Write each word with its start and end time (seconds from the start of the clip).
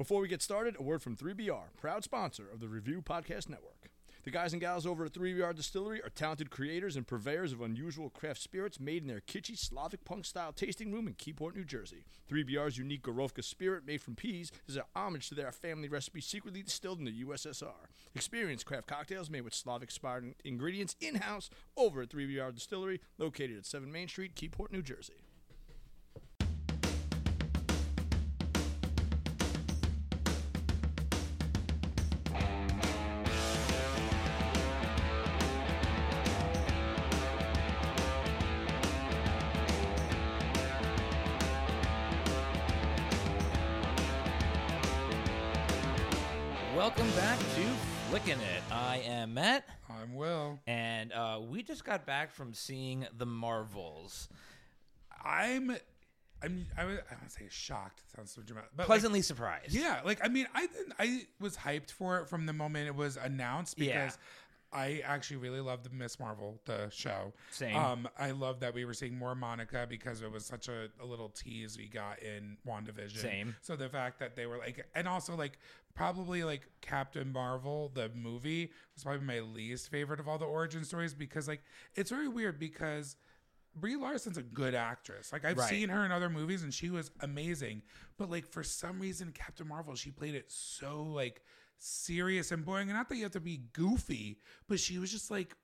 Before 0.00 0.22
we 0.22 0.28
get 0.28 0.40
started, 0.40 0.76
a 0.78 0.82
word 0.82 1.02
from 1.02 1.14
3BR, 1.14 1.76
proud 1.76 2.04
sponsor 2.04 2.46
of 2.50 2.58
the 2.58 2.68
Review 2.68 3.02
Podcast 3.02 3.50
Network. 3.50 3.90
The 4.24 4.30
guys 4.30 4.54
and 4.54 4.60
gals 4.62 4.86
over 4.86 5.04
at 5.04 5.12
3BR 5.12 5.54
Distillery 5.54 6.00
are 6.00 6.08
talented 6.08 6.48
creators 6.48 6.96
and 6.96 7.06
purveyors 7.06 7.52
of 7.52 7.60
unusual 7.60 8.08
craft 8.08 8.40
spirits 8.40 8.80
made 8.80 9.02
in 9.02 9.08
their 9.08 9.20
kitschy 9.20 9.58
Slavic 9.58 10.06
punk 10.06 10.24
style 10.24 10.54
tasting 10.54 10.90
room 10.90 11.06
in 11.06 11.12
Keyport, 11.16 11.54
New 11.54 11.66
Jersey. 11.66 12.06
3BR's 12.30 12.78
unique 12.78 13.02
Gorovka 13.02 13.44
spirit 13.44 13.86
made 13.86 14.00
from 14.00 14.14
peas 14.14 14.50
is 14.66 14.78
a 14.78 14.86
homage 14.96 15.28
to 15.28 15.34
their 15.34 15.52
family 15.52 15.90
recipe 15.90 16.22
secretly 16.22 16.62
distilled 16.62 16.98
in 16.98 17.04
the 17.04 17.22
USSR. 17.22 17.90
Experience 18.14 18.64
craft 18.64 18.86
cocktails 18.86 19.28
made 19.28 19.42
with 19.42 19.52
Slavic 19.52 19.90
inspired 19.90 20.34
ingredients 20.46 20.96
in 21.02 21.16
house 21.16 21.50
over 21.76 22.00
at 22.00 22.08
3BR 22.08 22.54
Distillery, 22.54 23.02
located 23.18 23.58
at 23.58 23.66
7 23.66 23.92
Main 23.92 24.08
Street, 24.08 24.34
Keyport, 24.34 24.72
New 24.72 24.80
Jersey. 24.80 25.19
I 49.30 49.32
am 49.32 49.34
Matt, 49.34 49.68
I'm 49.88 50.14
Will. 50.16 50.58
and 50.66 51.12
uh, 51.12 51.38
we 51.48 51.62
just 51.62 51.84
got 51.84 52.04
back 52.04 52.32
from 52.32 52.52
seeing 52.52 53.06
the 53.16 53.26
Marvels. 53.26 54.28
I'm, 55.24 55.70
I'm, 56.42 56.66
I 56.76 56.84
would, 56.84 57.02
I 57.08 57.14
don't 57.14 57.30
say 57.30 57.46
shocked. 57.48 58.00
It 58.00 58.16
sounds 58.16 58.32
so 58.32 58.42
dramatic, 58.42 58.70
but 58.74 58.82
like, 58.82 58.86
Pleasantly 58.86 59.22
surprised. 59.22 59.72
yeah, 59.72 60.00
like 60.04 60.18
I 60.24 60.28
mean, 60.28 60.48
I 60.52 60.66
didn't, 60.66 60.94
I 60.98 61.26
was 61.38 61.56
hyped 61.56 61.92
for 61.92 62.18
it 62.18 62.28
from 62.28 62.46
the 62.46 62.52
moment 62.52 62.88
it 62.88 62.94
was 62.96 63.16
announced 63.16 63.76
because. 63.78 64.18
I 64.72 65.02
actually 65.04 65.38
really 65.38 65.60
loved 65.60 65.84
the 65.84 65.90
Miss 65.90 66.20
Marvel, 66.20 66.60
the 66.64 66.88
show. 66.90 67.32
Same. 67.50 67.74
Um, 67.74 68.08
I 68.18 68.30
love 68.30 68.60
that 68.60 68.72
we 68.72 68.84
were 68.84 68.94
seeing 68.94 69.18
more 69.18 69.34
Monica 69.34 69.86
because 69.88 70.22
it 70.22 70.30
was 70.30 70.46
such 70.46 70.68
a, 70.68 70.88
a 71.00 71.04
little 71.04 71.28
tease 71.28 71.76
we 71.76 71.88
got 71.88 72.22
in 72.22 72.56
WandaVision. 72.66 73.16
Same. 73.18 73.56
So 73.62 73.74
the 73.74 73.88
fact 73.88 74.20
that 74.20 74.36
they 74.36 74.46
were 74.46 74.58
like, 74.58 74.86
and 74.94 75.08
also 75.08 75.34
like 75.34 75.58
probably 75.94 76.44
like 76.44 76.68
Captain 76.82 77.32
Marvel, 77.32 77.90
the 77.94 78.10
movie 78.14 78.70
was 78.94 79.02
probably 79.02 79.26
my 79.26 79.40
least 79.40 79.90
favorite 79.90 80.20
of 80.20 80.28
all 80.28 80.38
the 80.38 80.44
origin 80.44 80.84
stories 80.84 81.14
because 81.14 81.48
like 81.48 81.62
it's 81.96 82.10
very 82.10 82.28
weird 82.28 82.58
because 82.60 83.16
Brie 83.74 83.96
Larson's 83.96 84.38
a 84.38 84.42
good 84.42 84.74
actress. 84.74 85.32
Like 85.32 85.44
I've 85.44 85.56
Right. 85.58 85.68
seen 85.70 85.88
her 85.88 86.04
in 86.04 86.12
other 86.12 86.28
movies 86.30 86.62
and 86.62 86.72
she 86.72 86.90
was 86.90 87.10
amazing. 87.20 87.82
But 88.18 88.30
like 88.30 88.46
for 88.46 88.62
some 88.62 89.00
reason, 89.00 89.32
Captain 89.32 89.66
Marvel, 89.66 89.94
she 89.96 90.10
played 90.10 90.34
it 90.34 90.50
so 90.50 91.02
like 91.02 91.42
serious 91.80 92.52
and 92.52 92.64
boring. 92.64 92.88
And 92.88 92.96
not 92.96 93.08
that 93.08 93.16
you 93.16 93.24
have 93.24 93.32
to 93.32 93.40
be 93.40 93.62
goofy, 93.72 94.38
but 94.68 94.78
she 94.78 94.98
was 94.98 95.10
just 95.10 95.30
like 95.30 95.56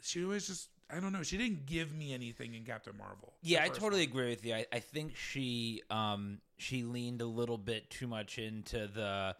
she 0.00 0.24
was 0.24 0.46
just 0.46 0.68
I 0.88 1.00
don't 1.00 1.12
know. 1.12 1.24
She 1.24 1.36
didn't 1.36 1.66
give 1.66 1.92
me 1.92 2.14
anything 2.14 2.54
in 2.54 2.64
Captain 2.64 2.96
Marvel. 2.96 3.32
Yeah, 3.42 3.64
I 3.64 3.68
totally 3.68 4.02
one. 4.02 4.10
agree 4.10 4.30
with 4.30 4.44
you. 4.46 4.54
I, 4.54 4.66
I 4.72 4.78
think 4.78 5.16
she 5.16 5.82
um 5.90 6.38
she 6.58 6.84
leaned 6.84 7.20
a 7.22 7.26
little 7.26 7.58
bit 7.58 7.90
too 7.90 8.06
much 8.06 8.38
into 8.38 8.86
the 8.86 9.34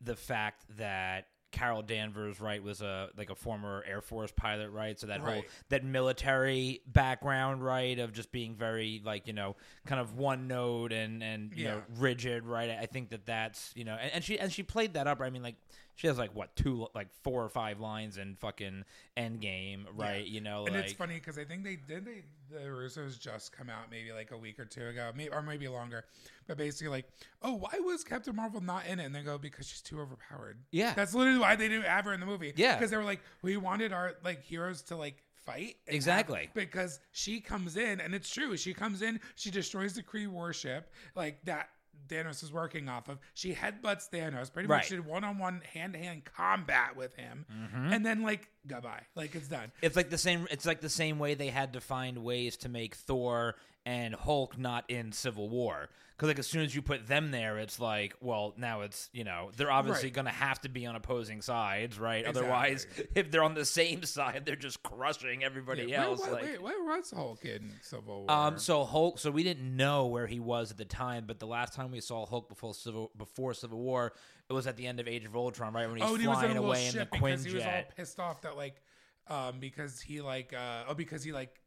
the 0.00 0.16
fact 0.16 0.64
that 0.78 1.26
Carol 1.50 1.82
Danvers, 1.82 2.40
right, 2.40 2.62
was 2.62 2.82
a 2.82 3.08
like 3.16 3.30
a 3.30 3.34
former 3.34 3.82
Air 3.88 4.00
Force 4.00 4.30
pilot, 4.30 4.70
right? 4.70 4.98
So 4.98 5.06
that 5.06 5.20
whole 5.20 5.42
that 5.70 5.84
military 5.84 6.82
background, 6.86 7.64
right, 7.64 7.98
of 7.98 8.12
just 8.12 8.30
being 8.32 8.54
very 8.54 9.00
like 9.04 9.26
you 9.26 9.32
know 9.32 9.56
kind 9.86 10.00
of 10.00 10.16
one 10.16 10.46
note 10.46 10.92
and 10.92 11.22
and 11.22 11.52
you 11.54 11.64
know 11.64 11.82
rigid, 11.98 12.44
right? 12.44 12.70
I 12.70 12.86
think 12.86 13.10
that 13.10 13.24
that's 13.24 13.72
you 13.74 13.84
know 13.84 13.96
and, 14.00 14.12
and 14.14 14.24
she 14.24 14.38
and 14.38 14.52
she 14.52 14.62
played 14.62 14.94
that 14.94 15.06
up. 15.06 15.20
I 15.20 15.30
mean, 15.30 15.42
like 15.42 15.56
she 15.98 16.06
has 16.06 16.16
like 16.16 16.32
what 16.32 16.54
two 16.54 16.86
like 16.94 17.08
four 17.24 17.42
or 17.42 17.48
five 17.48 17.80
lines 17.80 18.18
in 18.18 18.36
fucking 18.36 18.84
Endgame, 19.16 19.80
right? 19.96 20.24
You 20.24 20.40
know, 20.40 20.64
And 20.64 20.76
like 20.76 20.84
it's 20.84 20.92
funny 20.92 21.14
because 21.14 21.38
I 21.38 21.44
think 21.44 21.64
they 21.64 21.74
did 21.74 22.04
they 22.04 22.22
the 22.48 22.60
Russos 22.68 23.18
just 23.18 23.50
come 23.50 23.68
out 23.68 23.90
maybe 23.90 24.12
like 24.12 24.30
a 24.30 24.36
week 24.36 24.60
or 24.60 24.64
two 24.64 24.86
ago, 24.86 25.10
maybe 25.16 25.30
or 25.30 25.42
maybe 25.42 25.66
longer. 25.66 26.04
But 26.46 26.56
basically, 26.56 26.88
like, 26.88 27.06
oh, 27.42 27.54
why 27.54 27.80
was 27.80 28.04
Captain 28.04 28.36
Marvel 28.36 28.60
not 28.60 28.86
in 28.86 29.00
it? 29.00 29.06
And 29.06 29.14
they 29.14 29.22
go 29.22 29.38
because 29.38 29.66
she's 29.66 29.82
too 29.82 30.00
overpowered. 30.00 30.58
Yeah. 30.70 30.94
that's 30.94 31.14
literally 31.14 31.40
why 31.40 31.56
they 31.56 31.66
didn't 31.68 31.84
have 31.86 32.04
her 32.04 32.14
in 32.14 32.20
the 32.20 32.26
movie. 32.26 32.52
Yeah. 32.54 32.76
because 32.76 32.92
they 32.92 32.96
were 32.96 33.02
like, 33.02 33.20
we 33.42 33.56
wanted 33.56 33.92
our 33.92 34.14
like 34.22 34.44
heroes 34.44 34.82
to 34.82 34.96
like 34.96 35.24
fight 35.44 35.78
Exactly. 35.88 36.48
because 36.54 37.00
she 37.10 37.40
comes 37.40 37.76
in 37.76 38.00
and 38.00 38.14
it's 38.14 38.28
true. 38.28 38.56
She 38.56 38.72
comes 38.72 39.02
in, 39.02 39.18
she 39.34 39.50
destroys 39.50 39.94
the 39.94 40.02
Kree 40.04 40.28
warship 40.28 40.92
like 41.16 41.44
that. 41.44 41.70
Thanos 42.08 42.42
is 42.42 42.52
working 42.52 42.88
off 42.88 43.08
of. 43.08 43.18
She 43.34 43.52
headbutts 43.54 44.08
Thanos, 44.10 44.52
pretty 44.52 44.68
Right. 44.68 44.78
much 44.78 44.88
did 44.90 45.04
one 45.04 45.24
on 45.24 45.38
one 45.38 45.60
hand 45.72 45.92
to 45.94 45.98
hand 45.98 46.24
combat 46.24 46.96
with 46.96 47.14
him, 47.16 47.44
Mm-hmm. 47.52 47.92
and 47.92 48.06
then 48.06 48.22
like 48.22 48.48
goodbye, 48.66 49.02
like 49.14 49.34
it's 49.34 49.48
done. 49.48 49.72
It's 49.82 49.96
like 49.96 50.10
the 50.10 50.18
same. 50.18 50.46
It's 50.50 50.64
like 50.66 50.80
the 50.80 50.88
same 50.88 51.18
way 51.18 51.34
they 51.34 51.48
had 51.48 51.72
to 51.74 51.80
find 51.80 52.18
ways 52.18 52.56
to 52.58 52.68
make 52.68 52.94
Thor 52.94 53.56
and 53.88 54.14
Hulk 54.14 54.58
not 54.58 54.84
in 54.90 55.12
Civil 55.12 55.48
War. 55.48 55.88
Because 56.14 56.28
like 56.28 56.38
as 56.40 56.46
soon 56.46 56.62
as 56.62 56.74
you 56.74 56.82
put 56.82 57.06
them 57.06 57.30
there, 57.30 57.58
it's 57.58 57.78
like, 57.80 58.14
well, 58.20 58.52
now 58.58 58.82
it's 58.82 59.08
you 59.14 59.24
know 59.24 59.50
they're 59.56 59.70
obviously 59.70 60.08
Right. 60.08 60.12
going 60.12 60.24
to 60.26 60.30
have 60.32 60.60
to 60.62 60.68
be 60.68 60.84
on 60.84 60.94
opposing 60.94 61.40
sides, 61.40 61.98
right? 61.98 62.26
Otherwise, 62.26 62.86
if 63.14 63.30
they're 63.30 63.42
on 63.44 63.54
the 63.54 63.64
same 63.64 64.02
side, 64.02 64.42
they're 64.44 64.56
just 64.56 64.82
crushing 64.82 65.42
everybody 65.42 65.84
Yeah, 65.84 66.04
else. 66.06 66.20
Wait, 66.22 66.32
like, 66.32 66.42
wait, 66.44 66.62
where 66.62 66.84
was 66.84 67.10
Hulk 67.12 67.44
in 67.44 67.72
Civil 67.80 68.26
War? 68.26 68.30
um, 68.30 68.58
so 68.58 68.84
Hulk. 68.84 69.18
So 69.20 69.30
we 69.30 69.42
didn't 69.42 69.74
know 69.74 70.06
where 70.06 70.26
he 70.26 70.40
was 70.40 70.70
at 70.72 70.76
the 70.76 70.84
time, 70.84 71.24
but 71.26 71.38
the 71.38 71.46
last 71.46 71.72
time 71.72 71.90
we 71.92 72.00
saw 72.00 72.26
Hulk 72.26 72.48
before 72.48 72.74
Civil 72.74 73.10
before 73.16 73.54
Civil 73.54 73.78
War, 73.78 74.12
it 74.50 74.52
was 74.52 74.66
at 74.66 74.76
the 74.76 74.86
end 74.86 74.98
of 75.00 75.08
Age 75.08 75.24
of 75.24 75.34
Ultron, 75.34 75.72
right 75.72 75.86
when 75.88 75.98
he's 75.98 76.06
oh, 76.10 76.12
and 76.14 76.20
he 76.20 76.28
was 76.28 76.38
flying 76.38 76.50
in 76.50 76.56
away 76.58 76.88
in 76.88 76.94
the 76.96 77.06
Quinjet. 77.06 77.46
he 77.46 77.54
was 77.54 77.64
all 77.64 77.84
pissed 77.96 78.18
off 78.20 78.42
that 78.42 78.56
like, 78.56 78.82
um, 79.28 79.60
because 79.60 80.00
he 80.00 80.20
like, 80.20 80.52
uh, 80.52 80.82
oh, 80.88 80.94
because 80.94 81.22
he 81.22 81.30
like, 81.32 81.60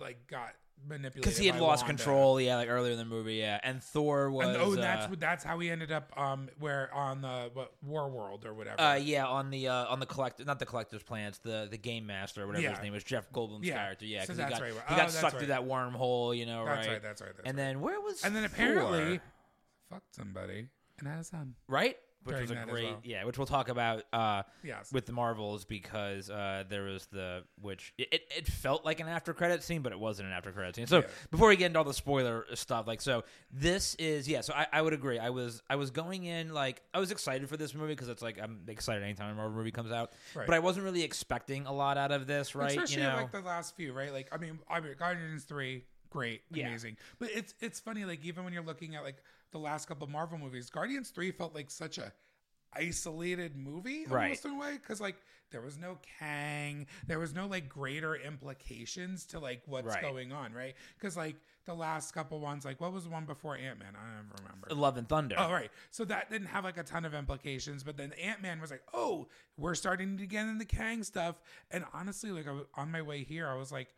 like 0.00 0.26
got 0.26 0.50
manipulated 0.86 1.22
because 1.22 1.38
he 1.38 1.46
had 1.46 1.60
lost 1.60 1.84
Wanda. 1.84 1.96
control, 2.02 2.40
yeah, 2.40 2.56
like 2.56 2.68
earlier 2.68 2.92
in 2.92 2.98
the 2.98 3.04
movie, 3.04 3.34
yeah. 3.36 3.58
And 3.62 3.82
Thor 3.82 4.30
was, 4.30 4.48
And, 4.48 4.56
oh, 4.58 4.74
that's 4.74 5.06
uh, 5.06 5.14
that's 5.18 5.42
how 5.44 5.58
he 5.58 5.70
ended 5.70 5.90
up, 5.92 6.12
um, 6.18 6.48
where 6.58 6.92
on 6.92 7.20
the 7.22 7.50
what 7.54 7.72
War 7.82 8.08
World 8.10 8.44
or 8.44 8.52
whatever. 8.54 8.80
uh, 8.80 8.94
yeah, 8.96 9.26
on 9.26 9.50
the 9.50 9.68
uh, 9.68 9.86
on 9.86 10.00
the 10.00 10.06
collector, 10.06 10.44
not 10.44 10.58
the 10.58 10.66
collector's 10.66 11.02
plans, 11.02 11.38
the 11.38 11.68
the 11.70 11.78
game 11.78 12.06
master, 12.06 12.42
or 12.42 12.46
whatever 12.46 12.62
Yeah. 12.64 12.70
his 12.74 12.82
name 12.82 12.92
was, 12.92 13.04
Jeff 13.04 13.30
Goldblum's 13.32 13.66
Yeah. 13.66 13.76
character, 13.78 14.04
yeah, 14.04 14.20
because 14.22 14.36
that's 14.36 14.54
he 14.54 14.60
got 14.60 14.62
right. 14.62 14.72
he 14.72 14.78
Oh, 14.78 14.88
got 14.90 14.96
that's 14.96 15.18
sucked 15.18 15.38
through 15.38 15.46
that 15.48 15.62
wormhole, 15.62 16.36
you 16.36 16.46
know, 16.46 16.64
that's 16.64 16.86
right? 16.86 16.92
right. 16.94 17.02
That's 17.02 17.22
right. 17.22 17.30
That's 17.36 17.48
and 17.48 17.56
right. 17.58 17.64
then 17.64 17.80
where 17.80 18.00
was 18.00 18.22
and 18.24 18.34
then 18.36 18.42
Thor? 18.48 18.54
apparently 18.54 19.20
fucked 19.90 20.14
somebody 20.14 20.68
and 20.98 21.08
had 21.08 21.20
a 21.20 21.24
son. 21.24 21.54
right, 21.68 21.96
which 22.24 22.40
was 22.40 22.50
a 22.50 22.64
great, 22.68 22.84
well. 22.84 23.00
yeah, 23.04 23.24
which 23.24 23.38
we'll 23.38 23.46
talk 23.46 23.68
about 23.68 24.02
uh, 24.12 24.42
Yes. 24.62 24.92
with 24.92 25.06
the 25.06 25.12
Marvels 25.12 25.64
because 25.64 26.30
uh, 26.30 26.64
there 26.68 26.84
was 26.84 27.06
the 27.06 27.44
which 27.60 27.92
it, 27.98 28.22
it, 28.36 28.46
felt 28.46 28.84
like 28.84 29.00
an 29.00 29.08
after 29.08 29.32
credit 29.34 29.62
scene, 29.62 29.82
but 29.82 29.92
it 29.92 29.98
wasn't 29.98 30.28
an 30.28 30.34
after 30.34 30.50
credit 30.52 30.76
scene. 30.76 30.86
So 30.86 30.98
Yeah. 31.00 31.06
before 31.30 31.48
we 31.48 31.56
get 31.56 31.66
into 31.66 31.78
all 31.78 31.84
the 31.84 31.94
spoiler 31.94 32.44
stuff, 32.54 32.86
like 32.86 33.00
so, 33.00 33.24
this 33.52 33.94
is 33.96 34.28
yeah. 34.28 34.40
So 34.40 34.52
I, 34.54 34.66
I 34.72 34.82
would 34.82 34.92
agree. 34.92 35.18
I 35.18 35.30
was 35.30 35.62
I 35.68 35.76
was 35.76 35.90
going 35.90 36.24
in 36.24 36.52
like 36.52 36.82
I 36.92 36.98
was 37.00 37.10
excited 37.10 37.48
for 37.48 37.56
this 37.56 37.74
movie 37.74 37.92
because 37.92 38.08
it's 38.08 38.22
like 38.22 38.40
I'm 38.42 38.60
excited 38.68 39.02
anytime 39.02 39.30
a 39.30 39.34
Marvel 39.34 39.56
movie 39.56 39.70
comes 39.70 39.92
out, 39.92 40.12
Right. 40.34 40.46
but 40.46 40.54
I 40.54 40.58
wasn't 40.58 40.84
really 40.84 41.02
expecting 41.02 41.66
a 41.66 41.72
lot 41.72 41.96
out 41.98 42.10
of 42.12 42.26
this, 42.26 42.54
right? 42.54 42.70
Especially 42.70 43.02
you 43.02 43.08
know, 43.08 43.16
like 43.16 43.32
the 43.32 43.40
last 43.40 43.76
few, 43.76 43.92
right? 43.92 44.12
Like 44.12 44.28
I 44.32 44.38
mean, 44.38 44.58
I 44.68 44.80
mean, 44.80 44.94
Guardians 44.98 45.44
three, 45.44 45.84
great, 46.10 46.42
Yeah. 46.50 46.68
amazing. 46.68 46.96
But 47.18 47.30
it's 47.34 47.54
it's 47.60 47.80
funny, 47.80 48.04
like 48.04 48.24
even 48.24 48.44
when 48.44 48.52
you're 48.52 48.62
looking 48.64 48.94
at 48.94 49.02
like 49.04 49.16
the 49.54 49.58
last 49.60 49.86
couple 49.86 50.04
of 50.04 50.10
Marvel 50.10 50.36
movies, 50.36 50.68
Guardians 50.68 51.10
three 51.10 51.30
felt 51.30 51.54
like 51.54 51.70
such 51.70 51.96
a 51.96 52.12
isolated 52.76 53.56
movie 53.56 54.04
Right. 54.06 54.44
in 54.44 54.50
a 54.50 54.58
way 54.58 54.72
because 54.72 55.00
like 55.00 55.14
there 55.50 55.60
was 55.60 55.78
no 55.78 55.96
Kang, 56.18 56.86
there 57.06 57.20
was 57.20 57.32
no 57.32 57.46
like 57.46 57.68
greater 57.68 58.16
implications 58.16 59.26
to 59.26 59.38
like 59.38 59.62
what's 59.66 59.86
Right. 59.86 60.02
going 60.02 60.32
on, 60.32 60.52
right? 60.52 60.74
Because 60.98 61.16
like 61.16 61.36
the 61.66 61.74
last 61.74 62.12
couple 62.12 62.40
ones, 62.40 62.64
like 62.64 62.80
what 62.80 62.92
was 62.92 63.04
the 63.04 63.10
one 63.10 63.26
before 63.26 63.56
Ant 63.56 63.78
Man? 63.78 63.94
I 63.94 64.16
don't 64.16 64.32
remember. 64.42 64.74
Love 64.74 64.96
and 64.96 65.08
Thunder. 65.08 65.36
Oh, 65.38 65.52
right. 65.52 65.70
So 65.92 66.04
that 66.06 66.30
didn't 66.30 66.48
have 66.48 66.64
like 66.64 66.76
a 66.78 66.82
ton 66.82 67.04
of 67.04 67.14
implications, 67.14 67.84
but 67.84 67.96
then 67.96 68.12
Ant 68.14 68.42
Man 68.42 68.60
was 68.60 68.72
like, 68.72 68.82
"Oh, 68.92 69.28
we're 69.56 69.76
starting 69.76 70.18
to 70.18 70.26
get 70.26 70.46
into 70.48 70.64
Kang 70.64 71.04
stuff." 71.04 71.36
And 71.70 71.84
honestly, 71.94 72.32
like 72.32 72.48
I 72.48 72.52
was, 72.52 72.64
on 72.74 72.90
my 72.90 73.02
way 73.02 73.22
here, 73.22 73.48
I 73.48 73.54
was 73.54 73.70
like, 73.70 73.94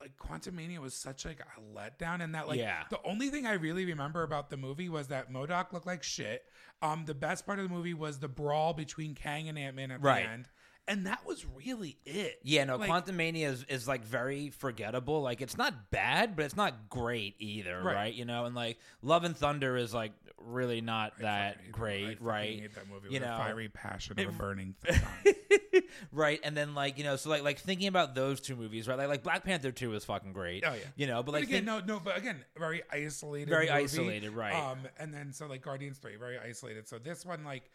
like 0.00 0.16
Quantumania 0.18 0.78
was 0.78 0.94
such 0.94 1.24
like 1.24 1.40
a 1.40 1.60
letdown, 1.60 2.22
and 2.22 2.34
that 2.34 2.48
like 2.48 2.58
Yeah. 2.58 2.84
the 2.90 3.00
only 3.04 3.30
thing 3.30 3.46
I 3.46 3.52
really 3.54 3.84
remember 3.86 4.22
about 4.22 4.50
the 4.50 4.56
movie 4.56 4.88
was 4.88 5.08
that 5.08 5.30
MODOK 5.30 5.72
looked 5.72 5.86
like 5.86 6.02
shit. 6.02 6.42
Um, 6.82 7.04
the 7.06 7.14
best 7.14 7.46
part 7.46 7.58
of 7.58 7.68
the 7.68 7.74
movie 7.74 7.94
was 7.94 8.18
the 8.18 8.28
brawl 8.28 8.74
between 8.74 9.14
Kang 9.14 9.48
and 9.48 9.58
Ant 9.58 9.76
Man 9.76 9.90
at 9.90 10.02
Right. 10.02 10.24
the 10.24 10.30
end. 10.30 10.48
And 10.86 11.06
that 11.06 11.24
was 11.26 11.46
really 11.64 11.96
it. 12.04 12.38
Yeah, 12.42 12.64
no, 12.64 12.76
Like, 12.76 12.90
Quantumania 12.90 13.46
is, 13.48 13.64
is 13.70 13.88
like 13.88 14.04
very 14.04 14.50
forgettable. 14.50 15.22
Like 15.22 15.40
it's 15.40 15.56
not 15.56 15.90
bad, 15.90 16.36
but 16.36 16.44
it's 16.44 16.56
not 16.56 16.90
great 16.90 17.36
either, 17.38 17.80
Right. 17.82 17.94
right? 17.94 18.14
You 18.14 18.26
know, 18.26 18.44
and 18.44 18.54
like 18.54 18.78
Love 19.00 19.24
and 19.24 19.34
Thunder 19.36 19.76
is 19.78 19.94
like 19.94 20.12
really 20.36 20.82
not 20.82 21.14
I 21.20 21.22
that 21.22 21.54
fucking 21.54 21.64
hate 21.64 21.68
I 21.74 21.78
great, 21.78 22.04
fucking 22.18 22.26
right? 22.26 22.60
hate 22.60 22.74
that 22.74 22.88
movie 22.88 23.06
You 23.08 23.12
with 23.14 23.22
know, 23.22 23.34
a 23.34 23.38
fiery 23.38 23.68
passion 23.70 24.20
of 24.20 24.28
a 24.28 24.32
burning 24.32 24.74
thing. 24.84 25.00
right? 26.12 26.38
And 26.44 26.56
then 26.56 26.74
like 26.74 26.98
you 26.98 27.04
know, 27.04 27.16
so 27.16 27.30
like 27.30 27.42
like 27.42 27.58
thinking 27.60 27.88
about 27.88 28.14
those 28.14 28.40
two 28.40 28.56
movies, 28.56 28.86
right? 28.86 28.98
Like 28.98 29.08
like 29.08 29.22
Black 29.22 29.42
Panther 29.44 29.72
two 29.72 29.94
is 29.94 30.04
fucking 30.04 30.32
great. 30.34 30.64
Oh, 30.66 30.72
yeah. 30.74 30.80
you 30.96 31.06
know, 31.06 31.22
but 31.22 31.32
But 31.32 31.32
like 31.32 31.42
again, 31.44 31.64
think- 31.64 31.86
no, 31.86 31.94
no, 31.94 32.00
but 32.00 32.16
again, 32.18 32.44
very 32.58 32.82
isolated. 32.92 33.48
Very 33.48 33.68
movie. 33.68 33.84
isolated, 33.84 34.30
right. 34.32 34.54
Um, 34.54 34.78
and 34.98 35.12
then 35.14 35.32
so 35.32 35.46
like 35.46 35.62
Guardians 35.62 35.98
three, 35.98 36.16
very 36.16 36.38
isolated. 36.38 36.88
So 36.88 36.98
this 36.98 37.24
one, 37.24 37.42
like, 37.44 37.62
kept 37.62 37.72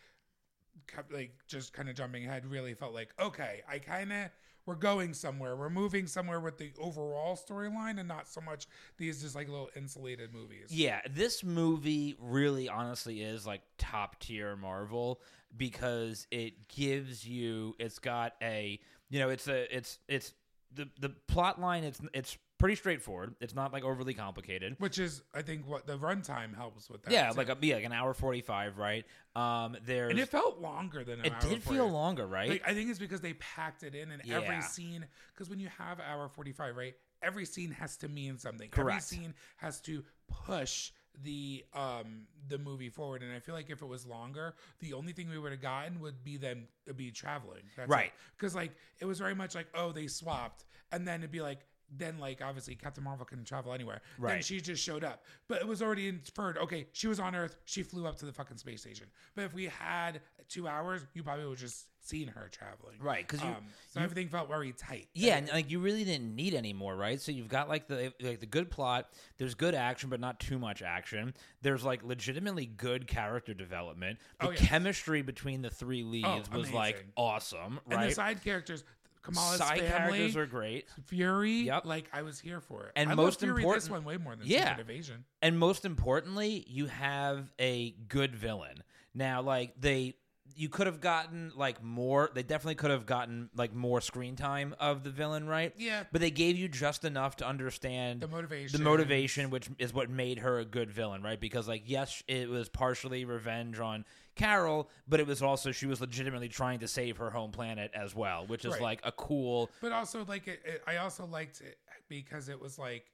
like 1.12 1.32
just 1.48 1.74
kind 1.74 1.90
of 1.90 1.96
jumping 1.96 2.26
ahead, 2.26 2.46
really 2.46 2.74
felt 2.74 2.94
like 2.94 3.10
okay, 3.20 3.62
I 3.70 3.80
kind 3.80 4.12
of 4.12 4.30
we're 4.66 4.76
going 4.76 5.16
somewhere, 5.16 5.56
we're 5.56 5.70
moving 5.70 6.06
somewhere 6.06 6.40
with 6.40 6.58
the 6.58 6.72
overall 6.80 7.36
storyline, 7.36 8.00
and 8.00 8.08
not 8.08 8.28
so 8.28 8.40
much 8.42 8.68
these 8.98 9.22
just 9.22 9.36
like 9.36 9.50
little 9.50 9.70
insulated 9.76 10.34
movies. 10.34 10.68
Yeah, 10.70 11.02
this 11.10 11.44
movie 11.44 12.16
really 12.20 12.70
honestly 12.70 13.22
is 13.22 13.48
like 13.48 13.62
top 13.78 14.20
tier 14.20 14.56
Marvel 14.56 15.22
because 15.58 16.28
it 16.30 16.68
gives 16.68 17.28
you 17.28 17.76
it's 17.80 18.00
got 18.00 18.34
a 18.42 18.80
you 19.10 19.20
know, 19.20 19.30
it's 19.30 19.48
a 19.48 19.76
it's 19.76 20.00
it's 20.08 20.34
the 20.74 20.88
the 21.00 21.10
plot 21.28 21.60
line 21.60 21.84
it's 21.84 22.00
it's 22.14 22.38
pretty 22.60 22.76
straightforward. 22.76 23.36
It's 23.42 23.56
not 23.56 23.74
like 23.74 23.84
overly 23.84 24.14
complicated. 24.14 24.76
Which 24.78 25.00
is, 25.00 25.24
I 25.34 25.42
think, 25.42 25.68
what 25.68 25.88
the 25.88 25.98
runtime 25.98 26.56
helps 26.56 26.90
with 26.90 27.02
that. 27.04 27.12
Yeah, 27.12 27.30
too. 27.30 27.38
like 27.38 27.50
a, 27.50 27.58
yeah, 27.62 27.76
like 27.76 27.86
an 27.86 27.94
hour 27.94 28.14
45, 28.14 28.78
right? 28.78 29.06
Um 29.36 29.78
there's 29.86 30.10
and 30.10 30.20
it 30.20 30.28
felt 30.28 30.60
longer 30.60 31.04
than 31.04 31.20
an 31.20 31.28
it 31.28 31.40
did 31.40 31.64
feel 31.64 31.88
longer, 31.88 32.26
right? 32.26 32.50
Like 32.50 32.64
I 32.68 32.74
think 32.74 32.90
it's 32.90 33.00
because 33.00 33.22
they 33.22 33.34
packed 33.34 33.84
it 33.84 33.94
in, 33.96 34.12
and 34.12 34.22
every 34.30 34.62
scene. 34.62 35.06
Because 35.34 35.50
when 35.50 35.60
you 35.60 35.70
have 35.78 36.00
hour 36.00 36.28
forty 36.30 36.52
five, 36.52 36.76
right? 36.76 36.96
Every 37.22 37.46
scene 37.46 37.72
has 37.72 37.96
to 37.98 38.08
mean 38.08 38.38
something. 38.38 38.70
Correct. 38.70 38.96
Every 38.96 39.02
scene 39.02 39.34
has 39.58 39.82
to 39.82 40.04
push 40.48 40.92
the 41.24 41.64
um 41.74 42.26
the 42.48 42.58
movie 42.58 42.90
forward. 42.90 43.22
And 43.22 43.32
I 43.32 43.40
feel 43.40 43.54
like 43.54 43.70
if 43.70 43.82
it 43.82 43.88
was 43.88 44.06
longer, 44.06 44.56
the 44.80 44.94
only 44.94 45.14
thing 45.14 45.30
we 45.30 45.38
would 45.38 45.52
have 45.52 45.62
gotten 45.62 46.00
would 46.00 46.24
be 46.24 46.38
them 46.38 46.68
be 46.96 47.12
traveling. 47.12 47.64
Right. 47.88 48.12
Because 48.36 48.56
like 48.56 48.72
it 49.00 49.06
was 49.06 49.20
very 49.20 49.36
much 49.36 49.54
like 49.54 49.68
oh 49.76 49.92
they 49.92 50.08
swapped, 50.08 50.66
and 50.92 51.08
then 51.08 51.20
it'd 51.22 51.32
be 51.32 51.42
like. 51.42 51.60
Then, 51.96 52.20
like, 52.20 52.42
obviously, 52.42 52.76
Captain 52.76 53.04
Marvel 53.04 53.26
can 53.26 53.44
travel 53.44 53.74
anywhere. 53.74 54.02
Right. 54.18 54.34
Then 54.34 54.42
she 54.42 54.62
just 54.62 54.84
showed 54.84 55.04
up. 55.04 55.24
But 55.48 55.62
it 55.62 55.68
was 55.68 55.82
already 55.82 56.08
inferred, 56.08 56.58
okay, 56.58 56.88
she 56.94 57.08
was 57.08 57.20
on 57.20 57.36
Earth. 57.36 57.56
She 57.66 57.84
flew 57.84 58.06
up 58.06 58.18
to 58.20 58.26
the 58.26 58.34
fucking 58.34 58.58
space 58.58 58.82
station. 58.82 59.08
But 59.36 59.46
if 59.46 59.54
we 59.54 59.66
had 59.66 60.22
two 60.48 60.68
hours, 60.68 61.02
you 61.14 61.24
probably 61.24 61.46
would 61.46 61.58
just 61.58 61.86
seen 62.02 62.28
her 62.30 62.50
traveling. 62.52 62.98
Right, 63.00 63.28
'cause 63.28 63.42
you- 63.42 63.48
um, 63.50 63.68
so 63.90 64.00
everything 64.02 64.30
felt 64.30 64.48
very 64.48 64.72
tight. 64.72 65.10
Yeah, 65.14 65.38
and 65.38 65.48
like 65.50 65.70
you 65.70 65.80
really 65.80 66.04
didn't 66.06 66.34
need 66.34 66.54
any 66.56 66.74
more, 66.74 66.96
right? 66.96 67.20
So 67.22 67.32
you've 67.32 67.50
got 67.50 67.68
like 67.70 67.88
the 67.88 68.14
like 68.22 68.40
the 68.40 68.46
good 68.48 68.72
plot. 68.72 69.12
There's 69.38 69.54
good 69.54 69.76
action, 69.76 70.10
but 70.10 70.20
not 70.20 70.40
too 70.40 70.58
much 70.58 70.82
action. 70.82 71.34
There's 71.62 71.84
like 71.84 72.02
legitimately 72.02 72.66
good 72.68 73.06
character 73.06 73.54
development. 73.54 74.18
The 74.40 74.48
Oh, 74.48 74.52
yeah. 74.52 74.58
chemistry 74.58 75.22
between 75.22 75.62
the 75.62 75.70
three 75.70 76.04
leads 76.04 76.50
was 76.50 76.72
like 76.72 77.06
awesome, 77.18 77.80
And 77.92 78.02
the 78.10 78.12
side 78.16 78.42
characters, 78.44 78.84
Kamala's 79.22 79.58
Side 79.58 79.80
family, 79.82 79.88
characters 80.20 80.38
are 80.38 80.46
great, 80.46 80.88
Fury. 81.06 81.62
Yep. 81.64 81.86
Like 81.86 82.10
I 82.14 82.22
was 82.22 82.40
here 82.40 82.62
for 82.62 82.86
it. 82.88 82.92
And 82.96 83.10
I 83.12 83.16
most 83.16 83.42
love 83.42 83.48
Fury 83.50 83.64
this 83.64 83.86
important- 83.86 83.92
one 83.92 84.04
way 84.06 84.18
more 84.18 84.36
than 84.36 84.48
Yeah. 84.48 84.70
Secret 84.70 84.82
Invasion. 84.90 85.26
and 85.42 85.60
most 85.60 85.86
importantly, 85.86 86.66
you 86.68 86.86
have 86.88 87.52
a 87.60 87.92
good 88.08 88.36
villain. 88.36 88.84
Now, 89.14 89.42
like 89.42 89.74
they. 89.80 90.16
You 90.56 90.68
could 90.68 90.88
have 90.88 91.00
gotten 91.00 91.54
like 91.56 91.82
more. 91.82 92.32
They 92.34 92.44
definitely 92.44 92.76
could 92.76 92.90
have 92.92 93.06
gotten 93.06 93.50
like 93.56 93.74
more 93.74 94.02
screen 94.02 94.36
time 94.36 94.76
of 94.78 95.04
the 95.04 95.10
villain, 95.10 95.48
right? 95.48 95.74
Yeah. 95.78 96.04
But 96.12 96.20
they 96.20 96.32
gave 96.32 96.58
you 96.58 96.68
just 96.68 97.06
enough 97.06 97.38
to 97.38 97.48
understand 97.48 98.20
The 98.20 98.28
motivation. 98.28 98.78
the 98.78 98.84
motivation 98.84 99.50
which 99.52 99.70
is 99.78 99.94
what 99.94 100.10
made 100.10 100.40
her 100.40 100.60
a 100.60 100.66
good 100.66 100.92
villain 100.92 101.22
right 101.22 101.40
because 101.40 101.68
like 101.70 101.84
yes 101.86 102.24
it 102.28 102.50
was 102.50 102.68
partially 102.68 103.24
revenge 103.24 103.80
on 103.80 104.04
carol 104.40 104.90
but 105.08 105.20
it 105.20 105.28
was 105.28 105.42
also 105.42 105.72
she 105.72 105.86
was 105.86 106.00
legitimately 106.02 106.48
trying 106.50 106.80
to 106.80 106.88
save 106.88 107.18
her 107.18 107.30
home 107.30 107.52
planet 107.52 107.92
as 107.94 108.16
well 108.16 108.46
which 108.48 108.64
is 108.66 108.74
Right. 108.74 108.82
like 108.82 109.02
a 109.04 109.12
cool 109.12 109.70
But 109.82 109.92
also, 109.92 110.24
like, 110.26 110.48
it, 110.48 110.62
it, 110.66 110.82
I 110.88 110.98
also 110.98 111.26
liked 111.26 111.62
it 111.62 111.78
because 112.08 112.50
it 112.50 112.60
was 112.60 112.80
like, 112.80 113.06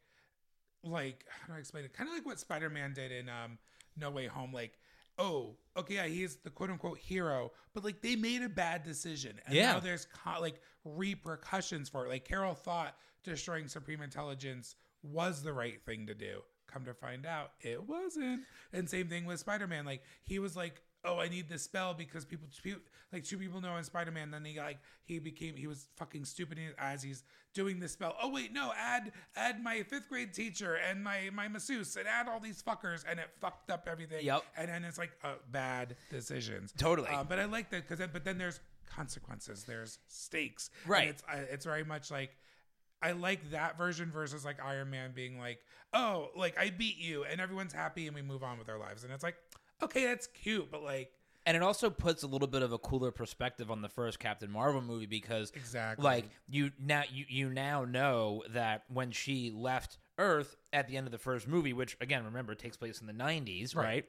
like 0.83 1.25
how 1.29 1.47
do 1.47 1.53
I 1.53 1.59
explain 1.59 1.83
it? 1.85 1.93
Kind 1.93 2.07
of 2.09 2.15
like 2.15 2.25
what 2.25 2.39
Spider 2.39 2.69
Man 2.69 2.93
did 2.93 3.11
in 3.11 3.27
um, 3.29 3.57
No 3.97 4.11
Way 4.11 4.27
Home. 4.27 4.53
Like, 4.53 4.73
oh, 5.17 5.55
okay, 5.75 5.95
yeah, 5.95 6.05
he's 6.05 6.35
the 6.37 6.49
quote 6.49 6.69
unquote 6.69 6.97
hero, 6.99 7.51
but 7.73 7.83
like 7.83 8.01
they 8.01 8.15
made 8.15 8.41
a 8.43 8.49
bad 8.49 8.83
decision, 8.83 9.39
and 9.45 9.55
Yeah. 9.55 9.73
now 9.73 9.79
there's 9.79 10.07
co- 10.23 10.39
like 10.41 10.61
repercussions 10.83 11.89
for 11.89 12.05
it. 12.05 12.09
Like 12.09 12.25
Carol 12.25 12.53
thought 12.53 12.95
destroying 13.23 13.67
Supreme 13.67 14.01
Intelligence 14.01 14.75
was 15.03 15.41
the 15.41 15.53
right 15.53 15.81
thing 15.85 16.05
to 16.07 16.13
do. 16.13 16.41
Come 16.67 16.85
to 16.85 16.93
find 16.93 17.25
out, 17.25 17.51
it 17.61 17.81
wasn't. 17.87 18.41
And 18.73 18.89
same 18.89 19.07
thing 19.07 19.25
with 19.25 19.39
Spider 19.39 19.67
Man. 19.67 19.85
Like 19.85 20.03
he 20.23 20.39
was 20.39 20.55
like, 20.55 20.81
"Oh, 21.05 21.19
I 21.19 21.27
need 21.29 21.47
this 21.49 21.63
spell 21.63 21.93
because 21.93 22.25
people, 22.25 22.47
like 23.13 23.23
two 23.23 23.37
people 23.37 23.61
know 23.61 23.75
in 23.77 23.83
Spider 23.83 24.11
Man." 24.11 24.31
Then 24.31 24.43
he 24.45 24.57
like 24.59 24.79
he 25.05 25.19
became 25.19 25.55
he 25.55 25.67
was 25.67 25.87
fucking 25.95 26.25
stupid 26.25 26.59
as 26.77 27.03
he's 27.03 27.23
doing 27.53 27.79
this 27.79 27.93
spell. 27.93 28.15
Oh 28.21 28.29
wait, 28.29 28.51
no, 28.53 28.73
add 28.77 29.11
add 29.35 29.63
my 29.63 29.83
fifth 29.83 30.09
grade 30.09 30.33
teacher 30.33 30.75
and 30.75 31.03
my 31.03 31.29
my 31.33 31.47
masseuse 31.47 31.95
and 31.95 32.07
add 32.07 32.27
all 32.27 32.39
these 32.39 32.61
fuckers, 32.61 33.03
and 33.09 33.19
it 33.19 33.29
fucked 33.39 33.69
up 33.69 33.87
everything. 33.89 34.25
Yep. 34.25 34.43
And 34.57 34.69
then 34.69 34.83
it's 34.83 34.97
like 34.97 35.11
uh, 35.23 35.35
bad 35.51 35.95
decisions. 36.09 36.73
Totally. 36.77 37.09
Uh, 37.09 37.23
but 37.23 37.39
I 37.39 37.45
like 37.45 37.69
that 37.71 37.83
because 37.83 37.99
then, 37.99 38.09
but 38.11 38.25
then 38.25 38.37
there's 38.37 38.59
consequences. 38.89 39.63
There's 39.63 39.99
stakes. 40.07 40.69
And 40.83 40.89
Right. 40.91 41.07
it's 41.09 41.23
I, 41.27 41.35
it's 41.37 41.65
very 41.65 41.83
much 41.83 42.11
like. 42.11 42.31
I 43.01 43.11
like 43.11 43.51
that 43.51 43.77
version 43.77 44.09
versus 44.09 44.45
like 44.45 44.57
Iron 44.63 44.89
Man 44.89 45.11
being 45.13 45.37
like, 45.37 45.59
oh, 45.93 46.29
like 46.35 46.57
I 46.57 46.71
beat 46.71 46.97
you 46.97 47.23
and 47.23 47.39
everyone's 47.39 47.73
happy 47.73 48.07
and 48.07 48.15
we 48.15 48.23
move 48.23 48.41
on 48.41 48.57
with 48.57 48.67
our 48.67 48.79
lives. 48.79 49.03
And 49.03 49.13
it's 49.13 49.21
like, 49.21 49.35
okay, 49.83 50.05
that's 50.05 50.27
cute, 50.27 50.69
but 50.71 50.83
like, 50.83 51.11
and 51.45 51.55
it 51.55 51.61
also 51.63 51.89
puts 51.89 52.23
a 52.23 52.27
little 52.27 52.47
bit 52.47 52.61
of 52.63 52.71
a 52.71 52.77
cooler 52.77 53.11
perspective 53.11 53.69
on 53.69 53.81
the 53.81 53.89
first 53.89 54.17
captain 54.19 54.49
marvel 54.51 54.81
movie 54.81 55.05
because 55.05 55.51
Exactly. 55.55 56.03
like 56.03 56.25
you 56.49 56.71
now 56.83 57.03
you, 57.11 57.25
you 57.29 57.49
now 57.49 57.85
know 57.85 58.43
that 58.49 58.83
when 58.91 59.11
she 59.11 59.51
left 59.51 59.97
earth 60.17 60.55
at 60.73 60.87
the 60.87 60.97
end 60.97 61.05
of 61.07 61.11
the 61.11 61.17
first 61.19 61.47
movie 61.47 61.73
which 61.73 61.97
again 62.01 62.23
remember 62.25 62.55
takes 62.55 62.77
place 62.77 62.99
in 63.01 63.05
the 63.05 63.13
90s 63.13 63.75
right, 63.75 63.83
Right. 63.83 64.05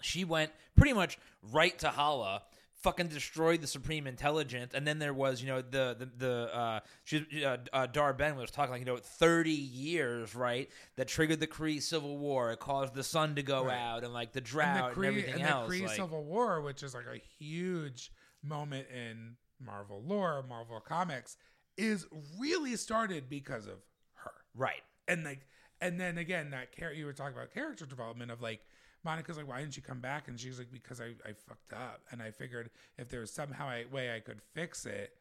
she 0.00 0.24
went 0.24 0.50
pretty 0.76 0.94
much 0.94 1.18
right 1.52 1.78
to 1.78 1.90
Hala, 1.90 2.42
fucking 2.84 3.08
destroyed 3.08 3.60
the 3.62 3.66
Supreme 3.66 4.06
Intelligence, 4.06 4.72
and 4.74 4.86
then 4.86 4.98
there 5.00 5.12
was, 5.14 5.40
you 5.42 5.48
know, 5.48 5.60
the 5.62 5.96
the 5.98 6.10
the 6.16 6.56
uh, 6.56 6.80
she 7.02 7.44
uh, 7.44 7.56
uh, 7.72 7.86
Dar-Benn 7.86 8.36
was 8.36 8.50
talking 8.52 8.70
like, 8.72 8.80
you 8.80 8.86
know, 8.86 8.98
thirty 8.98 9.50
years, 9.50 10.34
right, 10.34 10.70
that 10.96 11.08
triggered 11.08 11.40
the 11.40 11.46
Kree 11.48 11.82
Civil 11.82 12.18
War. 12.18 12.52
It 12.52 12.60
caused 12.60 12.94
the 12.94 13.02
sun 13.02 13.34
to 13.34 13.42
go 13.42 13.64
Right. 13.64 13.76
out 13.78 14.04
and 14.04 14.12
like 14.12 14.32
the 14.32 14.38
and 14.38 14.46
drought 14.46 14.94
the 14.94 15.00
and, 15.00 15.06
everything 15.08 15.34
and 15.34 15.42
else. 15.42 15.68
the 15.70 15.76
Kree 15.80 15.86
like- 15.86 15.96
Civil 15.96 16.24
War, 16.24 16.60
which 16.60 16.82
is 16.82 16.94
like 16.94 17.06
a 17.12 17.20
huge 17.42 18.12
moment 18.42 18.86
in 18.94 19.36
Marvel 19.58 20.02
lore, 20.06 20.44
Marvel 20.48 20.80
comics, 20.80 21.36
is 21.76 22.06
really 22.38 22.76
started 22.76 23.28
because 23.28 23.66
of 23.66 23.78
her. 24.14 24.32
right. 24.54 24.82
and 25.08 25.24
like 25.24 25.40
and 25.80 26.00
then 26.00 26.18
again 26.18 26.50
that 26.50 26.70
character 26.72 26.98
you 26.98 27.04
were 27.06 27.12
talking 27.12 27.34
about 27.36 27.52
character 27.52 27.84
development 27.84 28.30
of 28.30 28.40
like 28.40 28.60
Monica's 29.04 29.36
like 29.36 29.48
why 29.48 29.60
didn't 29.60 29.76
you 29.76 29.82
come 29.82 30.00
back 30.00 30.28
and 30.28 30.38
she's 30.38 30.58
like 30.58 30.72
because 30.72 31.00
I, 31.00 31.14
I 31.28 31.32
fucked 31.32 31.72
up 31.72 32.02
and 32.10 32.22
I 32.22 32.30
figured 32.30 32.70
if 32.98 33.08
there 33.08 33.20
was 33.20 33.30
somehow 33.32 33.70
a 33.70 33.84
way 33.92 34.14
I 34.14 34.20
could 34.20 34.40
fix 34.54 34.86
it 34.86 35.16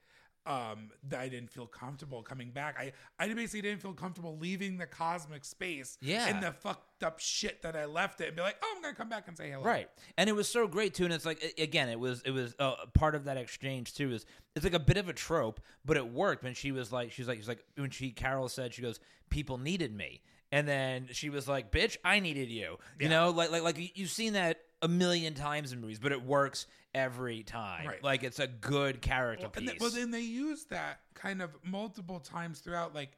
um 0.45 0.89
that 1.07 1.21
I 1.21 1.29
didn't 1.29 1.49
feel 1.49 1.65
comfortable 1.65 2.21
coming 2.21 2.49
back 2.51 2.75
I 2.77 2.91
I 3.17 3.33
basically 3.33 3.61
didn't 3.61 3.81
feel 3.81 3.93
comfortable 3.93 4.37
leaving 4.37 4.77
the 4.77 4.85
cosmic 4.85 5.45
space 5.45 5.97
Yeah. 6.01 6.27
in 6.29 6.41
the 6.41 6.51
fucked 6.51 7.01
up 7.01 7.19
shit 7.21 7.61
that 7.61 7.77
I 7.77 7.85
left 7.85 8.19
it 8.19 8.27
and 8.27 8.35
be 8.35 8.41
like 8.41 8.57
oh 8.61 8.73
I'm 8.75 8.81
gonna 8.81 8.93
come 8.93 9.07
back 9.07 9.29
and 9.29 9.37
say 9.37 9.51
hello 9.51 9.63
Right, 9.63 9.89
and 10.17 10.29
it 10.29 10.33
was 10.33 10.49
so 10.49 10.67
great 10.67 10.93
too. 10.93 11.05
And 11.05 11.13
it's 11.13 11.25
like 11.25 11.53
again, 11.57 11.87
it 11.87 11.99
was 11.99 12.21
it 12.25 12.31
was 12.31 12.55
uh, 12.59 12.75
part 12.93 13.15
of 13.15 13.23
that 13.25 13.37
exchange 13.37 13.93
too. 13.93 14.11
Is 14.11 14.25
it's 14.55 14.65
like 14.65 14.73
a 14.73 14.79
bit 14.79 14.97
of 14.97 15.07
a 15.07 15.13
trope, 15.13 15.61
but 15.85 15.95
it 15.95 16.05
worked 16.11 16.43
when 16.43 16.53
she 16.53 16.71
was 16.73 16.91
like 16.91 17.11
she's 17.13 17.27
like 17.27 17.37
she's 17.37 17.47
like 17.47 17.63
when 17.77 17.89
she 17.89 18.11
Carol 18.11 18.49
said 18.49 18.73
she 18.73 18.81
goes 18.81 18.99
people 19.29 19.57
needed 19.57 19.95
me, 19.95 20.21
and 20.53 20.67
then 20.67 21.07
she 21.11 21.29
was 21.29 21.47
like 21.47 21.71
bitch 21.71 21.97
I 22.05 22.19
needed 22.19 22.49
you. 22.49 22.77
You 22.99 23.07
Yeah. 23.07 23.07
know, 23.09 23.29
like 23.31 23.49
like 23.51 23.63
like 23.63 23.77
you- 23.77 23.89
you've 23.95 24.11
seen 24.11 24.33
that 24.33 24.61
a 24.81 24.87
million 24.87 25.33
times 25.33 25.71
in 25.73 25.81
movies, 25.81 25.99
but 25.99 26.11
it 26.11 26.21
works 26.21 26.67
every 26.93 27.41
time. 27.43 27.87
Right. 27.87 28.03
Like 28.03 28.23
it's 28.23 28.39
a 28.39 28.47
good 28.47 29.01
character 29.01 29.45
well, 29.47 29.53
and 29.55 29.63
piece. 29.65 29.69
then, 29.71 29.77
well 29.81 29.89
then 29.89 30.11
they 30.11 30.21
use 30.21 30.65
that 30.65 30.99
kind 31.15 31.41
of 31.41 31.49
multiple 31.63 32.19
times 32.19 32.59
throughout 32.59 32.93
like 32.93 33.17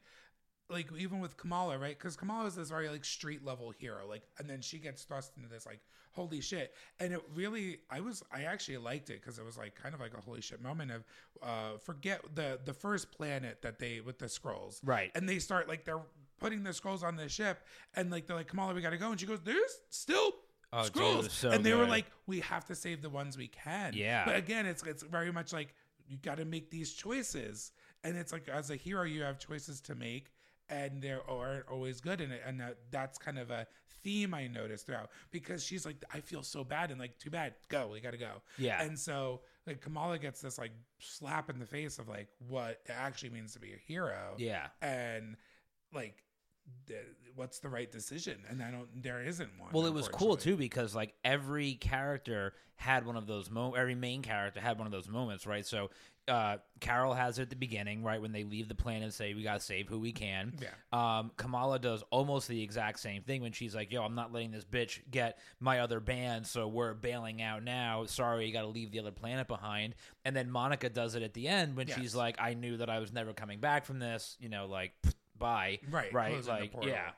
like 0.68 0.88
even 0.98 1.20
with 1.20 1.36
Kamala, 1.36 1.78
right? 1.78 1.96
Because 1.96 2.16
Kamala 2.16 2.46
is 2.46 2.56
this 2.56 2.70
very 2.70 2.88
like 2.88 3.04
street 3.04 3.44
level 3.44 3.70
hero, 3.70 4.04
like, 4.08 4.22
and 4.38 4.50
then 4.50 4.60
she 4.60 4.78
gets 4.78 5.04
thrust 5.04 5.32
into 5.36 5.48
this 5.48 5.64
like 5.66 5.78
holy 6.10 6.40
shit, 6.40 6.74
and 6.98 7.12
it 7.12 7.20
really, 7.34 7.78
I 7.90 8.00
was, 8.00 8.22
I 8.32 8.44
actually 8.44 8.78
liked 8.78 9.10
it 9.10 9.20
because 9.20 9.38
it 9.38 9.44
was 9.44 9.56
like 9.56 9.74
kind 9.76 9.94
of 9.94 10.00
like 10.00 10.14
a 10.16 10.20
holy 10.20 10.40
shit 10.40 10.60
moment 10.62 10.90
of, 10.90 11.04
uh, 11.42 11.78
forget 11.78 12.20
the 12.34 12.58
the 12.64 12.72
first 12.72 13.12
planet 13.12 13.62
that 13.62 13.78
they 13.78 14.00
with 14.00 14.18
the 14.18 14.26
Skrulls, 14.26 14.80
Right. 14.82 15.12
And 15.14 15.28
they 15.28 15.38
start 15.38 15.68
like 15.68 15.84
they're 15.84 16.00
putting 16.38 16.62
the 16.62 16.70
Skrulls 16.70 17.02
on 17.02 17.16
the 17.16 17.28
ship, 17.28 17.60
and 17.94 18.10
like 18.10 18.26
they're 18.26 18.36
like 18.36 18.48
Kamala, 18.48 18.74
we 18.74 18.80
gotta 18.80 18.96
go, 18.98 19.10
and 19.10 19.18
she 19.20 19.26
goes, 19.26 19.40
there's 19.44 19.80
still. 19.90 20.32
Oh, 20.72 20.82
dude, 20.82 20.88
it 20.88 20.98
Skrulls, 20.98 21.16
was 21.24 21.32
so 21.32 21.50
and 21.50 21.64
they 21.64 21.72
were 21.74 21.84
good. 21.84 21.90
like, 21.90 22.06
"We 22.26 22.40
have 22.40 22.64
to 22.66 22.74
save 22.74 23.00
the 23.00 23.08
ones 23.08 23.38
we 23.38 23.46
can." 23.46 23.92
Yeah. 23.94 24.24
but 24.26 24.34
again, 24.36 24.66
it's 24.66 24.82
it's 24.82 25.02
very 25.04 25.30
much 25.32 25.52
like 25.52 25.72
you 26.08 26.18
got 26.18 26.38
to 26.38 26.44
make 26.44 26.70
these 26.70 26.92
choices, 26.92 27.70
and 28.02 28.16
it's 28.16 28.32
like 28.32 28.48
as 28.48 28.70
a 28.70 28.76
hero, 28.76 29.04
you 29.04 29.22
have 29.22 29.38
choices 29.38 29.80
to 29.82 29.94
make, 29.94 30.32
and 30.68 31.00
they 31.00 31.14
aren't 31.28 31.68
always 31.68 32.00
good 32.00 32.20
in 32.20 32.32
it, 32.32 32.42
and 32.44 32.60
that, 32.60 32.78
that's 32.90 33.16
kind 33.16 33.38
of 33.38 33.50
a 33.52 33.66
theme 34.02 34.34
I 34.34 34.48
noticed 34.48 34.86
throughout 34.86 35.10
because 35.30 35.64
she's 35.64 35.86
like, 35.86 35.96
I 36.12 36.18
feel 36.20 36.42
so 36.42 36.64
bad, 36.64 36.90
and 36.90 36.98
like, 37.00 37.16
too 37.18 37.30
bad, 37.30 37.54
go, 37.68 37.88
we 37.92 38.00
got 38.00 38.10
to 38.12 38.18
go, 38.18 38.42
Yeah. 38.58 38.82
and 38.82 38.98
so 38.98 39.42
like 39.68 39.80
Kamala 39.80 40.18
gets 40.18 40.40
this 40.40 40.58
like 40.58 40.72
slap 40.98 41.48
in 41.48 41.58
the 41.60 41.66
face 41.66 41.98
of 42.00 42.08
like 42.08 42.28
what 42.48 42.80
it 42.86 42.92
actually 42.96 43.30
means 43.30 43.52
to 43.54 43.60
be 43.60 43.72
a 43.72 43.78
hero, 43.78 44.34
yeah. 44.36 44.66
and 44.82 45.36
like. 45.94 46.24
What's 47.34 47.58
the 47.58 47.68
right 47.68 47.90
decision? 47.92 48.38
And 48.48 48.62
I 48.62 48.70
don't. 48.70 48.88
There 49.02 49.22
isn't 49.22 49.50
one. 49.58 49.68
Well, 49.72 49.84
it 49.84 49.92
was 49.92 50.08
cool 50.08 50.36
too 50.38 50.56
because 50.56 50.94
like 50.94 51.12
every 51.22 51.74
character 51.74 52.54
had 52.76 53.04
one 53.04 53.16
of 53.16 53.26
those 53.26 53.50
moments. 53.50 53.78
Every 53.78 53.94
main 53.94 54.22
character 54.22 54.58
had 54.58 54.78
one 54.78 54.86
of 54.86 54.92
those 54.92 55.06
moments, 55.06 55.46
right? 55.46 55.66
So 55.66 55.90
uh, 56.28 56.56
Carol 56.80 57.12
has 57.12 57.38
it 57.38 57.42
at 57.42 57.50
the 57.50 57.56
beginning, 57.56 58.02
right 58.02 58.22
when 58.22 58.32
they 58.32 58.44
leave 58.44 58.68
the 58.68 58.74
planet 58.74 59.02
and 59.02 59.12
say 59.12 59.34
we 59.34 59.42
gotta 59.42 59.60
save 59.60 59.86
who 59.86 59.98
we 59.98 60.12
can. 60.12 60.54
Yeah. 60.62 60.68
Um, 61.18 61.30
Kamala 61.36 61.78
does 61.78 62.02
almost 62.10 62.48
the 62.48 62.62
exact 62.62 63.00
same 63.00 63.22
thing 63.22 63.42
when 63.42 63.52
she's 63.52 63.74
like, 63.74 63.92
"Yo, 63.92 64.02
I'm 64.02 64.14
not 64.14 64.32
letting 64.32 64.50
this 64.50 64.64
bitch 64.64 65.00
get 65.10 65.38
my 65.60 65.80
other 65.80 66.00
band, 66.00 66.46
so 66.46 66.66
we're 66.68 66.94
bailing 66.94 67.42
out 67.42 67.62
now. 67.62 68.06
Sorry, 68.06 68.46
you 68.46 68.52
got 68.54 68.62
to 68.62 68.68
leave 68.68 68.92
the 68.92 68.98
other 69.00 69.12
planet 69.12 69.46
behind." 69.46 69.94
And 70.24 70.34
then 70.34 70.50
Monica 70.50 70.88
does 70.88 71.16
it 71.16 71.22
at 71.22 71.34
the 71.34 71.48
end 71.48 71.76
when 71.76 71.86
Yes. 71.88 71.98
she's 71.98 72.14
like, 72.14 72.36
"I 72.40 72.54
knew 72.54 72.78
that 72.78 72.88
I 72.88 72.98
was 72.98 73.12
never 73.12 73.34
coming 73.34 73.60
back 73.60 73.84
from 73.84 73.98
this. 73.98 74.38
You 74.40 74.48
know, 74.48 74.64
like 74.66 74.94
bye." 75.38 75.78
Right, 75.90 76.12
Right. 76.12 76.46
Like, 76.46 76.72
yeah. 76.82 77.10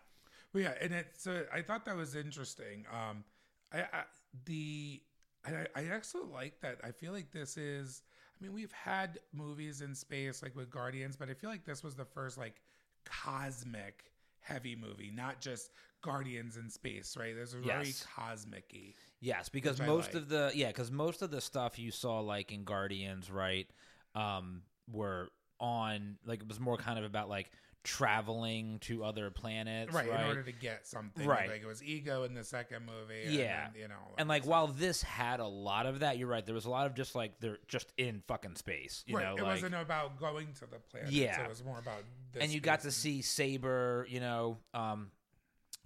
Well, 0.52 0.62
yeah, 0.62 0.74
and 0.80 0.92
it 0.92 1.08
so 1.16 1.44
I 1.52 1.62
thought 1.62 1.84
that 1.84 1.96
was 1.96 2.14
interesting. 2.14 2.86
Um, 2.92 3.24
I, 3.72 3.80
I 3.80 4.04
the 4.44 5.02
I, 5.46 5.66
I 5.74 5.94
also 5.94 6.26
like 6.32 6.60
that. 6.60 6.78
I 6.84 6.90
feel 6.90 7.12
like 7.12 7.30
this 7.30 7.56
is. 7.56 8.02
I 8.40 8.44
mean, 8.44 8.52
we've 8.54 8.72
had 8.72 9.18
movies 9.32 9.80
in 9.80 9.94
space 9.94 10.42
like 10.42 10.54
with 10.54 10.70
Guardians, 10.70 11.16
but 11.16 11.28
I 11.28 11.34
feel 11.34 11.50
like 11.50 11.64
this 11.64 11.82
was 11.82 11.96
the 11.96 12.04
first 12.04 12.38
like 12.38 12.60
cosmic 13.04 14.12
heavy 14.40 14.76
movie, 14.76 15.10
not 15.12 15.40
just 15.40 15.70
Guardians 16.02 16.56
in 16.56 16.70
space. 16.70 17.16
Right? 17.16 17.34
There's 17.34 17.54
a 17.54 17.58
very 17.58 17.86
Yes. 17.86 18.06
cosmic-y. 18.14 18.94
Yes, 19.20 19.48
because 19.48 19.80
most 19.80 20.14
like. 20.14 20.22
of 20.22 20.28
the 20.28 20.52
yeah, 20.54 20.68
because 20.68 20.90
most 20.90 21.22
of 21.22 21.30
the 21.30 21.40
stuff 21.40 21.78
you 21.78 21.90
saw 21.90 22.20
like 22.20 22.52
in 22.52 22.64
Guardians, 22.64 23.30
right, 23.30 23.68
um, 24.14 24.62
were 24.90 25.28
on 25.60 26.16
like 26.24 26.40
it 26.40 26.48
was 26.48 26.60
more 26.60 26.76
kind 26.76 26.98
of 26.98 27.04
about 27.04 27.28
like 27.28 27.50
traveling 27.84 28.78
to 28.80 29.04
other 29.04 29.30
planets, 29.30 29.92
Right, 29.92 30.10
right? 30.10 30.20
in 30.20 30.26
order 30.26 30.42
to 30.42 30.52
get 30.52 30.86
something. 30.86 31.26
Right. 31.26 31.48
Like 31.48 31.62
it 31.62 31.66
was 31.66 31.82
ego 31.82 32.24
in 32.24 32.34
the 32.34 32.44
second 32.44 32.84
movie. 32.86 33.34
Yeah. 33.34 33.68
then, 33.72 33.80
you 33.80 33.88
know. 33.88 34.14
and 34.18 34.28
like 34.28 34.44
while 34.44 34.66
this 34.66 35.02
had 35.02 35.40
a 35.40 35.46
lot 35.46 35.86
of 35.86 36.00
that, 36.00 36.18
you're 36.18 36.28
right. 36.28 36.44
There 36.44 36.54
was 36.54 36.66
a 36.66 36.70
lot 36.70 36.86
of 36.86 36.94
just 36.94 37.14
like 37.14 37.40
they're 37.40 37.58
just 37.66 37.92
in 37.96 38.22
fucking 38.28 38.56
space, 38.56 39.04
you 39.06 39.16
right, 39.16 39.24
know, 39.24 39.36
it 39.36 39.42
like 39.42 39.54
wasn't 39.54 39.74
about 39.74 40.18
going 40.18 40.48
to 40.54 40.60
the 40.66 40.78
planet. 40.90 41.10
Yeah. 41.12 41.42
it 41.42 41.48
was 41.48 41.64
more 41.64 41.78
about. 41.78 42.02
And 42.40 42.52
you 42.52 42.60
got 42.60 42.80
to 42.80 42.90
see 42.90 43.22
Saber, 43.22 44.06
you 44.08 44.20
know, 44.20 44.58
um, 44.74 45.10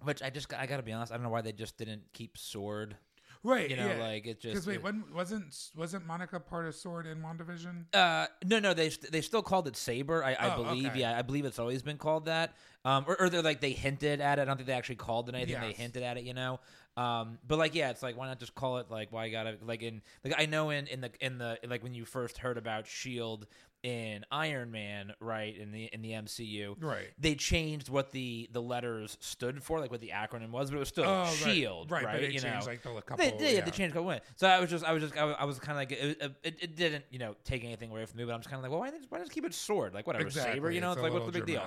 which 0.01 0.21
I 0.21 0.29
just 0.29 0.53
I 0.53 0.65
got 0.65 0.77
to 0.77 0.83
be 0.83 0.91
honest, 0.91 1.11
I 1.11 1.15
don't 1.15 1.23
know 1.23 1.29
why 1.29 1.41
they 1.41 1.53
just 1.53 1.77
didn't 1.77 2.03
keep 2.13 2.37
Sword, 2.37 2.97
right? 3.43 3.69
you 3.69 3.75
know, 3.75 3.87
yeah. 3.87 4.01
like 4.01 4.25
it 4.25 4.39
just 4.39 4.53
Because 4.53 4.67
wait, 4.67 4.75
it- 4.77 4.83
wasn't 4.83 5.13
wasn't 5.13 5.55
wasn't 5.75 6.05
Monica 6.05 6.39
part 6.39 6.65
of 6.67 6.75
Sword 6.75 7.05
in 7.05 7.19
WandaVision? 7.21 7.85
Uh, 7.93 8.27
no, 8.45 8.59
no, 8.59 8.73
they 8.73 8.89
they 9.11 9.21
still 9.21 9.41
called 9.41 9.67
it 9.67 9.75
Saber. 9.75 10.23
I, 10.23 10.33
I 10.33 10.53
Oh, 10.55 10.63
believe. 10.63 10.87
okay. 10.87 10.99
Yeah, 10.99 11.17
I 11.17 11.21
believe 11.21 11.45
it's 11.45 11.59
always 11.59 11.81
been 11.83 11.97
called 11.97 12.25
that. 12.25 12.55
Um, 12.85 13.05
or, 13.07 13.19
or 13.19 13.29
they're 13.29 13.41
like 13.41 13.61
they 13.61 13.71
hinted 13.71 14.19
at 14.21 14.39
it. 14.39 14.41
I 14.41 14.45
don't 14.45 14.57
think 14.57 14.67
they 14.67 14.73
actually 14.73 14.95
called 14.97 15.29
it 15.29 15.35
anything. 15.35 15.61
They 15.61 15.71
hinted 15.73 16.03
at 16.03 16.17
it, 16.17 16.23
you 16.23 16.33
know. 16.33 16.59
Um, 16.95 17.39
but 17.47 17.57
like, 17.57 17.73
yeah, 17.73 17.89
it's 17.89 18.03
like 18.03 18.17
why 18.17 18.27
not 18.27 18.39
just 18.39 18.53
call 18.55 18.77
it 18.77 18.91
like 18.91 19.11
why 19.11 19.25
you 19.25 19.31
gotta 19.31 19.57
like 19.65 19.81
in 19.81 20.01
like 20.23 20.35
I 20.37 20.45
know 20.45 20.69
in 20.69 20.87
in 20.87 21.01
the 21.01 21.11
in 21.21 21.37
the 21.37 21.57
like 21.67 21.81
when 21.81 21.93
you 21.93 22.05
first 22.05 22.37
heard 22.37 22.57
about 22.57 22.85
Shield 22.87 23.47
in 23.83 24.23
Iron 24.31 24.71
Man, 24.71 25.13
right 25.19 25.55
in 25.55 25.71
the 25.73 25.85
in 25.91 26.01
the 26.01 26.11
MCU, 26.11 26.75
Right. 26.81 27.09
they 27.19 27.35
changed 27.35 27.89
what 27.89 28.11
the 28.11 28.49
the 28.53 28.61
letters 28.61 29.17
stood 29.19 29.61
for, 29.61 29.79
like 29.81 29.91
what 29.91 29.99
the 29.99 30.11
acronym 30.15 30.51
was, 30.51 30.69
but 30.71 30.77
it 30.77 30.79
was 30.79 30.87
still 30.87 31.03
Oh. 31.05 31.25
Shield, 31.25 31.91
right? 31.91 32.05
right? 32.05 32.13
But 32.13 32.21
they 32.21 32.27
you 32.27 32.39
changed 32.39 32.65
know, 32.65 32.71
like 32.71 32.81
the 32.81 33.01
couple. 33.01 33.17
they 33.17 33.31
did. 33.37 33.55
yeah. 33.55 33.65
They 33.65 33.71
changed 33.71 33.93
a 33.95 33.99
couple. 33.99 34.17
So 34.37 34.47
I 34.47 34.59
was 34.61 34.69
just, 34.69 34.85
I 34.85 34.93
was 34.93 35.03
just, 35.03 35.17
I 35.17 35.25
was, 35.25 35.35
I 35.39 35.43
was 35.45 35.59
kind 35.59 35.71
of 35.71 35.77
like, 35.77 35.91
it, 35.91 36.35
it, 36.43 36.55
it 36.61 36.75
didn't, 36.77 37.03
you 37.11 37.19
know, 37.19 37.35
take 37.43 37.63
anything 37.65 37.91
away 37.91 38.05
from 38.05 38.17
me. 38.19 38.23
But 38.25 38.33
I'm 38.33 38.39
just 38.39 38.49
kind 38.49 38.57
of 38.59 38.63
like, 38.63 38.71
well, 38.71 38.79
why 38.79 38.89
not, 38.89 39.01
why 39.09 39.19
just 39.19 39.31
keep 39.31 39.43
it 39.45 39.53
sword? 39.53 39.93
Like 39.93 40.07
whatever, 40.07 40.25
exactly. 40.27 40.53
saber. 40.55 40.71
You 40.71 40.79
know, 40.81 40.91
it's, 40.93 40.99
a 40.99 41.03
like 41.03 41.11
what's 41.13 41.25
the 41.25 41.31
big 41.33 41.45
deal? 41.45 41.61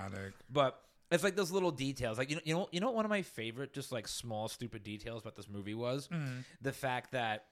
But 0.51 0.81
it's 1.11 1.23
like 1.23 1.37
those 1.37 1.51
little 1.53 1.71
details. 1.71 2.17
Like 2.19 2.31
you 2.31 2.37
know, 2.37 2.43
you 2.45 2.55
know, 2.55 2.69
you 2.73 2.81
know 2.81 2.87
what 2.87 2.97
one 2.97 3.05
of 3.05 3.11
my 3.11 3.23
favorite, 3.23 3.73
just 3.75 3.93
like 3.93 4.09
small, 4.09 4.49
stupid 4.49 4.83
details 4.83 5.21
about 5.23 5.37
this 5.37 5.49
movie 5.49 5.75
was 5.75 6.09
Mm-hmm. 6.09 6.39
the 6.63 6.73
fact 6.73 7.13
that. 7.13 7.45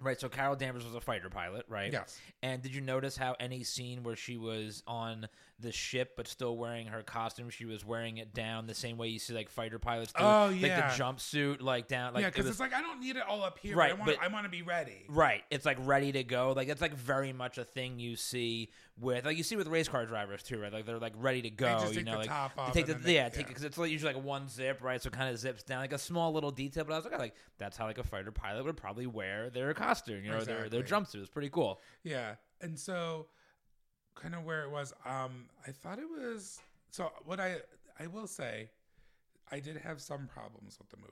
Right, 0.00 0.20
so 0.20 0.28
Carol 0.28 0.56
Danvers 0.56 0.84
was 0.84 0.94
a 0.94 1.00
fighter 1.00 1.30
pilot, 1.30 1.64
right? 1.68 1.92
Yes. 1.92 2.18
And 2.42 2.62
did 2.62 2.74
you 2.74 2.80
notice 2.80 3.16
how 3.16 3.36
any 3.40 3.62
scene 3.64 4.02
where 4.02 4.16
she 4.16 4.36
was 4.36 4.82
on 4.86 5.28
the 5.60 5.70
ship 5.70 6.14
but 6.16 6.26
still 6.26 6.56
wearing 6.56 6.86
her 6.88 7.02
costume, 7.02 7.48
she 7.48 7.64
was 7.64 7.84
wearing 7.84 8.16
it 8.18 8.34
down 8.34 8.66
the 8.66 8.74
same 8.74 8.96
way 8.96 9.06
you 9.08 9.18
see 9.20 9.32
like 9.32 9.48
fighter 9.48 9.78
pilots 9.78 10.12
do, 10.12 10.22
Oh, 10.22 10.48
like 10.50 10.60
the 10.60 10.66
jumpsuit, 11.02 11.62
like 11.62 11.86
down, 11.86 12.12
like 12.12 12.22
yeah, 12.22 12.26
it 12.28 12.32
because 12.32 12.46
was- 12.46 12.50
it's 12.54 12.60
like 12.60 12.74
I 12.74 12.80
don't 12.82 13.00
need 13.00 13.16
it 13.16 13.22
all 13.26 13.42
up 13.44 13.58
here. 13.60 13.76
Right, 13.76 13.90
Right. 13.90 13.90
I 13.92 13.94
want. 13.94 14.06
but- 14.18 14.22
I 14.24 14.28
want 14.32 14.44
to 14.46 14.50
be 14.50 14.62
ready. 14.62 15.04
Right. 15.08 15.42
It's 15.50 15.64
like 15.64 15.78
ready 15.80 16.10
to 16.12 16.24
go. 16.24 16.52
Like 16.52 16.68
it's 16.68 16.80
like 16.80 16.94
very 16.94 17.32
much 17.32 17.56
a 17.58 17.64
thing 17.64 17.98
you 18.00 18.16
see 18.16 18.70
with 18.98 19.24
like 19.24 19.36
you 19.36 19.42
see 19.44 19.54
with 19.56 19.68
race 19.68 19.86
car 19.88 20.04
drivers 20.06 20.42
too, 20.42 20.58
right? 20.60 20.72
Like 20.72 20.86
they're 20.86 20.98
like 20.98 21.14
ready 21.16 21.42
to 21.42 21.50
go. 21.50 21.84
you 21.88 21.94
take 21.94 22.04
know, 22.04 22.12
the 22.12 22.18
like 22.18 22.28
top 22.28 22.72
they 22.72 22.80
take 22.80 22.86
the 22.86 22.94
they- 22.94 23.14
yeah, 23.14 23.28
take 23.28 23.42
yeah. 23.42 23.48
because 23.48 23.62
it's 23.64 23.78
like 23.78 23.90
usually 23.92 24.12
like 24.12 24.24
one 24.24 24.48
zip, 24.48 24.82
right? 24.82 25.00
So 25.00 25.06
it 25.06 25.12
kind 25.12 25.30
of 25.30 25.38
zips 25.38 25.62
down 25.62 25.80
like 25.80 25.92
a 25.92 25.98
small 25.98 26.32
little 26.32 26.50
detail. 26.50 26.82
But 26.84 26.94
I 26.94 26.96
was 26.96 27.04
like, 27.04 27.18
like 27.18 27.34
that's 27.58 27.76
how 27.76 27.86
like 27.86 27.98
a 27.98 28.02
fighter 28.04 28.32
pilot 28.32 28.64
would 28.64 28.76
probably 28.76 29.06
wear 29.06 29.50
their 29.50 29.72
costume, 29.72 30.24
you 30.24 30.30
know, 30.32 30.42
their 30.42 30.68
their 30.68 30.82
jumpsuit. 30.82 31.20
It's 31.20 31.30
pretty 31.30 31.48
cool. 31.50 31.80
Yeah, 32.02 32.34
and 32.60 32.76
so 32.78 33.26
kind 34.14 34.34
of 34.34 34.44
where 34.44 34.62
it 34.62 34.70
was. 34.70 34.92
Um, 35.04 35.46
I 35.66 35.70
thought 35.72 35.98
it 35.98 36.08
was. 36.08 36.60
So 36.90 37.10
what 37.24 37.40
I 37.40 37.56
I 37.98 38.06
will 38.06 38.26
say, 38.26 38.70
I 39.50 39.60
did 39.60 39.76
have 39.78 40.00
some 40.00 40.26
problems 40.26 40.78
with 40.78 40.88
the 40.90 40.96
movie. 40.96 41.10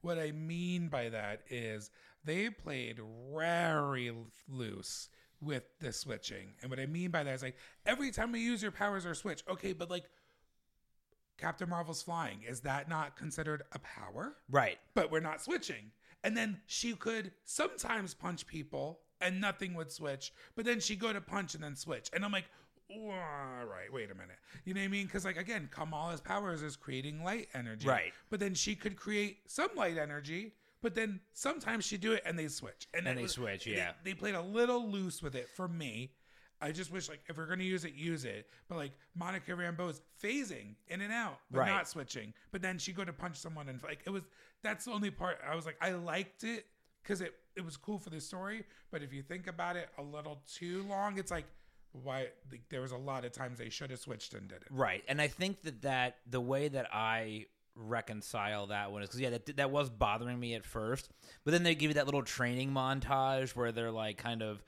What 0.00 0.18
I 0.18 0.32
mean 0.32 0.88
by 0.88 1.08
that 1.08 1.42
is 1.48 1.90
they 2.24 2.50
played 2.50 3.00
very 3.34 4.12
loose 4.48 5.08
with 5.40 5.64
the 5.80 5.92
switching, 5.92 6.54
and 6.60 6.70
what 6.70 6.80
I 6.80 6.86
mean 6.86 7.10
by 7.10 7.22
that 7.24 7.34
is 7.34 7.42
like 7.42 7.56
every 7.86 8.10
time 8.10 8.34
you 8.34 8.40
use 8.40 8.62
your 8.62 8.72
powers 8.72 9.06
or 9.06 9.14
switch, 9.14 9.42
okay, 9.48 9.72
but 9.72 9.90
like 9.90 10.04
Captain 11.38 11.68
Marvel's 11.68 12.02
flying, 12.02 12.42
is 12.48 12.60
that 12.60 12.88
not 12.88 13.16
considered 13.16 13.62
a 13.72 13.78
power? 13.80 14.36
Right. 14.50 14.78
but 14.94 15.10
we're 15.10 15.20
not 15.20 15.42
switching. 15.42 15.90
And 16.22 16.36
then 16.36 16.60
she 16.66 16.94
could 16.94 17.32
sometimes 17.44 18.14
punch 18.14 18.46
people 18.46 19.00
and 19.20 19.40
nothing 19.40 19.74
would 19.74 19.90
switch, 19.90 20.32
but 20.56 20.64
then 20.64 20.80
she'd 20.80 20.98
go 20.98 21.12
to 21.12 21.20
punch 21.20 21.54
and 21.54 21.62
then 21.64 21.76
switch. 21.76 22.10
And 22.12 22.24
I'm 22.24 22.32
like, 22.32 22.44
all 22.90 23.08
right, 23.66 23.90
wait 23.92 24.10
a 24.10 24.14
minute. 24.14 24.36
You 24.64 24.74
know 24.74 24.80
what 24.80 24.86
I 24.86 24.88
mean? 24.88 25.06
Because, 25.06 25.24
like, 25.24 25.38
again, 25.38 25.68
Kamala's 25.72 26.20
powers 26.20 26.62
is 26.62 26.76
creating 26.76 27.24
light 27.24 27.48
energy. 27.54 27.88
Right. 27.88 28.12
But 28.30 28.40
then 28.40 28.54
she 28.54 28.74
could 28.74 28.96
create 28.96 29.38
some 29.46 29.70
light 29.74 29.96
energy, 29.96 30.52
but 30.82 30.94
then 30.94 31.20
sometimes 31.32 31.84
she'd 31.84 32.02
do 32.02 32.12
it 32.12 32.22
and 32.26 32.38
they 32.38 32.48
switch. 32.48 32.86
And 32.92 33.06
it 33.06 33.16
they 33.16 33.26
switch, 33.26 33.66
yeah. 33.66 33.92
They, 34.04 34.12
played 34.14 34.34
a 34.34 34.42
little 34.42 34.88
loose 34.88 35.22
with 35.22 35.34
it 35.34 35.48
for 35.48 35.66
me. 35.66 36.12
I 36.60 36.72
just 36.72 36.92
wish, 36.92 37.08
like, 37.08 37.20
if 37.28 37.36
we're 37.36 37.46
going 37.46 37.58
to 37.58 37.64
use 37.64 37.84
it, 37.84 37.94
use 37.94 38.24
it. 38.24 38.48
But, 38.68 38.76
like, 38.76 38.92
Monica 39.16 39.52
Rambeau's 39.52 40.02
phasing 40.22 40.74
in 40.88 41.00
and 41.00 41.12
out, 41.12 41.38
but 41.50 41.60
Right. 41.60 41.68
not 41.68 41.88
switching. 41.88 42.32
But 42.52 42.60
then 42.62 42.78
she'd 42.78 42.96
go 42.96 43.04
to 43.04 43.12
punch 43.12 43.36
someone 43.36 43.68
and 43.68 43.82
like 43.82 44.00
it 44.06 44.10
was 44.10 44.22
that's 44.62 44.84
the 44.86 44.92
only 44.92 45.10
part 45.10 45.38
I 45.46 45.54
was 45.54 45.66
like 45.66 45.76
I 45.80 45.92
liked 45.92 46.44
it 46.44 46.66
because 47.02 47.20
it 47.20 47.34
it 47.56 47.64
was 47.64 47.76
cool 47.76 47.98
for 47.98 48.10
the 48.10 48.20
story. 48.20 48.64
But 48.90 49.02
if 49.02 49.12
you 49.12 49.22
think 49.22 49.46
about 49.46 49.76
it 49.76 49.88
a 49.98 50.02
little 50.02 50.40
too 50.52 50.84
long, 50.88 51.18
it's 51.18 51.30
like 51.30 51.46
why 51.92 52.28
like, 52.50 52.62
there 52.70 52.80
was 52.80 52.92
a 52.92 52.96
lot 52.96 53.24
of 53.24 53.32
times 53.32 53.58
they 53.58 53.68
should 53.68 53.90
have 53.90 54.00
switched 54.00 54.34
and 54.34 54.48
did 54.48 54.56
it. 54.62 54.68
Right, 54.70 55.04
and 55.08 55.20
I 55.20 55.28
think 55.28 55.62
that 55.62 55.82
that 55.82 56.16
the 56.28 56.40
way 56.40 56.68
that 56.68 56.88
I 56.92 57.46
reconcile 57.76 58.68
that 58.68 58.92
one 58.92 59.02
is 59.02 59.08
because 59.08 59.20
yeah, 59.20 59.30
that 59.30 59.56
that 59.56 59.70
was 59.70 59.90
bothering 59.90 60.38
me 60.38 60.54
at 60.54 60.64
first, 60.64 61.08
but 61.44 61.50
then 61.52 61.62
they 61.62 61.74
give 61.74 61.90
you 61.90 61.94
that 61.94 62.06
little 62.06 62.22
training 62.22 62.70
montage 62.70 63.54
where 63.56 63.72
they're 63.72 63.90
like 63.92 64.16
kind 64.18 64.42
of 64.42 64.62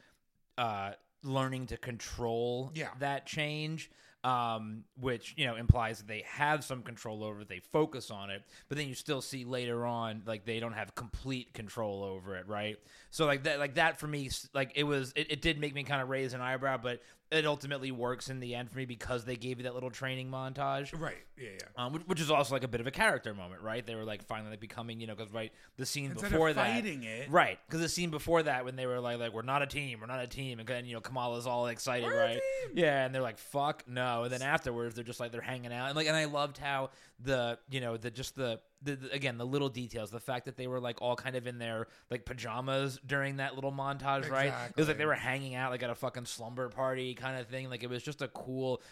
uh, 0.59 0.93
learning 1.23 1.67
to 1.67 1.77
control 1.77 2.71
Yeah. 2.75 2.89
that 3.01 3.27
change. 3.27 3.91
Um, 4.25 4.83
which 4.99 5.35
you 5.37 5.47
know 5.47 5.55
implies 5.55 5.99
that 5.99 6.09
they 6.09 6.25
have 6.27 6.65
some 6.65 6.83
control 6.83 7.23
over 7.23 7.43
it, 7.43 7.49
they 7.49 7.61
focus 7.61 8.11
on 8.11 8.31
it, 8.31 8.43
but 8.69 8.77
then 8.77 8.89
you 8.89 8.95
still 8.95 9.21
see 9.21 9.45
later 9.45 9.87
on 9.87 10.23
like 10.27 10.45
they 10.45 10.59
don't 10.59 10.73
have 10.73 10.97
complete 10.97 11.53
control 11.55 12.03
over 12.03 12.35
it, 12.37 12.49
right? 12.49 12.77
So 13.11 13.25
like 13.25 13.45
that, 13.45 13.61
like 13.61 13.75
that 13.77 14.01
for 14.01 14.09
me, 14.09 14.31
like 14.53 14.73
it 14.75 14.83
was, 14.83 15.13
it, 15.15 15.31
it 15.31 15.43
did 15.43 15.61
make 15.61 15.75
me 15.75 15.85
kind 15.85 16.03
of 16.03 16.09
raise 16.09 16.35
an 16.35 16.41
eyebrow, 16.41 16.79
but 16.79 17.03
it 17.31 17.45
ultimately 17.45 17.91
works 17.91 18.29
in 18.29 18.41
the 18.41 18.55
end 18.55 18.71
for 18.71 18.79
me 18.79 18.85
because 18.85 19.25
they 19.25 19.37
gave 19.37 19.59
you 19.59 19.65
that 19.65 19.75
little 19.75 19.91
training 19.91 20.31
montage. 20.31 20.99
Right. 20.99 21.17
Yeah. 21.37 21.49
Yeah. 21.53 21.85
Um, 21.85 21.93
which, 21.93 22.03
which 22.07 22.21
is 22.21 22.31
also 22.31 22.55
like 22.55 22.65
a 22.65 22.69
bit 22.69 22.81
of 22.81 22.87
a 22.87 22.91
character 22.91 23.35
moment, 23.35 23.63
right? 23.63 23.87
They 23.87 23.95
were 23.95 24.05
like 24.05 24.25
finally 24.25 24.51
like 24.51 24.61
becoming, 24.61 25.01
you 25.01 25.07
know, 25.07 25.15
because 25.15 25.33
right 25.33 25.53
the 25.77 25.87
scene 25.87 26.13
Instead 26.13 26.31
before 26.31 26.51
of 26.51 26.57
that, 26.57 26.67
fighting 26.67 27.03
it, 27.05 27.31
right? 27.31 27.59
Because 27.67 27.81
the 27.81 27.89
scene 27.89 28.11
before 28.11 28.43
that 28.45 28.65
when 28.65 28.77
they 28.77 28.87
were 28.87 29.01
like, 29.01 29.19
like 29.19 29.33
we're 29.33 29.43
not 29.43 29.63
a 29.63 29.67
team, 29.67 30.01
we're 30.01 30.07
not 30.07 30.21
a 30.21 30.27
team, 30.27 30.59
and 30.59 30.69
then 30.69 30.87
you 30.87 30.95
know 30.95 31.01
Kamala's 31.01 31.47
all 31.47 31.67
excited, 31.67 32.07
We're 32.07 32.19
right? 32.19 32.41
Yeah, 32.75 33.05
and 33.05 33.15
they're 33.15 33.23
like, 33.23 33.39
fuck 33.39 33.85
no, 33.89 34.25
and 34.25 34.33
then 34.33 34.43
afterwards 34.43 34.95
they're 34.95 35.05
just 35.05 35.21
like 35.21 35.33
they're 35.33 35.41
hanging 35.41 35.73
out, 35.73 35.89
and 35.89 35.97
like, 35.97 36.07
and 36.07 36.17
I 36.17 36.27
loved 36.27 36.59
how 36.59 36.91
the 37.23 37.59
you 37.71 37.81
know 37.81 37.97
the 37.97 38.11
just 38.11 38.37
the 38.37 38.61
the, 38.83 38.97
the 38.97 39.13
again 39.13 39.39
the 39.39 39.47
little 39.47 39.69
details, 39.69 40.11
the 40.11 40.21
fact 40.21 40.45
that 40.47 40.57
they 40.57 40.67
were 40.67 40.81
like 40.81 41.01
all 41.01 41.17
kind 41.17 41.37
of 41.37 41.47
in 41.47 41.59
their 41.59 41.87
like 42.11 42.25
pajamas 42.25 42.99
during 43.07 43.37
that 43.39 43.55
little 43.55 43.73
montage, 43.73 44.29
right? 44.31 44.53
It 44.71 44.77
was 44.77 44.89
like 44.89 44.99
they 44.99 45.07
were 45.07 45.15
hanging 45.15 45.55
out 45.55 45.71
like 45.71 45.83
at 45.83 45.91
a 45.91 45.95
fucking 45.95 46.27
slumber 46.27 46.69
party 46.69 47.15
kind 47.15 47.39
of 47.41 47.47
thing. 47.49 47.71
Like 47.71 47.83
it 47.83 47.91
was 47.91 48.03
just 48.03 48.23
a 48.23 48.29
cool. 48.29 48.83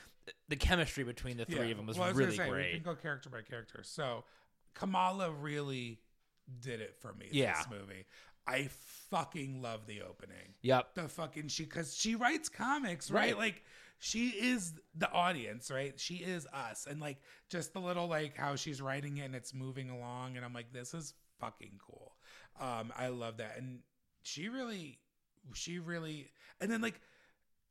The 0.48 0.56
chemistry 0.56 1.04
between 1.04 1.36
the 1.36 1.44
three 1.44 1.70
of 1.70 1.76
them 1.76 1.86
was, 1.86 1.98
Well, 1.98 2.08
I 2.08 2.12
really 2.12 2.34
say, 2.34 2.44
We 2.44 2.50
great. 2.50 2.72
can 2.72 2.82
go 2.82 2.94
character 2.94 3.28
by 3.28 3.42
character. 3.42 3.80
So 3.82 4.24
Kamala 4.74 5.30
really 5.30 6.00
did 6.60 6.80
it 6.80 6.94
for 7.00 7.12
me. 7.12 7.28
Yeah. 7.30 7.56
This 7.58 7.66
movie. 7.70 8.06
I 8.46 8.68
fucking 9.10 9.60
love 9.62 9.86
the 9.86 10.02
opening. 10.02 10.54
Yep. 10.62 10.94
The 10.94 11.08
fucking 11.08 11.48
she 11.48 11.64
because 11.64 11.94
she 11.94 12.14
writes 12.14 12.48
comics, 12.48 13.10
right? 13.10 13.34
Right. 13.34 13.38
Like 13.38 13.62
she 14.04 14.28
is 14.28 14.74
the 14.94 15.10
audience, 15.10 15.70
right? 15.70 15.98
She 15.98 16.16
is 16.16 16.46
us, 16.52 16.86
and 16.88 17.00
like 17.00 17.16
just 17.48 17.72
the 17.72 17.80
little 17.80 18.06
like 18.06 18.36
how 18.36 18.54
she's 18.54 18.82
writing 18.82 19.16
it 19.16 19.24
and 19.24 19.34
it's 19.34 19.54
moving 19.54 19.88
along, 19.88 20.36
and 20.36 20.44
I'm 20.44 20.52
like, 20.52 20.74
this 20.74 20.92
is 20.92 21.14
fucking 21.40 21.80
cool. 21.82 22.12
Um, 22.60 22.92
I 22.98 23.08
love 23.08 23.38
that, 23.38 23.56
and 23.56 23.78
she 24.22 24.50
really, 24.50 24.98
she 25.54 25.78
really, 25.78 26.28
and 26.60 26.70
then 26.70 26.82
like 26.82 27.00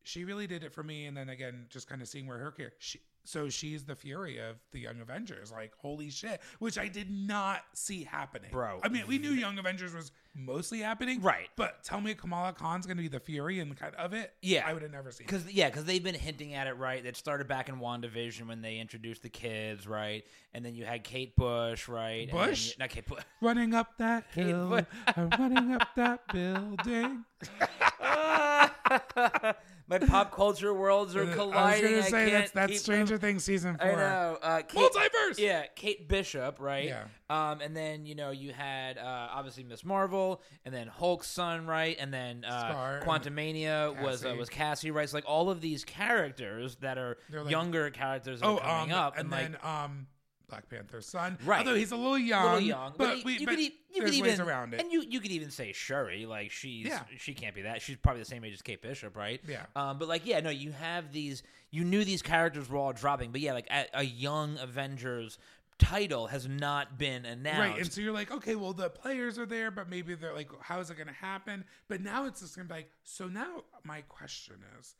she 0.01 0.25
really 0.25 0.47
did 0.47 0.63
it 0.63 0.73
for 0.73 0.81
me. 0.81 1.05
And 1.05 1.15
then 1.15 1.29
again, 1.29 1.67
just 1.69 1.87
kind 1.87 2.01
of 2.01 2.07
seeing 2.07 2.25
where 2.25 2.39
her 2.39 2.51
character, 2.51 2.77
she, 2.79 2.99
so 3.25 3.49
she's 3.49 3.83
the 3.85 3.95
Fury 3.95 4.37
of 4.37 4.57
the 4.71 4.79
Young 4.79 4.99
Avengers. 5.01 5.51
Like, 5.51 5.71
holy 5.77 6.09
shit, 6.09 6.41
which 6.59 6.77
I 6.77 6.87
did 6.87 7.09
not 7.09 7.61
see 7.73 8.03
happening, 8.03 8.49
Bro. 8.51 8.81
I 8.83 8.89
mean, 8.89 9.03
we 9.07 9.17
knew 9.17 9.31
Young 9.31 9.57
Avengers 9.57 9.93
was 9.93 10.11
mostly 10.35 10.79
happening, 10.79 11.21
Right. 11.21 11.47
But 11.55 11.83
tell 11.83 12.01
me, 12.01 12.13
Kamala 12.15 12.53
Khan's 12.53 12.85
going 12.87 12.97
to 12.97 13.03
be 13.03 13.07
the 13.07 13.19
Fury 13.19 13.59
and 13.59 13.77
kind 13.77 13.93
of 13.95 14.13
it. 14.13 14.33
Yeah. 14.41 14.63
I 14.67 14.73
would 14.73 14.81
have 14.81 14.91
never 14.91 15.11
seen. 15.11 15.25
it. 15.25 15.27
Because 15.27 15.51
yeah, 15.53 15.69
because 15.69 15.85
they've 15.85 16.03
been 16.03 16.15
hinting 16.15 16.53
at 16.55 16.67
it, 16.67 16.73
right? 16.77 17.05
It 17.05 17.15
started 17.15 17.47
back 17.47 17.69
in 17.69 17.75
WandaVision 17.79 18.47
when 18.47 18.61
they 18.61 18.77
introduced 18.77 19.21
the 19.21 19.29
kids, 19.29 19.85
right? 19.87 20.23
And 20.53 20.65
then 20.65 20.73
you 20.75 20.85
had 20.85 21.03
Kate 21.03 21.35
Bush, 21.35 21.87
right? 21.87 22.27
And 22.29 22.31
Bush? 22.31 22.67
you- 22.69 22.73
not 22.79 22.89
Kate 22.89 23.05
Bush. 23.07 23.23
Running 23.41 23.73
up 23.75 23.97
that 23.99 24.25
hill, 24.33 24.69
Bush. 24.69 24.85
Uh, 25.15 25.27
running 25.39 25.71
up 25.73 25.87
that 25.95 26.21
building. 26.33 27.23
My 29.87 29.99
pop 29.99 30.31
culture 30.33 30.73
worlds 30.73 31.15
are 31.15 31.25
colliding. 31.25 31.53
I 31.57 31.71
was 31.71 31.81
going 31.81 32.03
to 32.03 32.09
say 32.09 32.31
that's 32.31 32.51
that's 32.51 32.79
Stranger 32.79 33.17
Things 33.17 33.43
season 33.43 33.77
four. 33.77 33.91
I 33.91 33.95
know. 33.95 34.37
Uh, 34.41 34.61
Kate, 34.61 34.91
Multiverse. 34.91 35.37
Yeah, 35.37 35.65
Kate 35.75 36.07
Bishop, 36.07 36.57
right? 36.59 36.85
Yeah. 36.85 37.03
Um, 37.29 37.59
and 37.61 37.75
then 37.75 38.05
you 38.05 38.15
know 38.15 38.31
you 38.31 38.53
had 38.53 38.97
uh, 38.97 39.27
obviously 39.31 39.63
Miss 39.63 39.83
Marvel, 39.83 40.41
and 40.65 40.73
then 40.73 40.87
Hulk's 40.87 41.27
son, 41.27 41.65
right? 41.65 41.97
And 41.99 42.13
then 42.13 42.45
uh, 42.45 42.69
Scar 42.69 42.97
and 42.97 43.05
Quantumania 43.05 44.01
was 44.01 44.23
uh, 44.25 44.35
was 44.37 44.49
Cassie, 44.49 44.91
right? 44.91 45.09
So 45.09 45.17
like 45.17 45.25
all 45.27 45.49
of 45.49 45.59
these 45.59 45.83
characters 45.83 46.77
that 46.77 46.97
are 46.97 47.17
like- 47.31 47.49
younger 47.49 47.89
characters 47.89 48.39
that 48.39 48.45
Oh, 48.47 48.57
are 48.57 48.61
coming 48.79 48.93
um, 48.93 48.99
up, 48.99 49.17
and 49.17 49.29
like, 49.29 49.41
then 49.51 49.57
um, 49.63 50.07
Black 50.53 50.69
Panther's 50.69 51.05
son. 51.07 51.37
Right. 51.45 51.59
Although 51.59 51.75
he's 51.75 51.91
a 51.91 51.95
little 51.95 52.17
young, 52.17 52.43
little 52.43 52.59
young, 52.59 52.93
but, 52.97 53.17
you- 53.17 53.23
we, 53.25 53.33
you 53.39 53.45
but 53.45 53.51
could, 53.55 53.59
e- 53.59 53.75
you 53.93 54.03
could 54.03 54.13
even 54.13 54.39
around 54.41 54.73
it. 54.73 54.79
and 54.81 54.91
you 54.91 55.03
you 55.09 55.19
could 55.19 55.31
even 55.31 55.49
say 55.49 55.71
Shuri, 55.73 56.25
like 56.25 56.51
she's 56.51 56.85
Yeah. 56.87 57.01
she 57.17 57.33
can't 57.33 57.55
be 57.55 57.63
that. 57.63 57.81
She's 57.81 57.97
probably 57.97 58.21
the 58.21 58.25
same 58.27 58.43
age 58.43 58.53
as 58.53 58.61
Kate 58.61 58.81
Bishop, 58.81 59.15
right? 59.17 59.41
Yeah. 59.47 59.65
Um, 59.75 59.97
but 59.97 60.07
like 60.07 60.25
yeah, 60.25 60.39
no, 60.41 60.49
you 60.51 60.71
have 60.71 61.11
these. 61.11 61.41
You 61.71 61.83
knew 61.83 62.03
these 62.05 62.21
characters 62.21 62.69
were 62.69 62.77
all 62.77 62.93
dropping, 62.93 63.31
but 63.31 63.41
yeah, 63.41 63.53
like 63.53 63.67
a, 63.71 63.85
a 63.95 64.03
young 64.03 64.57
Avengers 64.59 65.39
title 65.79 66.27
has 66.27 66.47
not 66.47 66.99
been 66.99 67.25
announced. 67.25 67.59
Right, 67.59 67.77
and 67.79 67.91
so 67.91 67.99
you're 67.99 68.13
like, 68.13 68.31
okay, 68.31 68.53
well, 68.55 68.73
the 68.73 68.91
players 68.91 69.39
are 69.39 69.45
there, 69.47 69.71
but 69.71 69.89
maybe 69.89 70.13
they're 70.13 70.33
like, 70.35 70.49
how 70.61 70.79
is 70.79 70.91
it 70.91 70.97
going 70.97 71.07
to 71.07 71.13
happen? 71.13 71.65
But 71.87 71.99
now 72.01 72.25
it's 72.27 72.41
just 72.41 72.55
going 72.55 72.67
to 72.67 72.73
be 72.73 72.79
like, 72.81 72.91
so 73.03 73.27
now 73.27 73.63
my 73.83 74.01
question 74.01 74.57
is, 74.79 74.93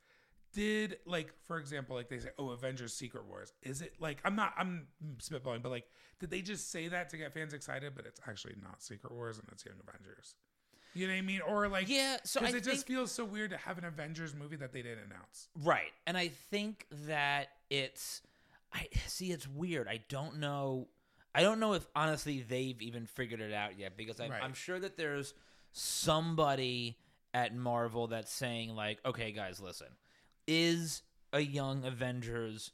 did 0.53 0.97
like, 1.05 1.33
for 1.45 1.57
example, 1.57 1.95
like 1.95 2.09
they 2.09 2.19
say, 2.19 2.29
oh, 2.37 2.49
Avengers 2.49 2.93
Secret 2.93 3.25
Wars, 3.25 3.53
is 3.63 3.81
it 3.81 3.93
like, 3.99 4.19
I'm 4.23 4.35
not, 4.35 4.53
I'm 4.57 4.87
spitballing, 5.17 5.61
but 5.61 5.71
like, 5.71 5.85
did 6.19 6.29
they 6.29 6.41
just 6.41 6.71
say 6.71 6.87
that 6.87 7.09
to 7.09 7.17
get 7.17 7.33
fans 7.33 7.53
excited, 7.53 7.93
but 7.95 8.05
it's 8.05 8.19
actually 8.27 8.55
not 8.61 8.81
Secret 8.81 9.11
Wars 9.11 9.39
and 9.39 9.47
it's 9.51 9.65
Young 9.65 9.75
Avengers? 9.87 10.35
You 10.93 11.07
know 11.07 11.13
what 11.13 11.17
I 11.17 11.21
mean? 11.21 11.41
Or 11.41 11.67
like, 11.67 11.89
Yeah, 11.89 12.17
so 12.23 12.39
I 12.39 12.51
because 12.51 12.67
it 12.67 12.71
just 12.71 12.87
feels 12.87 13.11
so 13.11 13.25
weird 13.25 13.49
to 13.49 13.57
have 13.57 13.77
an 13.79 13.83
Avengers 13.85 14.35
movie 14.35 14.55
that 14.57 14.71
they 14.71 14.83
didn't 14.83 15.05
announce. 15.05 15.49
Right. 15.63 15.91
And 16.05 16.15
I 16.15 16.27
think 16.27 16.85
that 17.07 17.47
it's 17.69 18.21
I 18.71 18.87
see 19.07 19.31
it's 19.31 19.47
weird. 19.47 19.87
I 19.87 20.01
don't 20.07 20.37
know 20.39 20.87
I 21.33 21.41
don't 21.41 21.59
know 21.59 21.73
if 21.73 21.87
honestly 21.95 22.45
they've 22.47 22.79
even 22.79 23.07
figured 23.07 23.41
it 23.41 23.53
out 23.53 23.79
yet 23.79 23.97
because 23.97 24.19
I, 24.19 24.29
Right. 24.29 24.43
I'm 24.43 24.53
sure 24.53 24.79
that 24.79 24.97
there's 24.97 25.33
somebody 25.71 26.97
at 27.33 27.55
Marvel 27.55 28.07
that's 28.07 28.31
saying 28.31 28.75
like, 28.75 28.99
okay, 29.03 29.31
guys, 29.31 29.59
listen, 29.59 29.87
is 30.47 31.01
a 31.31 31.39
Young 31.39 31.83
Avengers 31.85 32.71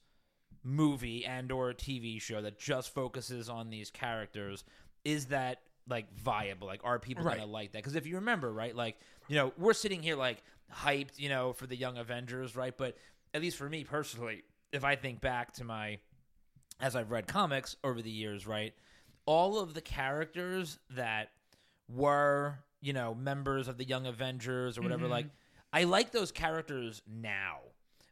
movie 0.64 1.26
and 1.26 1.52
or 1.52 1.70
a 1.70 1.74
TV 1.74 2.22
show 2.22 2.42
that 2.42 2.60
just 2.60 2.94
focuses 2.94 3.50
on 3.50 3.70
these 3.70 3.90
characters 3.90 4.64
is 5.06 5.28
that 5.28 5.62
like 5.88 6.14
viable 6.14 6.68
like 6.68 6.82
are 6.84 7.00
people 7.00 7.24
Right. 7.24 7.38
gonna 7.40 7.50
like 7.50 7.72
that 7.72 7.80
because 7.80 7.96
if 7.96 8.06
you 8.06 8.16
remember 8.16 8.52
right 8.52 8.76
like 8.76 9.00
you 9.30 9.36
know 9.36 9.54
we're 9.58 9.74
sitting 9.74 10.04
here 10.04 10.16
like 10.18 10.44
hyped 10.72 11.18
you 11.18 11.30
know 11.30 11.54
for 11.54 11.66
the 11.66 11.76
young 11.76 11.98
avengers 11.98 12.56
right 12.56 12.78
but 12.78 12.96
at 13.34 13.42
least 13.42 13.58
for 13.58 13.68
me 13.70 13.84
personally 13.86 14.44
if 14.72 14.84
i 14.84 14.96
think 14.96 15.20
back 15.22 15.54
to 15.54 15.64
my 15.64 15.98
as 16.82 16.96
i've 16.96 17.10
read 17.10 17.26
comics 17.26 17.76
over 17.84 18.02
the 18.04 18.12
years 18.12 18.46
right 18.46 18.74
all 19.26 19.58
of 19.60 19.74
the 19.74 19.82
characters 19.82 20.78
that 20.92 21.30
were 21.88 22.60
you 22.82 22.94
know 22.94 23.16
members 23.16 23.68
of 23.68 23.78
the 23.78 23.86
young 23.86 24.06
avengers 24.06 24.78
or 24.78 24.82
whatever 24.82 25.04
Mm-hmm. 25.04 25.12
like 25.14 25.26
i 25.74 25.84
like 25.84 26.12
those 26.12 26.32
characters 26.32 27.02
now 27.08 27.58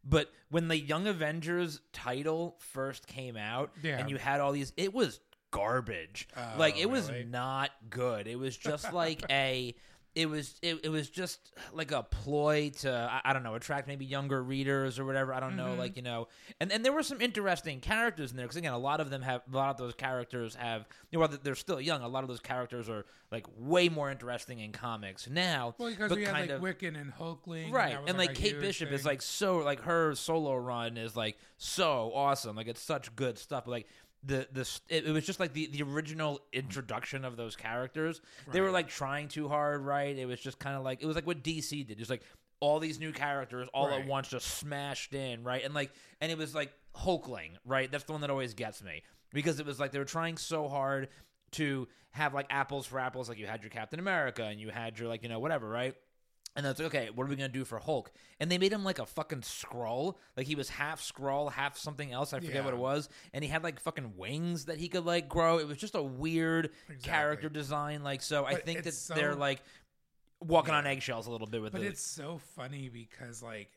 but 0.04 0.32
when 0.50 0.68
the 0.70 0.78
young 0.78 1.08
avengers 1.08 1.82
title 1.92 2.56
first 2.60 3.08
came 3.08 3.36
out 3.36 3.72
Yeah. 3.84 3.98
and 4.00 4.10
you 4.10 4.18
had 4.18 4.40
all 4.40 4.52
these 4.54 4.72
it 4.78 4.94
was 4.94 5.20
garbage. 5.52 6.28
Oh, 6.36 6.56
like 6.58 6.78
it 6.78 6.90
was 6.90 7.10
not 7.30 7.72
good. 7.90 8.28
It 8.28 8.38
was 8.38 8.56
just 8.56 8.92
like 9.04 9.24
a 9.30 9.76
it 10.18 10.28
was 10.28 10.56
it, 10.62 10.80
it 10.84 10.90
was 10.90 11.10
just 11.10 11.40
like 11.74 11.92
a 11.92 12.02
ploy 12.04 12.72
to 12.80 12.92
I, 12.92 13.30
I 13.30 13.34
don't 13.34 13.44
know 13.44 13.54
attract 13.56 13.88
maybe 13.88 14.04
younger 14.06 14.42
readers 14.44 14.98
or 15.00 15.06
whatever. 15.06 15.34
I 15.34 15.40
don't 15.40 15.56
know 15.56 15.68
Mm-hmm. 15.68 15.80
like 15.80 15.96
you 15.96 16.02
know. 16.02 16.28
And 16.60 16.72
and 16.72 16.84
there 16.84 16.92
were 16.92 17.04
some 17.04 17.22
interesting 17.22 17.80
characters 17.80 18.32
in 18.32 18.38
there 18.38 18.46
because 18.46 18.58
again 18.58 18.74
a 18.74 18.78
lot 18.80 19.00
of 19.00 19.10
them 19.10 19.22
have 19.22 19.42
a 19.52 19.56
lot 19.56 19.70
of 19.70 19.78
those 19.78 19.94
characters 19.94 20.56
have 20.56 20.86
you 21.12 21.18
know 21.20 21.28
while 21.28 21.38
they're 21.44 21.56
still 21.56 21.80
young 21.80 22.02
a 22.02 22.08
lot 22.08 22.24
of 22.24 22.28
those 22.30 22.40
characters 22.40 22.90
are 22.90 23.06
like 23.32 23.46
way 23.58 23.90
more 23.90 24.10
interesting 24.10 24.60
in 24.60 24.72
comics 24.72 25.30
now 25.30 25.76
Well, 25.78 25.90
because 25.90 26.12
we 26.16 26.24
had 26.24 26.34
kind 26.34 26.50
like 26.50 26.58
of 26.58 26.62
Wiccan 26.62 27.00
and 27.00 27.14
Hulkling, 27.14 27.72
right 27.72 28.00
was, 28.00 28.10
and 28.10 28.18
like, 28.18 28.32
a 28.32 28.34
kate 28.34 28.60
bishop 28.60 28.92
is 28.92 29.06
like 29.06 29.22
so 29.22 29.58
like 29.60 29.82
her 29.82 30.16
solo 30.16 30.56
run 30.56 30.98
is 30.98 31.16
like 31.16 31.38
so 31.58 32.12
awesome. 32.16 32.56
Like 32.56 32.68
it's 32.68 32.82
such 32.82 33.16
good 33.16 33.38
stuff. 33.38 33.66
But 33.66 33.72
like 33.72 33.88
the 34.24 34.48
the 34.52 34.80
it, 34.90 35.06
it 35.06 35.12
was 35.12 35.26
just 35.26 35.40
like 35.40 35.54
the 35.54 35.68
the 35.68 35.84
original 35.84 36.42
introduction 36.52 37.24
of 37.26 37.38
those 37.38 37.56
characters. 37.56 38.22
They 38.52 38.62
were 38.62 38.72
like 38.72 38.90
trying 38.90 39.28
too 39.28 39.48
hard 39.48 39.82
right? 39.82 40.18
It 40.18 40.26
was 40.26 40.40
just 40.40 40.60
kind 40.60 40.76
of 40.76 40.84
like 40.84 41.02
it 41.02 41.06
was 41.06 41.16
like 41.16 41.28
what 41.28 41.44
dc 41.44 41.88
did 41.88 41.98
just 41.98 42.10
like 42.10 42.24
all 42.60 42.80
these 42.80 43.00
new 43.00 43.12
characters 43.12 43.68
all 43.74 43.90
at 43.90 44.08
once 44.08 44.30
just 44.30 44.48
smashed 44.48 45.14
in 45.14 45.44
right? 45.44 45.64
And 45.64 45.74
like 45.74 45.92
and 46.22 46.32
it 46.32 46.38
was 46.38 46.56
like 46.56 46.74
hulkling 46.96 47.52
right? 47.66 47.92
That's 47.92 48.04
the 48.06 48.12
one 48.12 48.22
that 48.22 48.30
always 48.30 48.54
gets 48.54 48.84
me 48.84 49.04
because 49.34 49.60
it 49.60 49.66
was 49.66 49.80
like 49.80 49.92
they 49.92 50.00
were 50.00 50.06
trying 50.06 50.38
so 50.38 50.68
hard 50.68 51.10
to 51.52 51.88
have 52.12 52.34
like 52.34 52.48
apples 52.50 52.86
for 52.88 53.00
apples 53.00 53.30
like 53.30 53.38
you 53.38 53.46
had 53.46 53.62
your 53.62 53.70
captain 53.70 54.00
america 54.00 54.44
and 54.44 54.60
you 54.60 54.70
had 54.70 54.98
your 54.98 55.08
like 55.08 55.22
you 55.22 55.30
know 55.30 55.40
whatever 55.40 55.70
right 55.70 55.96
and 56.58 56.66
that's 56.66 56.80
like, 56.80 56.88
okay, 56.88 57.10
what 57.16 57.24
are 57.24 57.28
we 57.30 57.38
gonna 57.38 57.48
do 57.48 57.64
for 57.64 57.80
Hulk? 57.80 58.12
And 58.42 58.52
they 58.52 58.58
made 58.58 58.74
him 58.74 58.84
like 58.84 59.00
a 59.00 59.06
fucking 59.06 59.42
Skrull, 59.42 60.16
like 60.36 60.46
he 60.48 60.56
was 60.56 60.68
half 60.68 61.00
Skrull, 61.02 61.50
half 61.52 61.78
something 61.78 62.12
else. 62.12 62.34
I 62.34 62.42
forget 62.42 62.66
what 62.66 62.74
it 62.74 62.80
was. 62.80 63.08
And 63.34 63.44
he 63.44 63.50
had 63.50 63.64
like 63.64 63.80
fucking 63.80 64.18
wings 64.18 64.66
that 64.66 64.78
he 64.78 64.90
could 64.90 65.06
like 65.06 65.30
grow. 65.30 65.60
It 65.60 65.68
was 65.68 65.78
just 65.78 65.96
a 65.96 66.04
weird 66.04 66.72
character 67.04 67.48
design. 67.48 68.04
Like, 68.04 68.22
so 68.22 68.44
I 68.46 68.54
But 68.56 68.66
think 68.66 68.80
that 68.80 68.88
it's 68.88 68.98
so- 68.98 69.14
they're 69.14 69.36
like 69.36 69.62
walking 70.42 70.74
on 70.74 70.86
eggshells 70.86 71.28
a 71.28 71.32
little 71.32 71.48
bit 71.48 71.62
with 71.62 71.72
But 71.72 71.82
it. 71.82 71.88
it's 71.88 72.02
so 72.06 72.40
funny 72.56 72.90
because 72.90 73.42
like 73.42 73.72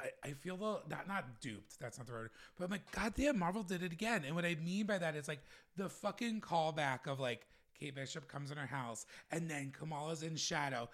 I, 0.00 0.08
I 0.24 0.32
feel 0.32 0.56
though 0.56 0.80
not 0.88 1.06
not 1.06 1.40
duped, 1.40 1.78
that's 1.80 1.98
not 1.98 2.06
the 2.06 2.12
word. 2.12 2.30
But 2.58 2.64
I'm 2.66 2.70
like, 2.70 2.90
goddamn, 2.92 3.38
Marvel 3.38 3.62
did 3.62 3.82
it 3.82 3.92
again. 3.92 4.24
And 4.26 4.34
what 4.34 4.44
I 4.44 4.54
mean 4.56 4.86
by 4.86 4.98
that 4.98 5.16
is 5.16 5.28
like 5.28 5.40
the 5.76 5.88
fucking 5.88 6.40
callback 6.40 7.06
of 7.06 7.20
like 7.20 7.46
Kate 7.82 7.94
Bishop 7.94 8.28
comes 8.28 8.50
in 8.52 8.56
her 8.56 8.66
house 8.66 9.06
and 9.32 9.50
then 9.50 9.72
Kamala's 9.76 10.22
in 10.22 10.36
shadow. 10.36 10.88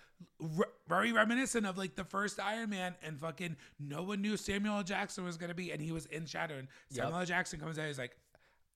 R- 0.59 0.69
very 0.89 1.13
reminiscent 1.13 1.67
of 1.67 1.77
like 1.77 1.95
the 1.97 2.05
first 2.05 2.41
Iron 2.41 2.71
Man 2.71 2.95
and 3.03 3.21
fucking 3.21 3.57
no 3.79 4.03
one 4.05 4.23
knew 4.23 4.37
Samuel 4.39 4.77
L. 4.79 4.83
Jackson 4.83 5.25
was 5.25 5.37
gonna 5.37 5.55
be 5.55 5.71
and 5.71 5.83
he 5.83 5.93
was 5.93 6.07
in 6.07 6.25
shadow 6.25 6.55
and 6.57 6.69
Yep. 6.91 7.05
Samuel 7.05 7.21
L. 7.21 7.27
Jackson 7.27 7.61
comes 7.61 7.79
out, 7.79 7.87
he's 7.87 7.99
like 7.99 8.17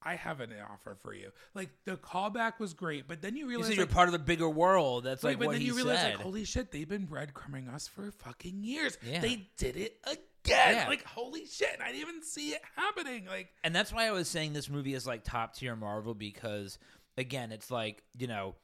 I 0.04 0.16
have 0.16 0.40
an 0.40 0.50
offer 0.70 0.96
for 1.00 1.14
you. 1.14 1.30
Like 1.54 1.70
the 1.84 1.96
callback 1.96 2.58
was 2.58 2.74
great, 2.74 3.06
but 3.08 3.22
then 3.22 3.36
you 3.36 3.44
you 3.44 3.50
realize 3.50 3.70
you're 3.76 3.86
like, 3.86 3.94
part 3.94 4.08
of 4.08 4.12
the 4.12 4.18
bigger 4.18 4.48
world. 4.50 5.04
That's 5.04 5.22
Wait, 5.22 5.30
like 5.32 5.38
but 5.38 5.46
what 5.46 5.52
then 5.52 5.60
he 5.60 5.68
you 5.68 5.74
realize, 5.76 6.00
said. 6.00 6.14
like, 6.16 6.22
holy 6.24 6.44
shit, 6.44 6.70
they've 6.72 6.88
been 6.88 7.06
breadcrumbing 7.06 7.72
us 7.72 7.86
for 7.88 8.10
fucking 8.10 8.64
years. 8.64 8.98
Yeah. 9.06 9.20
They 9.20 9.48
did 9.56 9.76
it 9.76 9.98
again. 10.04 10.20
Yeah. 10.74 10.86
Like, 10.88 11.04
holy 11.04 11.46
shit, 11.46 11.78
I 11.80 11.92
didn't 11.92 12.00
even 12.00 12.22
see 12.24 12.48
it 12.50 12.62
happening. 12.74 13.26
Like, 13.26 13.50
and 13.62 13.72
that's 13.74 13.92
why 13.92 14.08
I 14.08 14.10
was 14.10 14.26
saying 14.28 14.54
this 14.54 14.68
movie 14.68 14.92
is 14.94 15.06
like 15.06 15.22
top 15.22 15.54
tier 15.54 15.76
Marvel 15.76 16.14
because 16.14 16.78
again, 17.16 17.52
it's 17.52 17.70
like 17.70 18.02
you 18.18 18.26
know, 18.26 18.54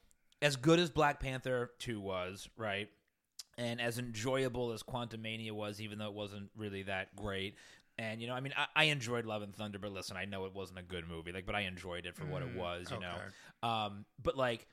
as 0.42 0.56
good 0.56 0.78
as 0.78 0.90
Black 0.90 1.20
Panther 1.20 1.70
two 1.78 2.00
was, 2.00 2.48
right, 2.56 2.88
and 3.56 3.80
as 3.80 3.98
enjoyable 3.98 4.72
as 4.72 4.82
Quantumania 4.82 5.52
was, 5.52 5.80
even 5.80 5.98
though 5.98 6.08
it 6.08 6.14
wasn't 6.14 6.50
really 6.56 6.82
that 6.84 7.14
great. 7.16 7.56
And 8.00 8.20
you 8.20 8.28
know, 8.28 8.34
I 8.34 8.40
mean, 8.40 8.52
I, 8.56 8.66
I 8.76 8.84
enjoyed 8.84 9.26
Love 9.26 9.42
and 9.42 9.52
Thunder, 9.54 9.78
but 9.80 9.92
listen, 9.92 10.16
I 10.16 10.24
know 10.24 10.44
it 10.46 10.54
wasn't 10.54 10.78
a 10.78 10.82
good 10.82 11.08
movie, 11.08 11.32
like, 11.32 11.46
but 11.46 11.56
I 11.56 11.62
enjoyed 11.62 12.06
it 12.06 12.14
for 12.14 12.26
what 12.26 12.42
it 12.42 12.48
Mm, 12.54 12.56
was, 12.56 12.90
you 12.90 12.96
okay. 12.98 13.06
know. 13.62 13.68
Um, 13.68 14.04
but 14.22 14.37
like, 14.37 14.68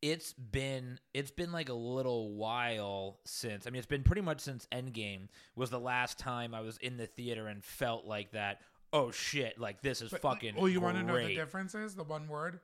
it's 0.00 0.32
been 0.34 1.00
it's 1.12 1.32
been 1.32 1.50
like 1.50 1.70
a 1.70 1.74
little 1.74 2.34
while 2.36 3.18
since. 3.26 3.66
I 3.66 3.70
mean, 3.70 3.78
it's 3.78 3.86
been 3.88 4.04
pretty 4.04 4.22
much 4.22 4.40
since 4.40 4.68
Endgame 4.70 5.26
was 5.56 5.70
the 5.70 5.80
last 5.80 6.20
time 6.20 6.54
I 6.54 6.60
was 6.60 6.76
in 6.76 6.96
the 6.98 7.06
theater 7.06 7.48
and 7.48 7.64
felt 7.64 8.04
like 8.04 8.30
that. 8.30 8.60
Oh 8.92 9.10
shit! 9.10 9.58
Like 9.58 9.82
this 9.82 10.00
is 10.00 10.12
But, 10.12 10.22
fucking. 10.22 10.54
Oh, 10.56 10.66
you 10.66 10.80
want 10.80 10.96
to 10.98 11.02
know 11.02 11.18
the 11.18 11.34
difference 11.34 11.74
is 11.74 11.96
the 11.96 12.04
one 12.04 12.28
word. 12.28 12.60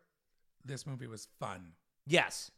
This 0.65 0.87
movie 0.87 1.07
was 1.07 1.29
fun. 1.39 1.73
Yes, 2.07 2.51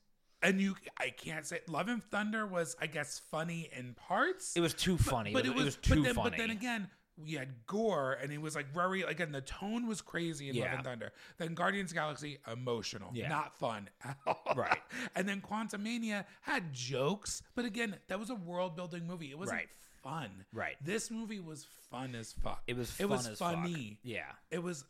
And 0.43 0.61
you, 0.61 0.75
I 0.99 1.11
can't 1.11 1.47
say 1.47 1.61
Love 1.69 1.89
and 1.89 2.03
Thunder 2.03 2.47
was, 2.47 2.77
I 2.81 2.87
guess, 2.87 3.21
funny 3.31 3.71
in 3.77 3.95
parts. 3.95 4.55
it 4.57 4.61
was 4.61 4.75
too 4.75 4.97
funny. 4.99 5.33
but 5.33 5.47
it, 5.47 5.55
was, 5.55 5.63
it 5.63 5.65
was 5.67 5.77
but 5.77 5.83
too 5.95 6.03
then, 6.03 6.15
funny. 6.15 6.31
But 6.31 6.37
then 6.39 6.51
again, 6.51 6.89
we 7.17 7.33
had 7.33 7.67
gore, 7.67 8.13
and 8.21 8.31
it 8.31 8.41
was 8.43 8.55
like 8.55 8.73
very 8.75 9.01
again 9.03 9.33
the 9.33 9.41
tone 9.41 9.87
was 9.87 10.03
crazy 10.03 10.51
in 10.51 10.57
Love 10.57 10.69
and 10.71 10.85
Thunder. 10.85 11.13
Then 11.39 11.55
Guardians 11.55 11.91
of 11.91 11.95
the 11.95 12.01
Galaxy 12.01 12.39
emotional, 12.53 13.11
Yeah. 13.15 13.29
not 13.29 13.57
fun 13.57 13.89
at 14.05 14.19
all. 14.27 14.53
Right. 14.55 14.79
And 15.15 15.27
then 15.29 15.41
Quantumania 15.41 16.27
had 16.43 16.73
jokes, 16.75 17.43
but 17.55 17.65
again, 17.65 17.97
that 18.09 18.21
was 18.21 18.29
a 18.31 18.35
world 18.35 18.77
building 18.77 19.07
movie. 19.07 19.31
It 19.31 19.39
wasn't 19.39 19.59
Right. 19.61 19.69
Fun. 20.09 20.31
Right. 20.53 20.77
This 20.83 21.11
movie 21.11 21.41
was 21.41 21.67
fun 21.91 22.15
as 22.15 22.33
fuck. 22.33 22.63
it 22.67 22.77
was. 22.77 22.91
It 22.99 23.03
Fun 23.03 23.09
was 23.11 23.27
as 23.29 23.39
fuck. 23.39 23.55
funny. 23.55 23.99
Yeah. 24.03 24.23
It 24.51 24.63
was 24.63 24.85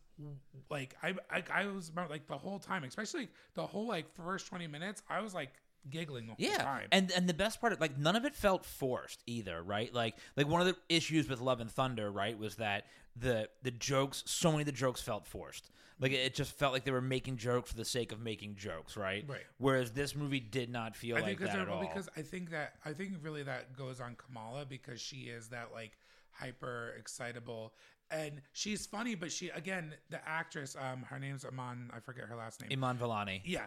like 0.71 0.95
I, 1.03 1.15
I 1.31 1.43
I 1.53 1.67
was 1.67 1.89
about 1.89 2.11
like 2.11 2.27
the 2.27 2.39
whole 2.39 2.59
time, 2.59 2.85
especially 2.85 3.29
the 3.55 3.67
whole 3.67 3.87
like 3.87 4.13
first 4.15 4.47
twenty 4.47 4.67
minutes. 4.67 5.03
I 5.09 5.21
was 5.21 5.35
like 5.35 5.51
giggling 5.91 6.27
the 6.27 6.33
whole 6.33 6.37
Yeah, 6.51 6.59
time. 6.63 6.89
and 6.91 7.11
and 7.13 7.29
the 7.29 7.35
best 7.35 7.61
part, 7.61 7.81
like 7.81 7.99
none 7.99 8.17
of 8.17 8.25
it 8.25 8.35
felt 8.35 8.65
forced 8.65 9.23
either, 9.27 9.63
right? 9.63 9.93
Like 9.93 10.17
like 10.37 10.49
one 10.49 10.61
of 10.61 10.67
the 10.67 10.77
issues 10.89 11.29
with 11.29 11.41
Love 11.41 11.61
and 11.61 11.71
Thunder, 11.71 12.11
right, 12.11 12.37
was 12.39 12.57
that 12.57 12.85
the 13.19 13.49
the 13.63 13.71
jokes, 13.71 14.23
so 14.27 14.51
many 14.51 14.63
of 14.63 14.67
the 14.67 14.73
jokes 14.73 15.01
felt 15.01 15.27
forced. 15.27 15.71
Like 15.99 16.13
it 16.13 16.35
just 16.35 16.53
felt 16.53 16.75
like 16.75 16.85
they 16.85 16.91
were 16.91 17.01
making 17.01 17.39
jokes 17.39 17.71
for 17.71 17.77
the 17.77 17.85
sake 17.85 18.13
of 18.13 18.21
making 18.21 18.57
jokes, 18.57 18.97
right? 18.99 19.25
Right. 19.27 19.41
Whereas 19.59 19.93
this 19.93 20.15
movie 20.15 20.41
did 20.41 20.69
not 20.71 20.95
feel 20.95 21.17
I 21.17 21.21
like 21.21 21.27
think 21.29 21.39
that 21.41 21.45
because 21.53 21.61
at 21.63 21.69
all. 21.69 21.81
because 21.81 22.09
I 22.17 22.21
think 22.23 22.51
that 22.51 22.75
I 22.85 22.93
think 22.93 23.15
really 23.23 23.43
that 23.45 23.75
goes 23.77 24.01
on 24.01 24.15
Kamala 24.17 24.67
because 24.67 25.01
she 25.01 25.17
is 25.31 25.49
that 25.49 25.71
like 25.73 25.93
hyper 26.33 26.95
excitable 26.99 27.73
and 28.11 28.43
she's 28.53 28.85
funny, 28.85 29.15
but 29.15 29.33
she 29.33 29.49
again 29.51 29.95
the 30.11 30.21
actress 30.29 30.77
um 30.79 31.03
her 31.05 31.19
name's 31.19 31.45
Iman 31.47 31.91
I 31.97 32.01
forget 32.01 32.25
her 32.27 32.37
last 32.37 32.61
name. 32.61 32.71
Iman 32.73 32.99
Vellani. 32.99 33.41
yeah. 33.45 33.67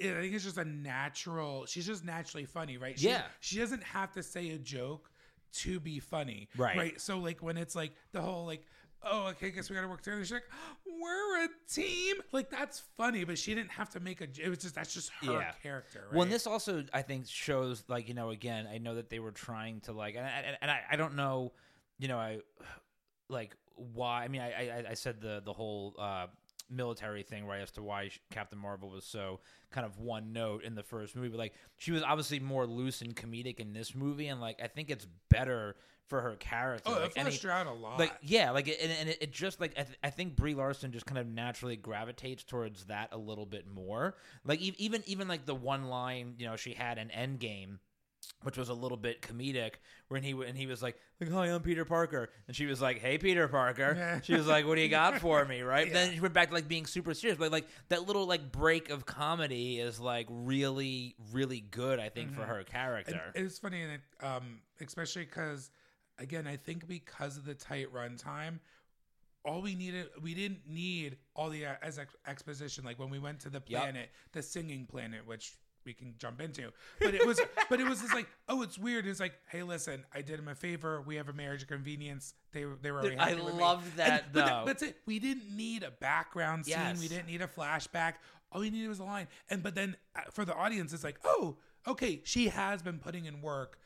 I 0.00 0.04
think 0.20 0.34
it's 0.34 0.42
just 0.44 0.58
a 0.58 0.64
natural. 0.64 1.66
She's 1.66 1.86
just 1.86 2.04
naturally 2.04 2.44
funny, 2.46 2.76
right? 2.78 2.98
She, 2.98 3.08
Yeah. 3.08 3.22
She 3.40 3.58
doesn't 3.58 3.82
have 3.84 4.10
to 4.12 4.22
say 4.24 4.50
a 4.50 4.58
joke 4.58 5.08
to 5.54 5.80
be 5.80 5.98
funny, 6.00 6.48
Right. 6.56 6.76
Right. 6.76 7.00
So 7.00 7.18
like 7.18 7.42
when 7.42 7.56
it's 7.56 7.74
like 7.74 7.92
the 8.12 8.20
whole 8.20 8.46
like, 8.46 8.64
oh, 9.02 9.26
okay, 9.28 9.50
guess 9.50 9.68
we 9.68 9.76
got 9.76 9.82
to 9.82 9.88
work 9.88 10.00
together. 10.02 10.22
She's 10.24 10.32
like, 10.32 10.44
we're 10.86 11.44
a 11.44 11.48
team. 11.68 12.16
Like 12.32 12.50
that's 12.50 12.80
funny, 12.96 13.24
but 13.24 13.38
she 13.38 13.54
didn't 13.54 13.70
have 13.72 13.90
to 13.90 14.00
make 14.00 14.20
a. 14.20 14.24
It 14.42 14.48
was 14.48 14.58
just 14.58 14.74
that's 14.74 14.94
just 14.94 15.10
her 15.22 15.32
Yeah. 15.32 15.52
character, 15.62 16.04
right? 16.06 16.12
Well, 16.14 16.22
and 16.22 16.32
this 16.32 16.46
also 16.46 16.84
I 16.92 17.02
think 17.02 17.26
shows 17.28 17.84
like 17.88 18.08
you 18.08 18.14
know 18.14 18.30
again 18.30 18.66
I 18.72 18.78
know 18.78 18.94
that 18.94 19.10
they 19.10 19.18
were 19.18 19.32
trying 19.32 19.80
to 19.82 19.92
like 19.92 20.14
and 20.16 20.24
I, 20.26 20.56
and 20.60 20.70
I, 20.70 20.80
I 20.92 20.96
don't 20.96 21.16
know 21.16 21.52
you 21.98 22.08
know 22.08 22.18
I 22.18 22.40
like 23.28 23.54
why 23.76 24.24
I 24.24 24.28
mean 24.28 24.40
I 24.40 24.50
I, 24.52 24.84
I 24.90 24.94
said 24.94 25.20
the 25.20 25.42
the 25.44 25.52
whole 25.52 25.94
uh, 25.98 26.26
military 26.74 27.22
thing 27.22 27.46
right 27.46 27.60
as 27.60 27.70
to 27.72 27.82
why 27.82 28.10
Captain 28.30 28.58
Marvel 28.58 28.90
was 28.90 29.04
so 29.04 29.40
kind 29.70 29.86
of 29.86 29.98
one 29.98 30.32
note 30.32 30.64
in 30.64 30.74
the 30.74 30.82
first 30.82 31.16
movie. 31.16 31.28
But 31.28 31.38
like 31.38 31.54
she 31.76 31.92
was 31.92 32.02
obviously 32.02 32.40
more 32.40 32.66
loose 32.66 33.00
and 33.00 33.14
comedic 33.14 33.60
in 33.60 33.72
this 33.72 33.94
movie 33.94 34.28
and 34.28 34.40
like 34.40 34.60
I 34.62 34.68
think 34.68 34.90
it's 34.90 35.06
better 35.28 35.76
for 36.06 36.20
her 36.20 36.36
character. 36.36 36.90
Oh, 36.90 37.00
like, 37.00 37.16
it 37.16 37.22
fleshed 37.22 37.42
her 37.44 37.50
out 37.50 37.66
a 37.66 37.72
lot. 37.72 37.98
like 37.98 38.12
yeah 38.22 38.50
like 38.50 38.68
it, 38.68 38.78
and, 38.82 38.92
and 38.92 39.08
it, 39.08 39.18
it 39.22 39.32
just 39.32 39.60
like 39.60 39.72
I, 39.78 39.82
th- 39.84 39.98
I 40.02 40.10
think 40.10 40.36
brie 40.36 40.54
larson 40.54 40.92
just 40.92 41.06
kind 41.06 41.18
of 41.18 41.26
naturally 41.26 41.76
gravitates 41.76 42.44
towards 42.44 42.84
that 42.86 43.08
a 43.12 43.18
little 43.18 43.46
bit 43.46 43.66
more. 43.66 44.16
Like 44.44 44.60
e- 44.60 44.74
even 44.78 45.02
even 45.06 45.28
like 45.28 45.46
the 45.46 45.54
one 45.54 45.88
line 45.88 46.34
you 46.38 46.46
know 46.46 46.56
she 46.56 46.74
had 46.74 46.98
in 46.98 47.08
endgame 47.08 47.78
which 48.44 48.56
was 48.56 48.68
a 48.68 48.74
little 48.74 48.96
bit 48.96 49.20
comedic 49.20 49.72
when 50.08 50.22
he 50.22 50.30
and 50.30 50.56
he 50.56 50.66
was 50.66 50.82
like 50.82 50.96
like 51.20 51.30
hi 51.30 51.46
i'm 51.46 51.60
peter 51.62 51.84
parker 51.84 52.30
and 52.46 52.54
she 52.56 52.66
was 52.66 52.80
like 52.80 52.98
hey 53.00 53.18
peter 53.18 53.48
parker 53.48 54.20
she 54.24 54.34
was 54.34 54.46
like 54.46 54.66
what 54.66 54.76
do 54.76 54.80
you 54.80 54.88
got 54.88 55.18
for 55.18 55.44
me 55.44 55.62
right 55.62 55.86
Yeah. 55.88 55.92
then 55.94 56.14
she 56.14 56.20
went 56.20 56.32
back 56.34 56.48
to 56.48 56.54
like 56.54 56.68
being 56.68 56.86
super 56.86 57.12
serious 57.14 57.38
but 57.38 57.50
like 57.50 57.66
that 57.88 58.06
little 58.06 58.26
like 58.26 58.52
break 58.52 58.90
of 58.90 59.04
comedy 59.06 59.80
is 59.80 59.98
like 59.98 60.26
really 60.30 61.16
really 61.32 61.60
good 61.60 61.98
i 61.98 62.08
think 62.08 62.32
for 62.32 62.42
Mhm. 62.42 62.46
her 62.48 62.58
And 62.58 62.66
character 62.68 63.32
it's 63.34 63.58
funny, 63.58 63.82
and 63.82 63.92
it, 63.92 64.00
um, 64.24 64.60
especially 64.80 65.24
because, 65.24 65.70
again, 66.18 66.46
I 66.46 66.56
think 66.56 66.86
because 66.86 67.36
of 67.36 67.44
the 67.44 67.54
tight 67.54 67.92
runtime, 67.92 68.60
all 69.44 69.60
we 69.60 69.74
needed, 69.74 70.06
we 70.22 70.32
didn't 70.34 70.60
need 70.66 71.16
all 71.34 71.50
the 71.50 71.66
uh, 71.66 71.74
as 71.82 71.98
ex- 71.98 72.14
exposition. 72.26 72.84
Like 72.84 72.98
when 72.98 73.10
we 73.10 73.18
went 73.18 73.40
to 73.40 73.50
the 73.50 73.62
Yep. 73.66 73.80
planet, 73.82 74.10
the 74.32 74.42
singing 74.42 74.86
planet, 74.86 75.26
which 75.26 75.52
we 75.84 75.94
can 75.94 76.14
jump 76.18 76.40
into, 76.40 76.70
but 77.00 77.14
it 77.14 77.26
was, 77.26 77.40
but 77.68 77.80
it 77.80 77.88
was 77.88 78.00
just 78.00 78.14
like, 78.14 78.26
oh, 78.48 78.62
it's 78.62 78.78
weird. 78.78 79.06
It's 79.06 79.20
like, 79.20 79.34
hey, 79.48 79.62
listen, 79.62 80.04
I 80.14 80.22
did 80.22 80.38
him 80.38 80.48
a 80.48 80.54
favor. 80.54 81.00
We 81.02 81.16
have 81.16 81.28
a 81.28 81.32
marriage 81.32 81.62
of 81.62 81.68
convenience. 81.68 82.34
They 82.52 82.64
were, 82.64 82.76
they 82.80 82.90
were. 82.90 83.00
already 83.00 83.16
I 83.18 83.32
love 83.34 83.44
with 83.44 83.54
me. 83.54 83.60
loved 83.60 83.86
And- 83.90 83.98
that, 83.98 84.32
but 84.32 84.46
though. 84.46 84.62
that's 84.66 84.82
it. 84.82 84.96
We 85.06 85.18
didn't 85.18 85.54
need 85.56 85.82
a 85.82 85.90
background 85.90 86.66
scene. 86.66 86.74
Yes. 86.78 87.00
We 87.00 87.08
didn't 87.08 87.26
need 87.26 87.42
a 87.42 87.46
flashback. 87.48 88.14
All 88.52 88.60
we 88.60 88.70
needed 88.70 88.88
was 88.88 89.00
a 89.00 89.04
line. 89.04 89.26
And 89.50 89.62
but 89.62 89.74
then 89.74 89.96
uh, 90.16 90.20
for 90.32 90.44
the 90.44 90.54
audience, 90.54 90.92
it's 90.92 91.04
like, 91.04 91.18
oh, 91.24 91.56
okay, 91.86 92.20
she 92.24 92.48
has 92.48 92.82
been 92.82 92.98
putting 92.98 93.24
in 93.24 93.42
work, 93.42 93.78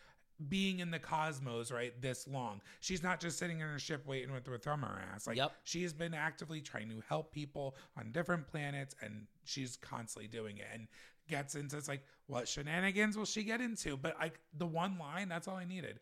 being 0.48 0.78
in 0.80 0.90
the 0.90 0.98
cosmos 0.98 1.72
right 1.72 2.00
this 2.02 2.28
long. 2.28 2.60
She's 2.80 3.02
not 3.02 3.18
just 3.18 3.38
sitting 3.38 3.60
in 3.60 3.66
her 3.66 3.78
ship 3.78 4.06
waiting 4.06 4.32
with 4.32 4.46
her 4.46 4.58
thumb 4.58 4.84
in 4.84 4.90
her 4.90 5.00
ass. 5.14 5.26
Like 5.26 5.36
Yep. 5.38 5.52
she 5.64 5.82
has 5.82 5.92
been 5.92 6.12
actively 6.14 6.60
trying 6.60 6.90
to 6.90 7.02
help 7.08 7.32
people 7.32 7.74
on 7.96 8.12
different 8.12 8.46
planets, 8.46 8.94
and 9.00 9.26
she's 9.44 9.76
constantly 9.76 10.28
doing 10.28 10.58
it. 10.58 10.66
And 10.72 10.86
gets 11.28 11.54
into 11.54 11.76
it's 11.76 11.88
like, 11.88 12.02
what 12.26 12.48
shenanigans 12.48 13.16
will 13.16 13.24
she 13.24 13.42
get 13.44 13.60
into? 13.60 13.96
But 13.96 14.16
I, 14.20 14.32
the 14.56 14.66
one 14.66 14.98
line, 14.98 15.28
that's 15.28 15.46
all 15.48 15.56
I 15.56 15.64
needed. 15.64 16.00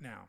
Now, 0.00 0.28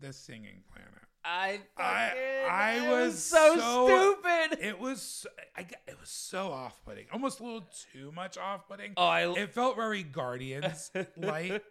the 0.00 0.12
singing 0.12 0.62
planet. 0.72 0.92
I 1.22 1.60
I- 1.76 2.46
I 2.50 2.90
was 2.90 3.22
so, 3.22 3.56
so- 3.58 3.86
stupid. 4.16 4.58
It 4.66 4.78
was 4.78 5.26
I, 5.56 5.60
it 5.86 6.00
was 6.00 6.08
so 6.08 6.50
off 6.50 6.80
putting, 6.84 7.04
almost 7.12 7.40
a 7.40 7.44
little 7.44 7.68
too 7.92 8.10
much 8.12 8.38
off 8.38 8.66
putting. 8.68 8.94
Oh, 8.96 9.04
I 9.04 9.30
It 9.38 9.52
felt 9.52 9.76
very 9.76 10.02
Guardians 10.02 10.90
like. 11.16 11.62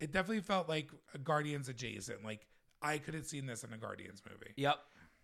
It 0.00 0.12
definitely 0.12 0.40
felt 0.42 0.68
like 0.68 0.90
a 1.14 1.18
Guardians 1.18 1.68
adjacent. 1.68 2.24
Like 2.24 2.46
I 2.82 2.98
could 2.98 3.14
have 3.14 3.26
seen 3.26 3.46
this 3.46 3.62
in 3.64 3.72
a 3.72 3.76
Guardians 3.78 4.22
movie. 4.28 4.52
yep. 4.56 4.78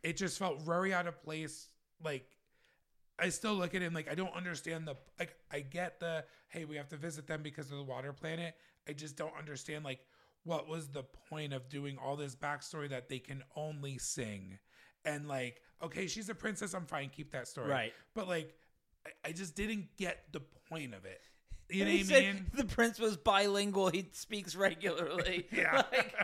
It 0.04 0.16
just 0.16 0.38
felt 0.38 0.60
very 0.62 0.92
out 0.94 1.06
of 1.08 1.20
place. 1.24 1.68
Like 2.04 2.26
I 3.18 3.28
still 3.28 3.54
look 3.54 3.74
at 3.74 3.82
it 3.82 3.86
and 3.86 3.94
like 3.94 4.10
I 4.10 4.14
don't 4.14 4.34
understand 4.34 4.88
the 4.88 4.96
like 5.18 5.34
I 5.52 5.60
get 5.60 6.00
the 6.00 6.24
hey 6.48 6.64
we 6.64 6.76
have 6.76 6.88
to 6.88 6.96
visit 6.96 7.26
them 7.26 7.42
because 7.42 7.70
of 7.70 7.76
the 7.78 7.84
water 7.84 8.12
planet. 8.12 8.54
I 8.88 8.92
just 8.92 9.16
don't 9.16 9.34
understand 9.38 9.84
like 9.84 10.00
what 10.42 10.68
was 10.68 10.88
the 10.88 11.04
point 11.30 11.52
of 11.52 11.68
doing 11.68 11.96
all 11.96 12.16
this 12.16 12.34
backstory 12.34 12.88
that 12.90 13.08
they 13.08 13.18
can 13.18 13.42
only 13.56 13.96
sing 13.98 14.58
and 15.04 15.26
like 15.28 15.62
okay 15.82 16.06
she's 16.06 16.28
a 16.28 16.34
princess 16.34 16.74
I'm 16.74 16.86
fine 16.86 17.08
keep 17.08 17.32
that 17.32 17.48
story 17.48 17.70
Right. 17.70 17.92
but 18.14 18.28
like 18.28 18.54
I, 19.06 19.28
I 19.28 19.32
just 19.32 19.54
didn't 19.54 19.96
get 19.96 20.24
the 20.32 20.40
point 20.68 20.94
of 20.94 21.04
it. 21.04 21.22
You 21.70 21.84
know 21.84 21.90
He 21.90 21.98
what 21.98 22.06
I 22.06 22.08
said 22.08 22.34
mean? 22.34 22.46
The 22.54 22.64
prince 22.64 22.98
was 22.98 23.16
bilingual. 23.16 23.88
He 23.88 24.08
speaks 24.12 24.54
regularly. 24.56 25.46
Yeah. 25.52 25.82
Like- 25.92 26.14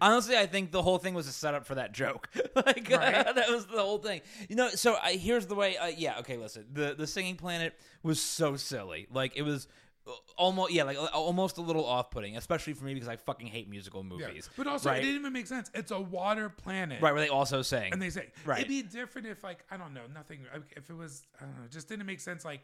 honestly, 0.00 0.36
I 0.36 0.46
think 0.46 0.72
the 0.72 0.82
whole 0.82 0.98
thing 0.98 1.14
was 1.14 1.26
a 1.28 1.32
setup 1.32 1.66
for 1.66 1.76
that 1.76 1.92
joke. 1.92 2.28
like 2.56 2.88
Right. 2.90 3.34
that 3.34 3.48
was 3.50 3.66
the 3.66 3.80
whole 3.80 3.98
thing. 3.98 4.22
You 4.48 4.56
know. 4.56 4.68
So 4.70 4.96
I, 5.02 5.12
here's 5.16 5.46
the 5.46 5.54
way. 5.54 5.76
Uh, 5.76 5.86
yeah. 5.88 6.18
Okay. 6.20 6.36
Listen. 6.36 6.64
The 6.72 6.94
the 6.96 7.06
singing 7.06 7.36
planet 7.36 7.74
was 8.02 8.20
so 8.20 8.56
silly. 8.56 9.06
Like 9.12 9.36
it 9.36 9.42
was. 9.42 9.68
uh, 10.06 10.10
Almost, 10.36 10.72
yeah, 10.72 10.82
like 10.82 10.96
uh, 10.98 11.04
almost 11.14 11.58
a 11.58 11.60
little 11.60 11.86
off-putting, 11.86 12.36
especially 12.36 12.72
for 12.72 12.84
me 12.84 12.92
because 12.92 13.08
I 13.08 13.16
fucking 13.16 13.46
hate 13.46 13.70
musical 13.70 14.02
Yeah. 14.02 14.26
movies. 14.26 14.50
But 14.56 14.66
also, 14.66 14.90
right? 14.90 14.98
it 14.98 15.02
didn't 15.02 15.20
even 15.20 15.32
make 15.32 15.46
sense. 15.46 15.70
It's 15.74 15.92
a 15.92 16.00
water 16.00 16.48
planet. 16.48 17.00
right, 17.00 17.12
where 17.14 17.22
they 17.22 17.28
also 17.28 17.62
sang. 17.62 17.92
And 17.92 18.02
they 18.02 18.10
say 18.10 18.32
Right. 18.44 18.58
it'd 18.58 18.68
be 18.68 18.82
different 18.82 19.28
if 19.28 19.42
like 19.44 19.64
I 19.70 19.76
don't 19.76 19.94
know 19.94 20.06
nothing 20.12 20.40
if 20.76 20.90
it 20.90 20.92
was 20.96 21.22
I 21.40 21.44
don't 21.44 21.56
know 21.60 21.68
just 21.70 21.88
didn't 21.88 22.06
make 22.06 22.20
sense 22.20 22.44
like 22.44 22.60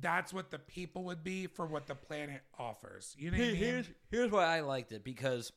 that's 0.00 0.32
what 0.32 0.50
the 0.50 0.58
people 0.58 1.04
would 1.04 1.22
be 1.24 1.46
for 1.46 1.66
what 1.66 1.86
the 1.86 1.94
planet 1.94 2.42
offers. 2.58 3.14
You 3.18 3.30
know 3.30 3.38
what 3.38 3.44
I 3.44 3.46
mean? 3.48 3.56
here's 3.56 3.86
here's 4.10 4.30
why 4.30 4.44
I 4.44 4.60
liked 4.60 4.92
it 4.92 5.04
because 5.04 5.52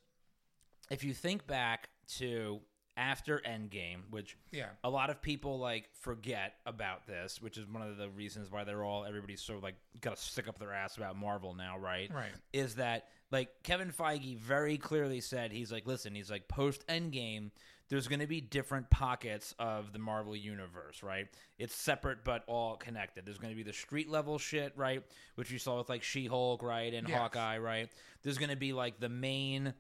if 0.92 1.04
you 1.04 1.14
think 1.14 1.46
back 1.48 1.90
to 2.18 2.60
after 2.98 3.40
Endgame, 3.48 4.02
which 4.10 4.36
Yeah. 4.52 4.70
a 4.84 4.90
lot 4.90 5.10
of 5.10 5.22
people 5.22 5.58
like 5.58 5.90
forget 6.02 6.56
about 6.66 7.08
this, 7.08 7.42
which 7.42 7.58
is 7.58 7.66
one 7.66 7.82
of 7.82 7.96
the 7.98 8.10
reasons 8.10 8.52
why 8.52 8.66
they're 8.66 8.84
all 8.84 9.06
everybody's 9.06 9.42
so 9.42 9.58
like 9.60 9.76
got 10.02 10.18
to 10.18 10.22
stick 10.22 10.48
up 10.50 10.60
their 10.60 10.74
ass 10.74 10.98
about 10.98 11.16
Marvel 11.16 11.54
now, 11.54 11.78
right? 11.78 12.12
Right. 12.14 12.32
Is 12.52 12.76
that 12.76 13.08
like 13.32 13.50
Kevin 13.64 13.92
Feige 13.92 14.38
very 14.38 14.78
clearly 14.78 15.22
said 15.22 15.52
he's 15.54 15.72
like, 15.72 15.86
listen, 15.88 16.14
he's 16.14 16.30
like 16.32 16.48
post 16.50 16.86
Endgame. 16.88 17.52
There's 17.90 18.08
going 18.08 18.20
to 18.20 18.28
be 18.28 18.40
different 18.40 18.90
pockets 18.90 19.56
of 19.58 19.94
the 19.94 20.00
Marvel 20.00 20.36
universe, 20.36 21.02
right? 21.02 21.28
It's 21.58 21.76
separate 21.76 22.20
but 22.24 22.44
all 22.48 22.76
connected. 22.78 23.26
There's 23.26 23.40
going 23.40 23.52
to 23.52 23.58
be 23.58 23.64
the 23.64 23.74
street 23.74 24.10
level 24.10 24.38
shit, 24.38 24.74
right? 24.76 25.04
Which 25.36 25.50
you 25.50 25.58
saw 25.58 25.80
with 25.80 25.90
like 25.90 26.04
She 26.04 26.28
Hulk, 26.28 26.62
right? 26.62 26.94
And 26.94 27.10
Yes. 27.10 27.18
Hawkeye, 27.18 27.58
right? 27.58 27.90
There's 28.22 28.38
going 28.38 28.52
to 28.52 28.56
be 28.56 28.74
like 28.74 29.00
the 29.00 29.10
main 29.10 29.74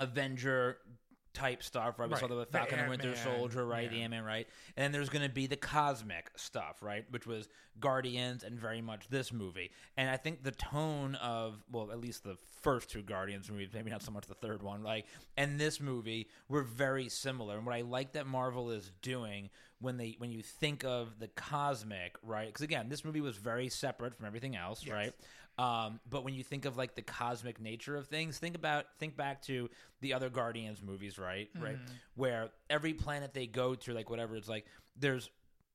Avenger 0.00 0.78
type 1.36 1.62
stuff, 1.62 1.98
right? 1.98 2.08
We 2.08 2.16
saw 2.16 2.26
the 2.26 2.34
with 2.34 2.50
The 2.50 2.58
Falcon 2.58 2.78
and 2.78 2.88
Winter 2.88 3.14
Soldier, 3.14 3.66
right? 3.66 3.90
The 3.90 3.98
yeah. 3.98 4.04
Ant 4.04 4.12
Man, 4.12 4.24
right? 4.24 4.48
And 4.76 4.84
then 4.84 4.92
there's 4.92 5.10
going 5.10 5.26
to 5.26 5.32
be 5.32 5.46
the 5.46 5.56
cosmic 5.56 6.30
stuff, 6.36 6.82
right? 6.82 7.04
Which 7.10 7.26
was 7.26 7.48
Guardians 7.78 8.42
and 8.42 8.58
very 8.58 8.80
much 8.80 9.08
this 9.08 9.32
movie. 9.32 9.70
And 9.98 10.08
I 10.08 10.16
think 10.16 10.42
the 10.42 10.52
tone 10.52 11.14
of, 11.16 11.62
well, 11.70 11.90
at 11.92 12.00
least 12.00 12.24
the 12.24 12.38
first 12.62 12.90
two 12.90 13.02
Guardians 13.02 13.50
movies, 13.50 13.68
maybe 13.74 13.90
not 13.90 14.02
so 14.02 14.10
much 14.10 14.26
the 14.26 14.34
third 14.34 14.62
one, 14.62 14.82
like, 14.82 15.04
and 15.36 15.60
this 15.60 15.78
movie 15.78 16.28
were 16.48 16.62
very 16.62 17.10
similar. 17.10 17.58
And 17.58 17.66
what 17.66 17.74
I 17.74 17.82
like 17.82 18.12
that 18.12 18.26
Marvel 18.26 18.70
is 18.70 18.90
doing 19.02 19.50
when 19.80 19.96
they 19.96 20.14
when 20.18 20.30
you 20.30 20.42
think 20.42 20.84
of 20.84 21.18
the 21.18 21.28
cosmic, 21.28 22.16
right? 22.22 22.46
Because 22.46 22.62
again, 22.62 22.88
this 22.88 23.04
movie 23.04 23.20
was 23.20 23.36
very 23.36 23.68
separate 23.68 24.14
from 24.14 24.26
everything 24.26 24.56
else, 24.56 24.86
right? 24.94 25.12
Um, 25.58 26.00
but 26.08 26.22
when 26.24 26.34
you 26.34 26.42
think 26.42 26.64
of 26.66 26.76
like 26.76 26.94
the 26.94 27.02
cosmic 27.02 27.60
nature 27.60 27.96
of 27.96 28.06
things, 28.08 28.38
think 28.38 28.56
about 28.56 28.84
think 28.98 29.16
back 29.16 29.42
to 29.42 29.70
the 30.00 30.12
other 30.14 30.28
Guardians 30.28 30.82
movies, 30.82 31.18
right? 31.18 31.48
Right, 31.58 31.78
where 32.14 32.50
every 32.68 32.92
planet 32.94 33.32
they 33.34 33.46
go 33.46 33.74
to, 33.74 33.92
like 33.94 34.10
whatever, 34.10 34.36
it's 34.36 34.48
like 34.48 34.66
there's 34.98 35.30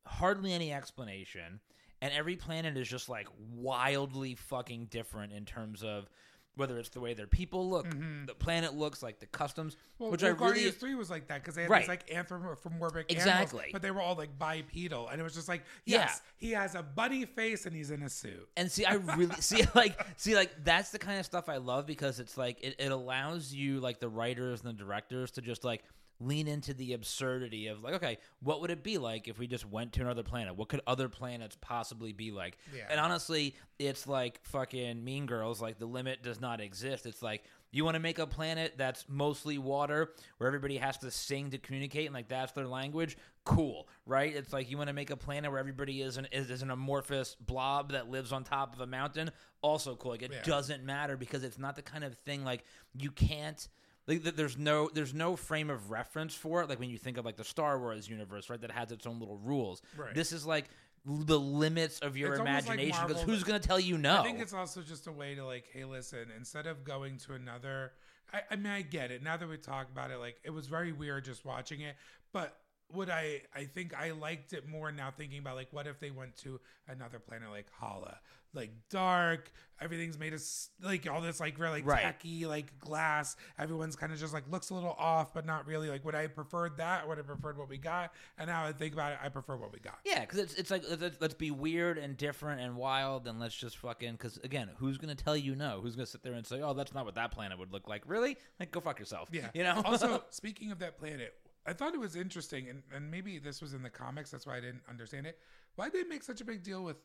hardly 0.06 0.54
any 0.54 0.72
explanation, 0.74 1.60
and 2.02 2.14
every 2.14 2.36
planet 2.36 2.78
is 2.78 2.88
just 2.88 3.10
like 3.10 3.28
wildly 3.52 4.36
fucking 4.36 4.86
different 4.86 5.34
in 5.34 5.46
terms 5.46 5.84
of 5.84 6.10
whether 6.56 6.78
it's 6.78 6.90
the 6.90 7.00
way 7.00 7.14
their 7.14 7.28
people 7.28 7.70
look, 7.70 7.88
mm-hmm. 7.88 8.26
the 8.26 8.34
planet 8.36 8.74
looks, 8.74 9.02
like 9.02 9.20
the 9.20 9.26
customs, 9.28 9.78
Well, 10.00 10.12
which 10.12 10.22
well, 10.22 10.32
I 10.32 10.34
really 10.34 10.48
Guardians 10.48 10.76
Three 10.76 10.96
was 10.96 11.10
like 11.10 11.28
that 11.28 11.42
because 11.42 11.56
they 11.56 11.62
had 11.64 11.72
Right. 11.72 11.82
these 11.82 11.90
like 11.90 12.12
anthropomorphic 12.12 13.12
Exactly. 13.12 13.60
animals, 13.60 13.72
but 13.74 13.82
they 13.82 13.92
were 13.92 14.02
all 14.02 14.16
like 14.16 14.38
bipedal, 14.38 15.08
and 15.08 15.20
it 15.20 15.24
was 15.24 15.34
just 15.34 15.48
like, 15.48 15.64
yes, 15.86 16.22
he 16.38 16.52
has 16.52 16.76
a 16.76 16.84
bunny 16.84 17.26
face 17.26 17.66
and 17.66 17.76
he's 17.76 17.92
in 17.92 18.04
a 18.04 18.10
suit. 18.10 18.50
And 18.58 18.72
see, 18.72 18.86
I 18.86 18.96
really 18.96 19.36
see 19.40 19.64
like 19.76 20.00
see 20.18 20.36
like 20.36 20.64
that's 20.64 20.92
the 20.92 21.00
kind 21.00 21.20
of 21.20 21.26
stuff 21.26 21.50
I 21.50 21.58
love 21.58 21.86
because 21.86 22.20
it's 22.20 22.38
like 22.38 22.62
it, 22.62 22.76
it 22.80 22.92
allows 22.92 23.54
you 23.54 23.80
like 23.80 24.00
the 24.00 24.10
writers 24.10 24.62
and 24.62 24.70
the 24.70 24.74
directors 24.74 25.32
to 25.32 25.42
just 25.42 25.64
like 25.64 25.84
lean 26.22 26.48
into 26.48 26.74
the 26.74 26.94
absurdity 26.94 27.68
of 27.68 27.84
like, 27.84 27.96
okay, 27.96 28.18
what 28.42 28.62
would 28.62 28.70
it 28.72 28.84
be 28.84 28.98
like 28.98 29.28
if 29.28 29.40
we 29.40 29.48
just 29.48 29.70
went 29.70 29.94
to 29.94 30.02
another 30.02 30.24
planet? 30.24 30.56
What 30.56 30.70
could 30.70 30.82
other 30.88 31.10
planets 31.10 31.58
possibly 31.60 32.14
be 32.14 32.32
like? 32.32 32.58
Yeah. 32.76 32.84
And 32.90 33.00
honestly, 33.00 33.56
it's 33.80 34.08
like 34.08 34.40
fucking 34.44 35.04
Mean 35.04 35.26
Girls. 35.26 35.62
Like 35.62 35.80
the 35.80 35.86
limit 35.86 36.24
does 36.24 36.40
not 36.40 36.62
exist. 36.62 37.06
It's 37.06 37.22
like 37.22 37.44
you 37.72 37.86
want 37.86 37.96
to 37.96 38.00
make 38.02 38.20
a 38.20 38.28
planet 38.28 38.74
that's 38.78 39.06
mostly 39.08 39.58
water, 39.58 40.12
where 40.38 40.48
everybody 40.48 40.78
has 40.78 40.98
to 41.00 41.10
sing 41.10 41.52
to 41.52 41.58
communicate, 41.58 42.06
and 42.06 42.14
like 42.14 42.28
that's 42.28 42.52
their 42.52 42.68
language. 42.68 43.18
Cool, 43.46 43.88
right? 44.06 44.36
It's 44.36 44.54
like 44.54 44.70
you 44.70 44.78
want 44.78 44.90
to 44.90 44.94
make 44.94 45.10
a 45.10 45.16
planet 45.18 45.50
where 45.50 45.60
everybody 45.60 46.02
is 46.02 46.18
an 46.18 46.28
is, 46.32 46.52
is 46.52 46.62
an 46.62 46.70
amorphous 46.70 47.36
blob 47.40 47.94
that 47.94 48.10
lives 48.10 48.32
on 48.32 48.44
top 48.44 48.76
of 48.76 48.82
a 48.82 48.88
mountain. 48.88 49.32
Also 49.62 49.96
cool. 49.96 50.12
Like 50.12 50.22
it 50.22 50.32
Yeah. 50.34 50.42
doesn't 50.44 50.84
matter 50.84 51.18
because 51.18 51.44
it's 51.44 51.58
not 51.58 51.76
the 51.76 51.82
kind 51.82 52.04
of 52.04 52.16
thing 52.20 52.44
like 52.44 52.64
you 52.94 53.10
can't 53.10 53.68
like 54.08 54.24
th- 54.24 54.36
there's 54.36 54.58
no 54.58 54.90
there's 54.94 55.14
no 55.14 55.36
frame 55.36 55.70
of 55.70 55.92
reference 55.92 56.34
for 56.36 56.62
it 56.62 56.70
like 56.70 56.80
when 56.80 56.90
you 56.90 56.98
think 56.98 57.18
of 57.18 57.26
like 57.26 57.38
the 57.38 57.44
Star 57.44 57.80
Wars 57.80 58.08
universe 58.10 58.50
right 58.50 58.60
that 58.62 58.72
has 58.72 58.92
its 58.92 59.06
own 59.06 59.20
little 59.20 59.38
rules 59.38 59.82
Right. 59.98 60.14
this 60.16 60.32
is 60.32 60.46
like 60.46 60.66
the 61.06 61.40
limits 61.40 62.00
of 62.00 62.16
your 62.16 62.34
It's 62.34 62.40
imagination 62.42 62.90
because 63.08 63.16
Marvel- 63.18 63.34
who's 63.34 63.44
going 63.44 63.60
to 63.60 63.68
tell 63.68 63.80
you 63.80 63.98
no 63.98 64.20
I 64.20 64.24
think 64.24 64.40
it's 64.40 64.54
also 64.54 64.82
just 64.82 65.08
a 65.08 65.12
way 65.12 65.34
to 65.36 65.44
like, 65.46 65.66
hey, 65.74 65.84
listen, 65.86 66.28
instead 66.38 66.68
of 66.68 66.84
going 66.84 67.18
to 67.26 67.34
another, 67.34 67.94
I, 68.32 68.42
I 68.52 68.56
mean, 68.56 68.68
I 68.72 68.84
get 68.84 69.10
it. 69.10 69.24
Now 69.24 69.36
that 69.36 69.50
we 69.50 69.58
talk 69.58 69.88
about 69.92 70.12
it, 70.12 70.18
like, 70.18 70.40
it 70.44 70.52
was 70.52 70.68
very 70.68 70.92
weird 70.92 71.26
just 71.26 71.44
watching 71.46 71.82
it, 71.82 71.96
but. 72.32 72.56
Would 72.94 73.10
I? 73.10 73.44
I 73.56 73.64
think 73.64 73.94
I 73.98 74.12
liked 74.12 74.52
it 74.52 74.68
more 74.68 74.92
now. 74.92 75.12
Thinking 75.12 75.40
about 75.40 75.56
like, 75.56 75.70
what 75.72 75.88
if 75.88 76.02
they 76.02 76.12
went 76.12 76.36
to 76.40 76.60
another 76.90 77.20
planet 77.20 77.50
like 77.50 77.68
Hala, 77.80 78.20
like 78.54 78.72
dark. 78.90 79.52
Everything's 79.80 80.20
made 80.20 80.34
of 80.34 80.44
like 80.84 81.10
all 81.10 81.22
this 81.22 81.40
like 81.40 81.58
really 81.58 81.82
like 81.82 81.86
Right. 81.88 82.02
tacky 82.04 82.46
like 82.46 82.78
glass. 82.80 83.36
Everyone's 83.58 83.96
kind 83.96 84.14
of 84.14 84.20
just 84.20 84.32
like 84.34 84.44
looks 84.52 84.70
a 84.70 84.76
little 84.76 84.96
off, 85.00 85.34
but 85.34 85.46
not 85.46 85.66
really. 85.66 85.90
Like, 85.90 86.06
would 86.06 86.14
I 86.14 86.22
have 86.24 86.36
preferred 86.36 86.78
that? 86.78 87.08
Would 87.08 87.16
I 87.18 87.20
have 87.22 87.26
preferred 87.28 87.58
what 87.58 87.68
we 87.68 87.78
got? 87.78 88.14
And 88.38 88.48
now 88.48 88.64
I 88.66 88.74
think 88.74 88.94
about 88.94 89.14
it, 89.14 89.20
I 89.24 89.30
prefer 89.30 89.56
what 89.58 89.74
we 89.74 89.80
got. 89.80 89.98
yeah 90.06 90.20
because 90.22 90.38
it's, 90.38 90.54
it's 90.56 90.70
like 90.70 90.84
let's, 91.00 91.20
let's 91.20 91.34
be 91.34 91.50
weird 91.50 91.98
and 91.98 92.16
different 92.16 92.62
and 92.62 92.76
wild 92.76 93.28
and 93.28 93.40
let's 93.40 93.56
just 93.56 93.78
fucking 93.78 94.12
because 94.14 94.38
again 94.44 94.70
who's 94.78 94.98
going 95.00 95.16
to 95.16 95.24
tell 95.24 95.36
you 95.36 95.56
no 95.56 95.80
who's 95.82 95.96
going 95.96 96.06
to 96.06 96.12
sit 96.12 96.22
there 96.24 96.34
and 96.34 96.46
say 96.46 96.62
oh 96.62 96.74
that's 96.74 96.94
not 96.94 97.06
what 97.06 97.16
that 97.16 97.32
planet 97.32 97.58
would 97.58 97.72
look 97.74 97.88
like 97.90 98.04
really 98.06 98.38
like 98.60 98.70
go 98.72 98.80
fuck 98.80 99.00
yourself 99.00 99.30
Yeah. 99.32 99.50
you 99.54 99.64
know 99.64 99.82
also, 99.86 100.24
speaking 100.30 100.72
of 100.72 100.80
that 100.80 100.98
planet, 101.00 101.34
I 101.66 101.74
thought 101.74 101.94
it 101.94 102.00
was 102.00 102.16
interesting, 102.16 102.70
and, 102.70 102.82
and 102.94 103.10
maybe 103.12 103.38
this 103.38 103.62
was 103.62 103.74
in 103.76 103.84
the 103.84 103.90
comics, 103.90 104.32
that's 104.32 104.46
why 104.48 104.58
I 104.58 104.62
didn't 104.62 104.82
understand 104.90 105.28
it. 105.28 105.38
Why 105.76 105.90
did 105.90 106.06
they 106.06 106.10
make 106.10 106.24
such 106.24 106.42
a 106.42 106.46
big 106.46 106.64
deal 106.64 106.84
with 106.84 106.98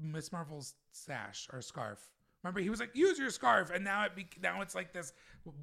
Miss 0.00 0.32
Marvel's 0.32 0.74
sash 0.92 1.48
or 1.52 1.60
scarf? 1.60 2.10
Remember, 2.42 2.60
he 2.60 2.70
was 2.70 2.80
like, 2.80 2.96
"Use 2.96 3.18
your 3.18 3.28
scarf," 3.28 3.70
and 3.70 3.84
now 3.84 4.04
it 4.04 4.16
be, 4.16 4.26
now 4.42 4.62
it's 4.62 4.74
like 4.74 4.94
this 4.94 5.12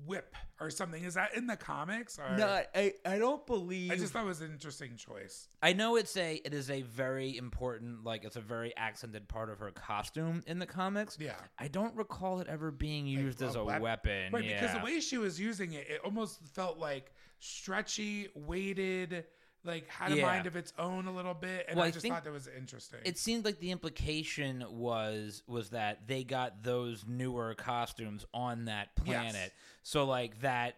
whip 0.06 0.36
or 0.60 0.70
something. 0.70 1.04
Is 1.04 1.16
that 1.16 1.36
in 1.36 1.48
the 1.48 1.56
comics? 1.56 2.20
Or 2.20 2.38
no 2.38 2.62
I, 2.76 2.94
I 3.04 3.18
don't 3.18 3.46
believe 3.48 3.92
I 3.92 3.96
just 3.96 4.14
thought 4.14 4.24
it 4.24 4.28
was 4.28 4.42
an 4.42 4.52
interesting 4.52 4.96
choice. 4.96 5.48
I 5.64 5.74
know 5.74 5.96
it's 5.96 6.16
a 6.18 6.36
it 6.46 6.54
is 6.54 6.70
a 6.70 6.84
very 6.84 7.36
important 7.36 8.04
like 8.04 8.24
it's 8.26 8.36
a 8.36 8.42
very 8.42 8.78
accented 8.78 9.28
part 9.28 9.50
of 9.50 9.58
her 9.60 9.72
costume 9.72 10.44
in 10.46 10.60
the 10.60 10.68
comics. 10.68 11.18
Yeah. 11.20 11.34
I 11.58 11.68
don't 11.68 11.96
recall 11.96 12.42
it 12.42 12.48
ever 12.48 12.70
being 12.70 13.08
used 13.08 13.42
as 13.42 13.56
a 13.56 13.64
wep- 13.64 13.82
weapon. 13.82 14.32
right? 14.34 14.44
yeah. 14.44 14.62
Because 14.62 14.76
the 14.76 14.84
way 14.84 15.00
she 15.00 15.18
was 15.18 15.40
using 15.40 15.74
it, 15.74 15.88
it 15.90 16.02
almost 16.06 16.40
felt 16.54 16.78
like 16.78 17.12
stretchy, 17.40 18.28
weighted, 18.36 19.26
like 19.68 19.88
had 19.90 20.12
a 20.12 20.16
Yeah. 20.18 20.26
mind 20.26 20.48
of 20.48 20.56
its 20.56 20.74
own 20.80 21.06
a 21.08 21.12
little 21.14 21.34
bit, 21.34 21.66
and 21.68 21.78
Well, 21.78 21.86
I 21.86 21.92
just 21.92 22.08
thought 22.08 22.24
that 22.24 22.34
was 22.34 22.48
interesting. 22.48 23.00
it 23.06 23.18
seemed 23.18 23.46
like 23.46 23.60
the 23.60 23.72
implication 23.72 24.66
was 24.70 25.44
was 25.48 25.70
that 25.72 26.08
they 26.08 26.24
got 26.24 26.64
those 26.64 27.06
newer 27.06 27.54
costumes 27.54 28.26
on 28.34 28.66
that 28.66 28.96
planet. 28.96 29.36
Yes. 29.36 29.52
So 29.84 30.06
like 30.06 30.42
that 30.42 30.76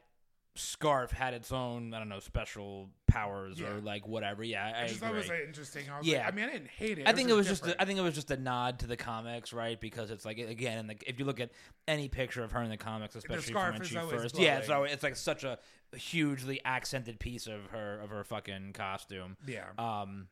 scarf 0.60 1.12
had 1.12 1.34
its 1.34 1.52
own 1.52 1.93
I 1.93 2.00
don't 2.00 2.10
know 2.10 2.19
special 2.19 2.89
powers 3.08 3.60
Yeah. 3.60 3.67
or 3.74 3.82
like 3.82 4.08
whatever. 4.08 4.43
Yeah, 4.43 4.63
I, 4.65 4.84
I 4.84 4.88
just 4.88 4.98
agree. 4.98 5.08
thought 5.08 5.15
it 5.15 5.17
was 5.17 5.30
like, 5.30 5.39
interesting. 5.48 5.86
I 5.89 5.98
was 5.98 6.08
Yeah. 6.08 6.19
like, 6.19 6.28
I 6.28 6.32
mean, 6.36 6.45
I 6.45 6.52
didn't 6.52 6.67
hate 6.69 7.00
it. 7.00 7.08
I 7.08 7.13
think 7.13 7.30
it 7.30 7.34
was 7.34 7.48
just 7.48 7.62
different. 7.63 7.80
a, 7.80 7.82
I 7.82 7.86
think 7.86 8.00
it 8.00 8.02
was 8.04 8.15
just 8.15 8.30
a 8.32 8.38
nod 8.38 8.80
to 8.80 8.88
the 8.88 8.98
comics, 8.98 9.52
right? 9.54 9.80
Because 9.80 10.12
it's 10.12 10.26
like 10.26 10.38
again, 10.38 10.88
like 10.88 11.04
if 11.08 11.17
you 11.19 11.26
look 11.26 11.39
at 11.39 11.50
any 11.88 12.08
picture 12.10 12.43
of 12.43 12.52
her 12.52 12.62
in 12.62 12.69
the 12.69 12.78
comics, 12.78 13.15
especially 13.15 13.54
from 13.54 13.62
scarf 13.62 13.74
when 13.80 13.88
she 13.88 13.95
first, 14.17 14.38
yeah, 14.38 14.62
so 14.62 14.84
it's 14.84 15.04
like 15.04 15.15
such 15.15 15.43
a 15.43 15.58
hugely 15.95 16.60
accented 16.65 17.19
piece 17.19 17.48
of 17.48 17.65
her 17.72 18.00
of 18.02 18.10
her 18.12 18.24
fucking 18.24 18.74
costume. 18.74 19.38
Yeah. 19.48 19.65
Um, 19.78 20.28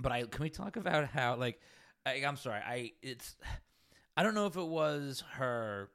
but 0.00 0.12
I 0.12 0.24
can 0.24 0.42
we 0.42 0.50
talk 0.50 0.76
about 0.76 1.06
how 1.06 1.36
like 1.36 1.60
I, 2.04 2.22
I'm 2.26 2.36
sorry, 2.36 2.60
I 2.60 2.92
it's 3.02 3.34
I 4.16 4.22
don't 4.22 4.34
know 4.34 4.46
if 4.46 4.56
it 4.56 4.66
was 4.66 5.24
her 5.32 5.90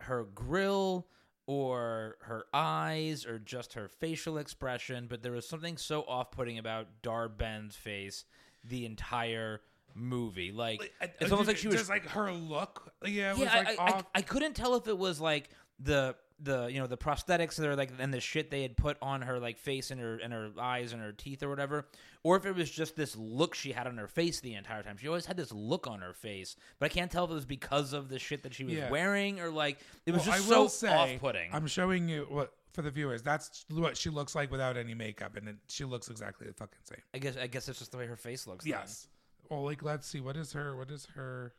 her 0.00 0.24
grill 0.34 1.06
or 1.48 2.18
her 2.20 2.44
eyes 2.52 3.24
or 3.24 3.38
just 3.38 3.72
her 3.72 3.88
facial 3.88 4.36
expression, 4.36 5.06
but 5.08 5.22
there 5.22 5.32
was 5.32 5.48
something 5.48 5.78
so 5.78 6.02
off-putting 6.02 6.58
about 6.58 6.86
Dar-Benn's 7.00 7.74
face 7.74 8.26
the 8.62 8.84
entire 8.84 9.62
movie. 9.94 10.52
Like 10.52 10.92
it's 11.00 11.22
I 11.22 11.30
almost 11.30 11.48
like 11.48 11.56
she 11.56 11.68
was 11.68 11.78
just 11.78 11.88
like 11.88 12.06
her 12.08 12.30
look. 12.30 12.92
Yeah, 13.02 13.08
it 13.08 13.14
yeah, 13.14 13.32
was 13.32 13.40
like 13.40 13.80
I, 13.80 13.82
I. 13.82 14.02
I 14.16 14.22
couldn't 14.22 14.56
tell 14.56 14.74
if 14.74 14.88
it 14.88 14.98
was 14.98 15.22
like 15.22 15.48
the 15.80 16.16
the 16.40 16.66
you 16.66 16.78
know 16.78 16.86
the 16.86 16.96
prosthetics 16.96 17.56
that 17.56 17.66
are 17.66 17.74
like 17.74 17.90
and 17.98 18.14
the 18.14 18.20
shit 18.20 18.50
they 18.50 18.62
had 18.62 18.76
put 18.76 18.96
on 19.02 19.22
her 19.22 19.40
like 19.40 19.58
face 19.58 19.90
and 19.90 20.00
her 20.00 20.18
and 20.22 20.32
her 20.32 20.50
eyes 20.60 20.92
and 20.92 21.02
her 21.02 21.10
teeth 21.12 21.42
or 21.42 21.48
whatever, 21.48 21.86
or 22.22 22.36
if 22.36 22.46
it 22.46 22.54
was 22.54 22.70
just 22.70 22.94
this 22.94 23.16
look 23.16 23.54
she 23.54 23.72
had 23.72 23.86
on 23.86 23.96
her 23.98 24.06
face 24.06 24.40
the 24.40 24.54
entire 24.54 24.82
time. 24.82 24.96
She 24.96 25.08
always 25.08 25.26
had 25.26 25.36
this 25.36 25.50
look 25.52 25.86
on 25.88 26.00
her 26.00 26.12
face, 26.12 26.54
but 26.78 26.86
I 26.86 26.88
can't 26.94 27.10
tell 27.10 27.24
if 27.24 27.30
it 27.30 27.34
was 27.34 27.44
because 27.46 27.92
of 27.92 28.08
the 28.08 28.18
shit 28.20 28.44
that 28.44 28.54
she 28.54 28.62
was 28.64 28.74
Yeah. 28.74 28.88
wearing 28.90 29.40
or 29.40 29.50
like 29.50 29.78
it 30.06 30.12
was 30.12 30.26
Well, 30.26 30.36
just 30.36 30.50
I 30.50 30.54
will 30.56 30.68
so 30.68 30.86
say, 30.86 30.94
off-putting. 30.94 31.52
I'm 31.52 31.66
showing 31.66 32.08
you 32.08 32.26
what 32.28 32.52
for 32.72 32.82
the 32.82 32.90
viewers. 32.92 33.22
That's 33.22 33.64
what 33.70 33.96
she 33.96 34.08
looks 34.10 34.36
like 34.36 34.50
without 34.52 34.76
any 34.76 34.94
makeup, 34.94 35.36
and 35.36 35.48
it, 35.48 35.56
she 35.66 35.84
looks 35.84 36.08
exactly 36.08 36.46
the 36.46 36.52
fucking 36.54 36.78
same. 36.84 37.02
I 37.14 37.18
guess 37.18 37.36
I 37.36 37.48
guess 37.48 37.68
it's 37.68 37.80
just 37.80 37.90
the 37.90 37.98
way 37.98 38.06
her 38.06 38.16
face 38.16 38.46
looks. 38.46 38.64
then. 38.64 38.72
Yes. 38.78 39.08
Well, 39.50 39.64
like 39.64 39.82
let's 39.82 40.06
see. 40.06 40.20
What 40.20 40.36
is 40.36 40.52
her? 40.52 40.76
What 40.76 40.90
is 40.90 41.06
her? 41.16 41.52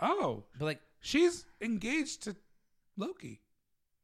Oh, 0.00 0.44
but 0.58 0.64
like 0.66 0.80
she's 1.00 1.46
engaged 1.62 2.24
to 2.24 2.36
Loki. 2.98 3.40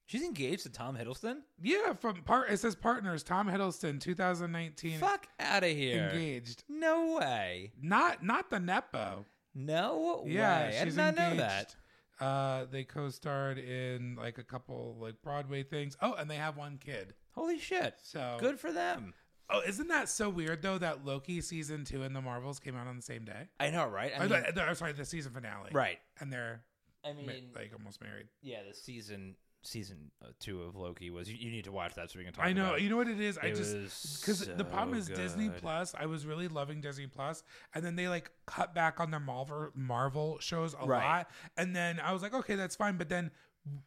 She's 0.06 0.22
engaged 0.22 0.62
to 0.64 0.70
Tom 0.70 0.96
Hiddleston. 0.96 1.38
Yeah, 1.62 1.94
from 1.94 2.22
part 2.22 2.50
it 2.50 2.58
says 2.58 2.74
partners. 2.74 3.22
Tom 3.22 3.48
Hiddleston, 3.48 4.00
2019. 4.00 4.98
Fuck 4.98 5.28
out 5.40 5.64
of 5.64 5.70
here! 5.70 6.08
engaged. 6.12 6.64
No 6.68 7.16
way. 7.18 7.72
Not 7.80 8.22
not 8.24 8.50
the 8.50 8.60
nepo. 8.60 9.24
No 9.54 10.24
Yeah, 10.26 10.64
way. 10.66 10.70
she's 10.84 10.98
I 10.98 11.10
did 11.10 11.16
not 11.16 11.24
engaged. 11.32 11.36
know 11.38 11.46
that. 11.46 11.76
Uh, 12.20 12.64
they 12.70 12.84
co-starred 12.84 13.58
in 13.58 14.16
like 14.16 14.38
a 14.38 14.44
couple 14.44 14.96
like 15.00 15.20
Broadway 15.22 15.62
things. 15.62 15.96
Oh, 16.00 16.14
and 16.14 16.30
they 16.30 16.36
have 16.36 16.56
one 16.56 16.78
kid. 16.78 17.14
Holy 17.32 17.58
shit! 17.58 17.94
So 18.02 18.36
Good 18.40 18.58
for 18.60 18.72
them. 18.72 19.14
Oh, 19.50 19.60
isn't 19.66 19.88
that 19.88 20.08
so 20.08 20.30
weird 20.30 20.62
though 20.62 20.78
that 20.78 21.04
Loki 21.04 21.40
season 21.40 21.84
two 21.84 22.02
and 22.02 22.14
the 22.16 22.22
Marvels 22.22 22.58
came 22.60 22.76
out 22.76 22.86
on 22.86 22.96
the 22.96 23.02
same 23.02 23.24
day? 23.24 23.48
I 23.60 23.70
know, 23.70 23.86
right? 23.86 24.12
I 24.14 24.24
Or 24.24 24.28
mean, 24.28 24.42
the- 24.46 24.52
the- 24.52 24.74
sorry, 24.74 24.92
the 24.92 25.04
season 25.04 25.32
finale. 25.32 25.70
right. 25.72 25.98
And 26.20 26.32
they're 26.32 26.62
I 27.04 27.12
mean, 27.12 27.50
like 27.54 27.72
almost 27.76 28.00
married. 28.00 28.28
yeah, 28.42 28.60
the 28.66 28.74
season 28.74 29.34
season 29.66 30.10
uh, 30.22 30.28
two 30.40 30.62
of 30.62 30.76
Loki 30.76 31.10
was. 31.10 31.28
You, 31.30 31.36
you 31.38 31.50
need 31.50 31.64
to 31.64 31.72
watch 31.72 31.94
that 31.94 32.10
so 32.10 32.18
we 32.18 32.24
can 32.24 32.32
talk. 32.32 32.44
I 32.44 32.52
know. 32.52 32.66
About. 32.66 32.82
You 32.82 32.88
know 32.90 32.96
what 32.96 33.08
it 33.08 33.20
is? 33.20 33.38
I 33.38 33.46
It 33.46 33.56
just 33.56 33.74
was 33.76 34.18
because 34.20 34.46
the 34.56 34.64
problem 34.64 34.94
so 35.02 35.12
is 35.12 35.18
Disney. 35.18 35.48
Plus. 35.50 35.94
I 35.98 36.06
was 36.06 36.26
really 36.26 36.48
loving 36.48 36.80
Disney 36.80 37.06
Plus, 37.06 37.42
and 37.74 37.84
then 37.84 37.96
they 37.96 38.08
like 38.08 38.30
cut 38.46 38.74
back 38.74 39.00
on 39.00 39.10
their 39.10 39.20
Marvel 39.20 39.70
Marvel 39.74 40.38
shows 40.40 40.74
a 40.80 40.86
Right. 40.86 41.04
lot, 41.04 41.30
and 41.56 41.74
then 41.74 42.00
I 42.00 42.12
was 42.12 42.22
like, 42.22 42.34
okay, 42.34 42.54
that's 42.54 42.76
fine. 42.76 42.96
But 42.96 43.08
then 43.08 43.30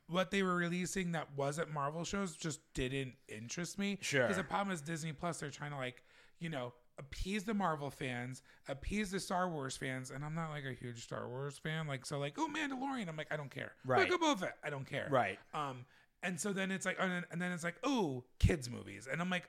what 0.08 0.32
they 0.32 0.42
were 0.44 0.56
releasing 0.56 1.12
that 1.12 1.28
wasn't 1.36 1.72
Marvel 1.72 2.04
shows 2.04 2.36
just 2.36 2.60
didn't 2.74 3.14
interest 3.28 3.78
me. 3.78 3.98
Sure. 4.02 4.24
Because 4.24 4.38
the 4.38 4.44
problem 4.44 4.74
is 4.74 4.82
Disney 4.82 5.14
Plus, 5.14 5.40
they're 5.40 5.52
trying 5.52 5.72
to 5.72 5.78
like, 5.78 6.04
you 6.40 6.50
know, 6.50 6.74
appease 7.00 7.44
the 7.44 7.54
Marvel 7.54 7.90
fans, 7.92 8.42
appease 8.68 9.12
the 9.12 9.20
Star 9.20 9.50
Wars 9.50 9.78
fans, 9.78 10.12
and 10.12 10.24
I'm 10.26 10.36
not 10.36 10.50
like 10.50 10.66
a 10.66 10.74
huge 10.74 11.04
Star 11.04 11.28
Wars 11.28 11.58
fan. 11.58 11.88
Like, 11.88 12.06
so 12.06 12.20
like, 12.20 12.38
oh 12.38 12.48
Mandalorian, 12.48 13.08
I'm 13.08 13.18
like, 13.18 13.28
I 13.32 13.38
don't 13.38 13.52
care. 13.52 13.74
Right. 13.86 14.10
Of 14.12 14.20
Boba 14.20 14.40
Fett, 14.40 14.58
I 14.64 14.70
don't 14.70 14.86
care. 14.90 15.08
Right. 15.10 15.40
Um, 15.54 15.86
and 16.24 16.40
so 16.40 16.52
then 16.52 16.72
it's 16.72 16.84
like, 16.84 16.98
and 17.00 17.12
then, 17.12 17.24
and 17.32 17.40
then 17.40 17.52
it's 17.52 17.64
like, 17.64 17.76
oh, 17.84 18.24
kids 18.40 18.72
movies, 18.72 19.08
and 19.10 19.22
I'm 19.22 19.30
like, 19.30 19.44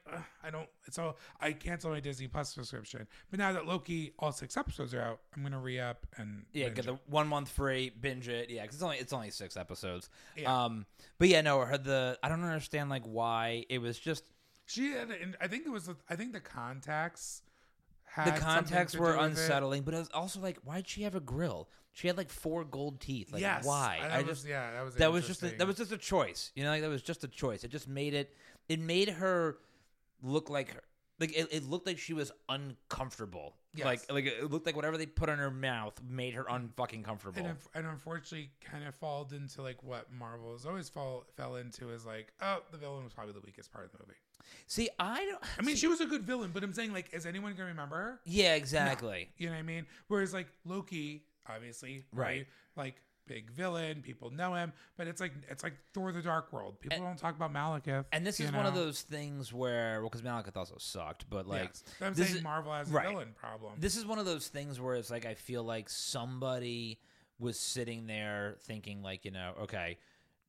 I 0.44 0.50
don't. 0.50 0.68
So 0.90 1.16
I 1.40 1.52
cancel 1.52 1.90
my 1.90 1.98
Disney 1.98 2.28
Plus 2.28 2.52
subscription. 2.52 3.06
But 3.30 3.38
now 3.38 3.52
that 3.52 3.66
Loki, 3.66 4.12
all 4.18 4.32
six 4.32 4.54
episodes 4.54 4.92
are 4.92 5.00
out, 5.00 5.20
I'm 5.34 5.42
gonna 5.42 5.58
re 5.58 5.80
up 5.80 6.06
and 6.18 6.44
Yeah, 6.52 6.68
get 6.68 6.84
the 6.84 6.98
one 7.06 7.26
month 7.26 7.48
free, 7.48 7.88
binge 7.88 8.28
it. 8.28 8.50
Yeah, 8.50 8.66
'cause 8.66 8.74
it's 8.74 8.82
only 8.82 8.98
it's 8.98 9.14
only 9.14 9.30
six 9.30 9.56
episodes. 9.56 10.11
Yeah. 10.37 10.64
Um, 10.64 10.84
but 11.18 11.28
yeah, 11.28 11.40
no, 11.40 11.64
the 11.78 12.18
I 12.22 12.28
don't 12.28 12.44
understand 12.44 12.90
like 12.90 13.04
why 13.04 13.64
it 13.70 13.78
was 13.78 13.98
just 13.98 14.24
She 14.68 14.90
had, 14.92 15.11
and 15.11 15.35
I 15.40 15.48
think 15.48 15.66
it 15.66 15.70
was, 15.70 15.88
I 16.11 16.14
think 16.14 16.35
the 16.35 16.40
contacts. 16.40 17.42
the 18.22 18.33
contacts 18.33 18.94
were 18.94 19.16
unsettling, 19.16 19.83
but 19.83 19.94
it 19.94 19.98
was 19.98 20.11
also 20.12 20.40
like, 20.40 20.59
why'd 20.59 20.87
she 20.87 21.02
have 21.02 21.14
a 21.14 21.20
grill? 21.20 21.68
She 21.92 22.07
had 22.07 22.16
like 22.18 22.28
four 22.31 22.64
gold 22.64 23.00
teeth. 23.00 23.33
Like, 23.33 23.40
yes, 23.40 23.64
why? 23.64 23.98
That 24.02 24.11
I 24.12 24.18
was, 24.18 24.26
just 24.26 24.46
yeah, 24.46 24.72
that 24.72 24.85
was 24.85 24.94
that 24.96 25.11
was 25.11 25.26
just 25.26 25.42
a, 25.42 25.48
that 25.57 25.66
was 25.66 25.76
just 25.76 25.90
a 25.90 25.96
choice. 25.96 26.52
You 26.54 26.64
know, 26.64 26.70
like 26.70 26.83
that 26.83 26.90
was 26.90 27.02
just 27.02 27.24
a 27.24 27.28
choice. 27.28 27.64
It 27.64 27.70
just 27.70 27.88
made 27.88 28.14
it. 28.14 28.37
It 28.68 28.78
made 28.78 29.09
her 29.09 29.57
look 30.22 30.50
like 30.50 30.74
her. 30.74 30.83
Like 31.18 31.37
it, 31.37 31.48
it 31.50 31.64
looked 31.64 31.87
like 31.87 31.98
she 31.98 32.12
was 32.12 32.31
uncomfortable. 32.48 33.57
Yes. 33.74 33.87
Like 33.87 34.12
like 34.12 34.26
it 34.26 34.50
looked 34.50 34.66
like 34.66 34.76
whatever 34.76 34.96
they 34.96 35.07
put 35.07 35.28
on 35.28 35.38
her 35.38 35.50
mouth 35.50 36.00
made 36.09 36.35
her 36.35 36.44
unfucking 36.44 37.04
comfortable. 37.04 37.44
and, 37.44 37.59
and 37.74 37.87
unfortunately 37.87 38.50
kind 38.61 38.87
of 38.87 38.94
fall 38.94 39.26
into 39.33 39.62
like 39.62 39.83
what 39.83 40.12
Marvel 40.12 40.52
has 40.52 40.66
always 40.66 40.88
fall 40.88 41.24
fell 41.37 41.57
into 41.57 41.90
is 41.90 42.07
like 42.07 42.33
oh 42.40 42.59
the 42.70 42.78
villain 42.78 43.02
was 43.02 43.12
probably 43.12 43.33
the 43.33 43.40
weakest 43.44 43.72
part 43.72 43.87
of 43.87 43.92
the 43.92 43.98
movie. 43.98 44.18
See, 44.66 44.88
I 44.98 45.24
don't. 45.24 45.42
I 45.58 45.62
mean 45.62 45.74
see- 45.76 45.80
she 45.82 45.87
was 45.88 46.00
a 46.00 46.06
good 46.06 46.22
villain, 46.22 46.50
but 46.52 46.62
I'm 46.62 46.72
saying 46.72 46.92
like 46.92 47.08
is 47.12 47.26
anyone 47.26 47.52
gonna 47.52 47.68
remember 47.68 47.96
her? 47.96 48.20
yeah, 48.24 48.54
exactly. 48.54 49.28
You 49.38 49.46
know 49.48 49.52
what 49.54 49.58
I 49.61 49.62
mean? 49.62 49.87
Whereas 50.08 50.32
like 50.32 50.48
Loki, 50.64 51.24
obviously, 51.48 52.04
right? 52.12 52.46
Like 52.76 52.96
big 53.26 53.50
villain, 53.50 54.00
people 54.00 54.30
know 54.30 54.54
him, 54.54 54.72
but 54.96 55.06
it's 55.06 55.20
like 55.20 55.32
it's 55.50 55.62
like 55.62 55.74
Thor: 55.92 56.12
The 56.12 56.22
Dark 56.22 56.52
World. 56.52 56.80
People 56.80 56.98
don't 57.00 57.18
talk 57.18 57.37
about 57.37 57.52
Malekith. 57.52 58.06
And 58.12 58.26
this 58.26 58.40
is 58.40 58.50
one 58.52 58.64
of 58.66 58.74
those 58.74 59.02
things 59.02 59.52
where, 59.52 60.00
well, 60.00 60.08
because 60.08 60.22
Malekith 60.22 60.56
also 60.56 60.76
sucked, 60.78 61.28
but 61.28 61.46
like, 61.46 61.64
Yes. 61.64 61.84
I'm 62.00 62.14
this 62.14 62.26
saying 62.26 62.38
is- 62.38 62.42
Marvel 62.44 62.72
has 62.72 62.90
a 62.90 62.94
right. 62.94 63.08
villain 63.08 63.34
problem. 63.34 63.74
this 63.78 63.96
is 63.96 64.06
one 64.06 64.18
of 64.18 64.24
those 64.26 64.48
things 64.48 64.80
where 64.80 64.94
it's 64.94 65.11
like 65.11 65.26
I 65.26 65.34
feel 65.34 65.62
like 65.62 65.90
somebody 65.90 66.98
was 67.38 67.58
sitting 67.61 68.06
there 68.06 68.56
thinking, 68.62 69.02
like, 69.02 69.24
you 69.24 69.30
know, 69.30 69.52
okay, 69.62 69.98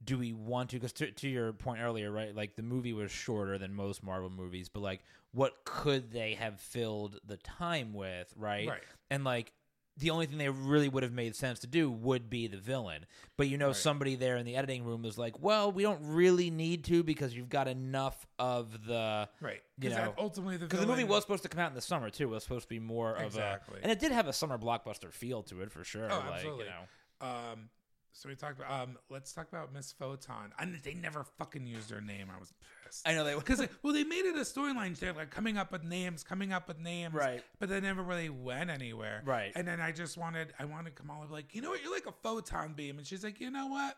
do 0.03 0.17
we 0.17 0.33
want 0.33 0.69
to? 0.71 0.77
Because 0.77 0.93
to, 0.93 1.11
to 1.11 1.27
your 1.27 1.53
point 1.53 1.81
earlier, 1.81 2.11
right? 2.11 2.35
Like 2.35 2.55
the 2.55 2.63
movie 2.63 2.93
was 2.93 3.11
shorter 3.11 3.57
than 3.57 3.73
most 3.73 4.03
Marvel 4.03 4.29
movies, 4.29 4.69
but 4.69 4.81
like, 4.81 5.01
what 5.31 5.63
could 5.65 6.11
they 6.11 6.33
have 6.35 6.59
filled 6.59 7.19
the 7.25 7.37
time 7.37 7.93
with, 7.93 8.33
right? 8.35 8.67
Right. 8.67 8.83
And 9.09 9.23
like. 9.23 9.53
The 9.97 10.11
only 10.11 10.27
thing 10.27 10.37
they 10.37 10.47
really 10.47 10.87
would 10.87 11.03
have 11.03 11.11
made 11.11 11.35
sense 11.35 11.59
to 11.59 11.67
do 11.67 11.91
would 11.91 12.29
be 12.29 12.47
the 12.47 12.55
villain. 12.55 13.05
But 13.35 13.49
you 13.49 13.57
know, 13.57 13.67
Right. 13.67 13.75
somebody 13.75 14.15
there 14.15 14.37
in 14.37 14.45
the 14.45 14.55
editing 14.55 14.85
room 14.85 15.01
was 15.01 15.17
like, 15.17 15.41
well, 15.41 15.73
we 15.73 15.83
don't 15.83 15.99
really 16.01 16.49
need 16.49 16.85
to 16.85 17.03
because 17.03 17.35
you've 17.35 17.49
got 17.49 17.67
enough 17.67 18.25
of 18.37 18.85
the 18.85 19.27
right. 19.41 19.59
you 19.77 19.89
know, 19.89 20.13
ultimately 20.17 20.55
the 20.55 20.67
because 20.67 20.79
the 20.79 20.87
movie 20.87 21.03
was 21.03 21.23
supposed 21.23 21.43
to 21.43 21.49
come 21.49 21.59
out 21.59 21.71
in 21.71 21.75
the 21.75 21.81
summer 21.81 22.09
too. 22.09 22.23
It 22.23 22.29
was 22.29 22.43
supposed 22.43 22.63
to 22.63 22.69
be 22.69 22.79
more 22.79 23.13
of 23.13 23.23
Exactly. 23.25 23.79
a, 23.79 23.83
and 23.83 23.91
it 23.91 23.99
did 23.99 24.13
have 24.13 24.29
a 24.29 24.31
summer 24.31 24.57
blockbuster 24.57 25.11
feel 25.11 25.43
to 25.43 25.59
it 25.63 25.69
for 25.69 25.83
sure. 25.83 26.07
Oh, 26.09 26.15
like, 26.15 26.33
absolutely. 26.35 26.63
You 26.63 26.71
know, 26.71 27.27
Um, 27.51 27.69
so 28.13 28.29
we 28.29 28.35
talked 28.35 28.59
about. 28.59 28.83
Um, 28.83 28.97
let's 29.09 29.33
talk 29.33 29.47
about 29.49 29.73
Miss 29.73 29.91
Photon. 29.91 30.51
And 30.59 30.77
they 30.83 30.93
never 30.93 31.23
fucking 31.37 31.65
used 31.65 31.89
her 31.91 32.01
name. 32.01 32.27
I 32.35 32.39
was 32.39 32.53
pissed. 32.83 33.07
I 33.07 33.13
know 33.13 33.23
they 33.23 33.35
because 33.35 33.61
well, 33.81 33.93
they 33.93 34.03
made 34.03 34.25
it 34.25 34.35
a 34.35 34.39
storyline. 34.41 34.97
They're 34.97 35.13
like 35.13 35.29
coming 35.29 35.57
up 35.57 35.71
with 35.71 35.83
names, 35.83 36.23
coming 36.23 36.51
up 36.51 36.67
with 36.67 36.79
names, 36.79 37.13
Right. 37.13 37.43
But 37.59 37.69
they 37.69 37.79
never 37.79 38.01
really 38.01 38.29
went 38.29 38.69
anywhere, 38.69 39.21
Right. 39.25 39.51
And 39.55 39.67
then 39.67 39.79
I 39.79 39.91
just 39.91 40.17
wanted, 40.17 40.53
I 40.59 40.65
wanted 40.65 40.95
Kamala 40.95 41.23
to 41.23 41.27
be 41.27 41.33
like, 41.33 41.55
you 41.55 41.61
know 41.61 41.69
what, 41.69 41.81
you're 41.83 41.93
like 41.93 42.07
a 42.07 42.13
photon 42.23 42.73
beam, 42.73 42.97
and 42.97 43.05
she's 43.05 43.23
like, 43.23 43.39
you 43.39 43.51
know 43.51 43.67
what, 43.67 43.97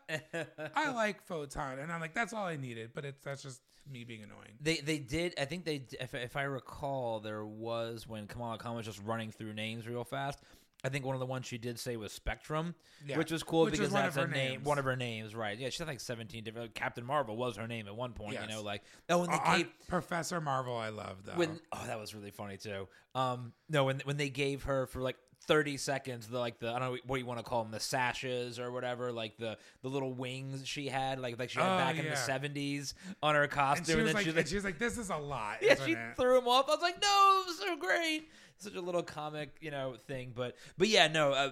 I 0.76 0.92
like 0.92 1.26
photon, 1.26 1.78
and 1.78 1.90
I'm 1.90 2.00
like, 2.00 2.14
that's 2.14 2.32
all 2.32 2.44
I 2.46 2.56
needed. 2.56 2.90
But 2.94 3.04
it's 3.04 3.24
that's 3.24 3.42
just 3.42 3.60
me 3.90 4.04
being 4.04 4.22
annoying. 4.22 4.52
They 4.60 4.76
they 4.76 4.98
did. 4.98 5.34
I 5.38 5.44
think 5.44 5.64
they. 5.64 5.82
If, 6.00 6.14
if 6.14 6.36
I 6.36 6.42
recall, 6.42 7.20
there 7.20 7.44
was 7.44 8.06
when 8.06 8.26
Kamala 8.26 8.58
Khan 8.58 8.76
was 8.76 8.86
just 8.86 9.02
running 9.04 9.30
through 9.30 9.54
names 9.54 9.88
real 9.88 10.04
fast. 10.04 10.38
I 10.84 10.88
think 10.88 11.04
one 11.04 11.14
of 11.14 11.20
the 11.20 11.26
ones 11.26 11.46
she 11.46 11.58
did 11.58 11.78
say 11.78 11.96
was 11.96 12.12
Spectrum, 12.12 12.74
Yeah. 13.06 13.16
which 13.16 13.30
was 13.30 13.42
cool 13.44 13.64
Which 13.66 13.72
because 13.74 13.92
that's 13.92 14.16
a 14.16 14.26
name, 14.26 14.30
names. 14.52 14.64
one 14.64 14.78
of 14.78 14.84
her 14.84 14.96
names, 14.96 15.32
right? 15.34 15.56
Yeah, 15.56 15.68
she 15.70 15.78
had 15.78 15.86
like 15.88 16.00
seventeen 16.00 16.42
different. 16.44 16.74
Captain 16.74 17.04
Marvel 17.04 17.36
was 17.36 17.56
her 17.56 17.68
name 17.68 17.86
at 17.86 17.94
one 17.94 18.12
point. 18.14 18.32
Yes. 18.34 18.48
You 18.48 18.56
know, 18.56 18.62
like 18.62 18.82
oh, 19.08 19.18
when 19.20 19.30
they 19.30 19.36
Uh, 19.36 19.56
gave 19.58 19.68
Professor 19.86 20.40
Marvel, 20.40 20.76
I 20.76 20.88
love 20.88 21.24
though. 21.24 21.34
when 21.34 21.60
oh 21.72 21.86
that 21.86 22.00
was 22.00 22.14
really 22.14 22.30
funny 22.32 22.56
too. 22.56 22.88
Um, 23.14 23.52
no, 23.68 23.84
when 23.84 24.00
when 24.04 24.16
they 24.16 24.28
gave 24.30 24.64
her 24.64 24.86
for 24.86 25.00
like. 25.00 25.16
30 25.46 25.76
seconds 25.76 26.28
the 26.28 26.38
like 26.38 26.58
the 26.60 26.68
I 26.70 26.78
don't 26.78 26.92
know 26.94 26.98
what 27.06 27.18
you 27.18 27.26
want 27.26 27.38
to 27.40 27.44
call 27.44 27.62
them 27.64 27.72
the 27.72 27.80
sashes 27.80 28.58
or 28.60 28.70
whatever 28.70 29.10
like 29.10 29.36
the 29.38 29.58
the 29.82 29.88
little 29.88 30.12
wings 30.12 30.66
she 30.66 30.86
had 30.88 31.18
like 31.18 31.38
like 31.38 31.50
she 31.50 31.58
had 31.58 31.66
Oh, 31.74 31.78
back 31.78 31.98
in 31.98 32.04
the 32.04 32.12
70s 32.12 32.94
on 33.22 33.34
her 33.34 33.48
costume 33.48 33.98
and 34.00 34.00
she 34.00 34.02
was 34.04 34.14
like, 34.14 34.24
she 34.24 34.30
and 34.30 34.48
she 34.48 34.54
was 34.54 34.64
like, 34.64 34.78
this 34.78 34.98
is 34.98 35.10
a 35.10 35.16
lot. 35.16 35.56
yeah, 35.60 35.74
she 35.84 35.92
it? 35.92 35.98
threw 36.16 36.38
him 36.38 36.46
off. 36.46 36.68
I 36.68 36.72
was 36.72 36.82
like, 36.82 37.00
no, 37.02 37.42
it 37.42 37.46
was 37.48 37.58
so 37.58 37.76
great. 37.76 38.28
Such 38.58 38.74
a 38.76 38.80
little 38.80 39.02
comic, 39.02 39.56
you 39.60 39.72
know, 39.72 39.96
thing. 40.06 40.32
But 40.34 40.56
but 40.78 40.86
yeah, 40.86 41.08
no. 41.08 41.32
Uh, 41.32 41.50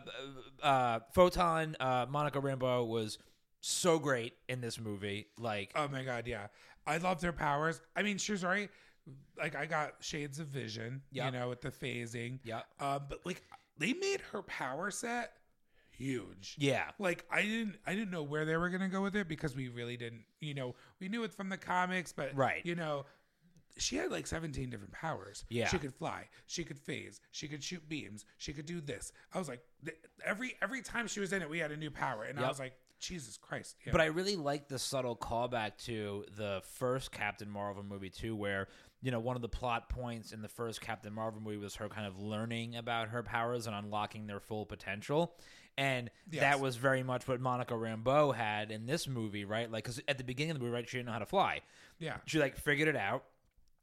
uh, 0.62 0.66
uh, 0.66 0.98
Photon, 1.12 1.76
uh, 1.80 2.06
Monica 2.08 2.40
Rambeau 2.40 2.86
was 2.86 3.18
so 3.60 3.98
great 3.98 4.34
in 4.48 4.60
this 4.60 4.78
movie. 4.78 5.26
Like, 5.36 5.72
Oh 5.74 5.88
my 5.88 6.04
god, 6.04 6.28
yeah. 6.28 6.46
I 6.86 6.98
loved 6.98 7.22
her 7.22 7.32
powers. 7.32 7.80
I 7.96 8.02
mean, 8.02 8.18
she 8.18 8.30
was 8.32 8.44
right. 8.44 8.70
Like 9.36 9.56
I 9.56 9.66
got 9.66 9.94
shades 10.00 10.38
of 10.38 10.46
vision, 10.48 11.02
you 11.10 11.28
know, 11.32 11.48
with 11.48 11.62
the 11.62 11.70
phasing. 11.70 12.38
yeah, 12.44 12.60
Uh, 12.78 12.98
but 13.00 13.24
like 13.24 13.42
they 13.80 13.92
made 13.94 14.20
her 14.32 14.42
power 14.42 14.92
set 14.92 15.32
huge. 15.90 16.54
yeah, 16.58 16.90
Like 16.98 17.24
I 17.30 17.42
didn't 17.42 17.76
I 17.86 17.94
didn't 17.94 18.10
know 18.10 18.22
where 18.22 18.44
they 18.44 18.56
were 18.56 18.70
gonna 18.70 18.88
go 18.88 19.02
with 19.02 19.16
it 19.16 19.28
because 19.28 19.54
we 19.56 19.68
really 19.68 19.96
didn't 19.96 20.22
you 20.40 20.54
know, 20.54 20.74
we 21.00 21.08
knew 21.08 21.24
it 21.24 21.32
from 21.32 21.48
the 21.48 21.58
comics, 21.58 22.12
but 22.12 22.34
Right. 22.34 22.64
you 22.64 22.74
know, 22.74 23.04
she 23.76 23.96
had 23.96 24.10
like 24.10 24.26
17 24.26 24.68
different 24.70 24.92
powers. 24.92 25.44
Yeah. 25.48 25.68
She 25.68 25.78
could 25.78 25.94
fly, 25.94 26.28
she 26.46 26.64
could 26.64 26.78
phase, 26.78 27.20
she 27.32 27.48
could 27.48 27.62
shoot 27.62 27.86
beams, 27.88 28.24
she 28.38 28.52
could 28.52 28.66
do 28.66 28.80
this. 28.80 29.12
I 29.34 29.38
was 29.38 29.48
like 29.48 29.60
th- 29.84 29.96
every 30.24 30.56
every 30.62 30.82
time 30.82 31.06
she 31.06 31.20
was 31.20 31.32
in 31.32 31.42
it, 31.42 31.50
we 31.50 31.58
had 31.58 31.72
a 31.72 31.76
new 31.76 31.90
power. 31.90 32.24
And 32.24 32.38
I 32.38 32.48
was 32.48 32.58
like, 32.58 32.74
Jesus 32.98 33.36
Christ. 33.38 33.76
Yeah. 33.84 33.92
But 33.92 34.00
I 34.02 34.06
really 34.06 34.36
like 34.36 34.68
the 34.68 34.78
subtle 34.78 35.16
callback 35.16 35.78
to 35.86 36.24
the 36.36 36.60
first 36.76 37.12
Captain 37.12 37.48
Marvel 37.50 37.82
movie 37.82 38.10
too, 38.10 38.36
where 38.36 38.68
you 39.02 39.10
know 39.10 39.20
one 39.20 39.36
of 39.36 39.42
the 39.42 39.48
plot 39.48 39.88
points 39.88 40.32
in 40.32 40.42
the 40.42 40.48
first 40.48 40.80
Captain 40.80 41.12
Marvel 41.12 41.40
movie 41.40 41.56
was 41.56 41.76
her 41.76 41.88
kind 41.88 42.06
of 42.06 42.18
learning 42.18 42.76
about 42.76 43.08
her 43.08 43.22
powers 43.22 43.66
and 43.66 43.74
unlocking 43.74 44.26
their 44.26 44.40
full 44.40 44.66
potential, 44.66 45.34
and 45.78 46.10
Yes. 46.30 46.40
that 46.42 46.60
was 46.60 46.76
very 46.76 47.02
much 47.02 47.26
what 47.26 47.40
Monica 47.40 47.74
Rambeau 47.74 48.34
had 48.34 48.70
in 48.70 48.86
this 48.86 49.08
movie, 49.08 49.44
right? 49.44 49.70
Like, 49.70 49.84
because 49.84 50.00
at 50.08 50.18
the 50.18 50.24
beginning 50.24 50.50
of 50.52 50.58
the 50.58 50.64
movie, 50.64 50.74
right, 50.74 50.88
she 50.88 50.98
didn't 50.98 51.06
know 51.06 51.12
how 51.12 51.18
to 51.20 51.26
fly. 51.26 51.60
yeah. 51.98 52.16
She 52.26 52.38
like 52.38 52.56
figured 52.56 52.88
it 52.88 52.96
out. 52.96 53.24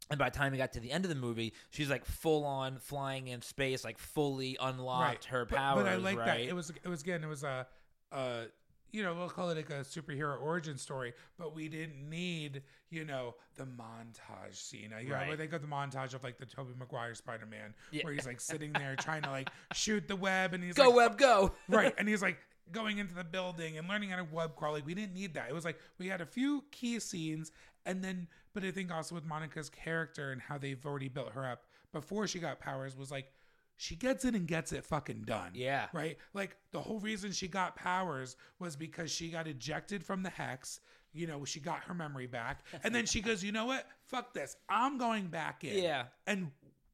And 0.09 0.17
by 0.19 0.29
the 0.29 0.37
time 0.37 0.53
we 0.53 0.57
got 0.57 0.71
to 0.73 0.79
the 0.79 0.91
end 0.91 1.03
of 1.03 1.09
the 1.09 1.15
movie, 1.15 1.53
she's 1.69 1.89
like 1.89 2.05
full 2.05 2.45
on 2.45 2.77
flying 2.77 3.27
in 3.27 3.41
space, 3.41 3.83
like 3.83 3.97
fully 3.97 4.55
unlocked 4.61 5.25
her 5.25 5.45
powers. 5.45 5.83
But, 5.83 5.91
I 5.91 5.95
like 5.97 6.17
that. 6.17 6.39
It 6.39 6.55
was 6.55 6.69
it 6.69 6.87
was 6.87 7.01
again, 7.01 7.23
it 7.23 7.27
was 7.27 7.43
a 7.43 7.67
uh 8.11 8.43
you 8.91 9.03
know, 9.03 9.13
we'll 9.13 9.29
call 9.29 9.49
it 9.49 9.57
like 9.57 9.69
a 9.69 9.81
superhero 9.83 10.39
origin 10.41 10.77
story, 10.77 11.13
but 11.37 11.53
we 11.53 11.67
didn't 11.69 12.09
need, 12.09 12.63
you 12.89 13.03
know, 13.05 13.35
the 13.55 13.65
montage 13.65 14.55
scene. 14.55 14.93
You 15.01 15.09
know, 15.09 15.15
Right. 15.15 15.27
where 15.27 15.37
they 15.37 15.47
got 15.47 15.61
the 15.61 15.67
montage 15.67 16.13
of 16.13 16.23
like 16.23 16.37
the 16.37 16.45
Tobey 16.45 16.73
Maguire 16.77 17.13
Spider 17.15 17.45
Man, 17.45 17.73
Yeah. 17.91 18.03
where 18.03 18.13
he's 18.13 18.25
like 18.25 18.39
sitting 18.41 18.73
there 18.73 18.95
trying 18.99 19.23
to 19.23 19.29
like 19.31 19.49
shoot 19.73 20.07
the 20.07 20.15
web 20.15 20.53
and 20.53 20.63
he's 20.63 20.77
like 20.77 20.85
go 20.87 20.91
like 20.91 21.09
web, 21.09 21.17
go! 21.17 21.51
right, 21.69 21.93
and 21.97 22.07
he's 22.07 22.21
like 22.21 22.37
going 22.71 22.97
into 22.97 23.13
the 23.13 23.23
building 23.23 23.77
and 23.77 23.87
learning 23.87 24.09
how 24.09 24.17
to 24.17 24.23
web 24.25 24.55
crawl. 24.55 24.73
Like 24.73 24.85
we 24.85 24.93
didn't 24.93 25.13
need 25.13 25.33
that. 25.35 25.49
It 25.49 25.53
was 25.53 25.65
like 25.65 25.79
we 25.99 26.07
had 26.07 26.21
a 26.21 26.25
few 26.25 26.63
key 26.71 26.99
scenes, 26.99 27.51
and 27.85 28.03
then, 28.03 28.27
but 28.53 28.63
I 28.63 28.71
think 28.71 28.91
also 28.91 29.15
with 29.15 29.25
Monica's 29.25 29.69
character 29.69 30.31
and 30.31 30.41
how 30.41 30.57
they've 30.57 30.83
already 30.85 31.07
built 31.09 31.31
her 31.33 31.45
up 31.45 31.63
before 31.93 32.27
she 32.27 32.39
got 32.39 32.59
powers 32.59 32.95
was 32.97 33.11
like 33.11 33.31
she 33.77 33.95
gets 33.95 34.25
it 34.25 34.35
and 34.35 34.47
gets 34.47 34.73
it 34.73 34.83
fucking 34.83 35.23
done. 35.25 35.51
Yeah. 35.53 35.87
right. 35.93 36.17
Like 36.33 36.57
the 36.71 36.81
whole 36.81 36.99
reason 36.99 37.31
she 37.31 37.47
got 37.47 37.75
powers 37.75 38.35
was 38.59 38.75
because 38.75 39.11
she 39.11 39.29
got 39.29 39.47
ejected 39.47 40.03
from 40.03 40.23
the 40.23 40.29
hex. 40.29 40.79
You 41.13 41.25
know, 41.27 41.45
she 41.45 41.59
got 41.59 41.79
her 41.83 41.93
memory 41.93 42.27
back, 42.27 42.63
and 42.83 42.93
then 42.93 43.05
she 43.07 43.21
goes, 43.21 43.43
"You 43.43 43.51
know 43.51 43.65
what? 43.65 43.87
Fuck 44.05 44.33
this. 44.33 44.55
I'm 44.69 44.97
going 44.97 45.27
back 45.27 45.63
in." 45.63 45.81
Yeah. 45.81 46.05
and 46.27 46.51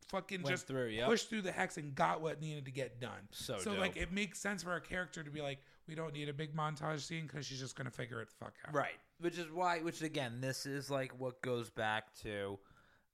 fucking 0.09 0.43
Went 0.43 0.53
just 0.53 0.67
through, 0.67 0.89
yep. 0.89 1.07
pushed 1.07 1.29
through 1.29 1.41
the 1.41 1.51
hex 1.51 1.77
and 1.77 1.95
got 1.95 2.21
what 2.21 2.39
needed 2.39 2.65
to 2.65 2.71
get 2.71 3.01
done. 3.01 3.27
So 3.31 3.57
so 3.57 3.73
like 3.73 3.97
it 3.97 4.11
makes 4.11 4.39
sense 4.39 4.63
for 4.63 4.75
a 4.75 4.81
character 4.81 5.23
to 5.23 5.31
be 5.31 5.41
like, 5.41 5.59
we 5.87 5.95
don't 5.95 6.13
need 6.13 6.29
a 6.29 6.33
big 6.33 6.55
montage 6.55 7.01
scene 7.01 7.25
because 7.27 7.45
she's 7.45 7.59
just 7.59 7.75
gonna 7.75 7.91
figure 7.91 8.21
it 8.21 8.29
the 8.29 8.45
fuck 8.45 8.53
out. 8.67 8.73
Right. 8.75 8.99
Which 9.19 9.37
is 9.37 9.51
why, 9.51 9.79
which 9.79 10.01
again, 10.01 10.39
this 10.39 10.65
is 10.65 10.89
like 10.89 11.19
what 11.19 11.41
goes 11.41 11.69
back 11.69 12.13
to, 12.21 12.59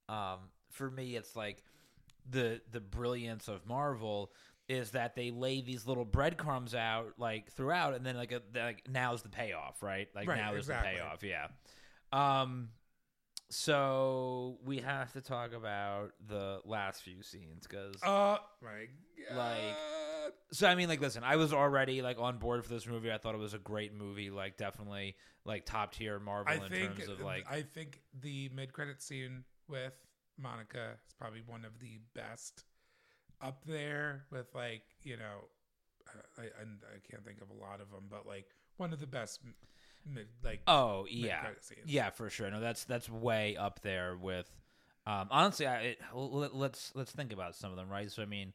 um, 0.08 0.38
for 0.70 0.90
me, 0.90 1.16
it's 1.16 1.34
like 1.34 1.64
the 2.30 2.60
the 2.70 2.80
brilliance 2.80 3.48
of 3.48 3.66
Marvel 3.66 4.32
is 4.68 4.92
that 4.92 5.16
they 5.16 5.32
lay 5.32 5.60
these 5.60 5.86
little 5.86 6.04
breadcrumbs 6.04 6.74
out 6.74 7.14
like 7.18 7.50
throughout, 7.52 7.94
and 7.94 8.06
then 8.06 8.16
like 8.16 8.30
a, 8.32 8.40
like 8.54 8.88
now's 8.88 9.22
the 9.22 9.28
payoff, 9.28 9.82
right? 9.82 10.08
Like 10.14 10.28
Right, 10.28 10.38
now 10.38 10.54
exactly. 10.54 10.92
is 10.92 10.96
the 10.98 11.02
payoff, 11.02 11.22
yeah. 11.24 11.48
Um, 12.12 12.68
so 13.50 14.58
we 14.64 14.78
have 14.78 15.12
to 15.14 15.20
talk 15.20 15.52
about 15.52 16.12
the 16.24 16.60
last 16.64 17.02
few 17.02 17.22
scenes 17.22 17.66
because 17.66 17.96
Uh, 18.02 18.38
my 18.62 18.86
God. 19.28 19.36
Like, 19.36 19.76
so 20.52 20.68
I 20.68 20.76
mean, 20.76 20.88
like, 20.88 21.00
listen, 21.00 21.24
I 21.24 21.34
was 21.36 21.52
already 21.52 22.00
like 22.00 22.20
on 22.20 22.38
board 22.38 22.64
for 22.64 22.72
this 22.72 22.86
movie. 22.86 23.10
I 23.10 23.18
thought 23.18 23.34
it 23.34 23.38
was 23.38 23.54
a 23.54 23.58
great 23.58 23.92
movie, 23.92 24.30
like 24.30 24.56
definitely 24.56 25.16
like 25.44 25.66
top 25.66 25.92
tier 25.94 26.20
Marvel 26.20 26.52
I 26.52 26.64
in 26.64 26.70
think 26.70 26.96
terms 26.96 27.08
of 27.08 27.20
like 27.20 27.44
I 27.50 27.62
think 27.62 28.00
the 28.20 28.50
mid 28.54 28.72
credit 28.72 29.02
scene 29.02 29.44
with 29.68 29.94
Monica 30.40 30.96
is 31.06 31.14
probably 31.18 31.42
one 31.46 31.64
of 31.64 31.78
the 31.80 31.98
best 32.14 32.64
up 33.42 33.62
there 33.66 34.24
with 34.30 34.46
like 34.54 34.82
you 35.02 35.16
know 35.16 35.48
uh, 36.08 36.42
I 36.42 36.62
and 36.62 36.78
I 36.84 36.98
can't 37.10 37.24
think 37.24 37.40
of 37.40 37.50
a 37.50 37.60
lot 37.60 37.80
of 37.80 37.90
them, 37.90 38.04
but 38.10 38.26
like 38.26 38.46
one 38.76 38.92
of 38.92 39.00
the 39.00 39.06
best 39.06 39.40
mid 40.06 40.26
like 40.44 40.60
oh 40.66 41.06
yeah, 41.10 41.42
yeah 41.84 42.10
for 42.10 42.30
sure. 42.30 42.50
No, 42.50 42.60
that's 42.60 42.84
that's 42.84 43.08
way 43.08 43.56
up 43.56 43.80
there 43.82 44.16
with. 44.16 44.50
Um, 45.06 45.28
honestly, 45.30 45.66
I 45.66 45.80
it, 45.80 45.98
let, 46.14 46.54
let's 46.54 46.92
let's 46.94 47.12
think 47.12 47.32
about 47.32 47.54
some 47.54 47.70
of 47.70 47.76
them, 47.76 47.88
right? 47.88 48.10
So 48.10 48.22
I 48.22 48.26
mean. 48.26 48.52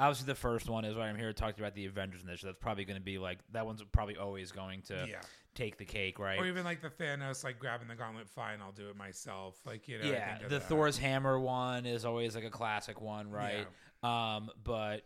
Obviously, 0.00 0.26
the 0.26 0.36
first 0.36 0.70
one 0.70 0.84
is 0.84 0.94
why 0.94 1.08
I'm 1.08 1.16
here 1.16 1.26
to 1.26 1.34
talk 1.34 1.56
to 1.56 1.60
you 1.60 1.64
about 1.64 1.74
the 1.74 1.86
Avengers 1.86 2.20
in 2.20 2.28
this. 2.28 2.42
So 2.42 2.46
that's 2.46 2.58
probably 2.60 2.84
going 2.84 3.00
to 3.00 3.04
be 3.04 3.18
like 3.18 3.40
that 3.50 3.66
one's 3.66 3.82
probably 3.90 4.16
always 4.16 4.52
going 4.52 4.82
to 4.82 5.06
yeah. 5.08 5.16
Take 5.58 5.76
the 5.76 5.84
cake, 5.84 6.18
right? 6.18 6.38
Or 6.38 6.46
even 6.46 6.64
like 6.64 6.80
the 6.80 6.88
Thanos 6.90 7.42
like 7.44 7.58
grabbing 7.58 7.88
the 7.88 7.94
gauntlet. 7.94 8.28
Fine, 8.28 8.60
I'll 8.62 8.72
do 8.72 8.88
it 8.88 8.96
myself. 8.96 9.58
Like 9.66 9.88
you 9.88 9.98
know. 9.98 10.04
I 10.08 10.12
yeah, 10.12 10.38
the 10.42 10.48
that. 10.48 10.68
Thor's 10.68 10.96
hammer 10.96 11.38
one 11.38 11.84
is 11.86 12.04
always 12.04 12.34
like 12.34 12.44
a 12.44 12.50
classic 12.50 13.00
one, 13.00 13.30
right? 13.30 13.66
Um, 14.02 14.50
but 14.64 15.02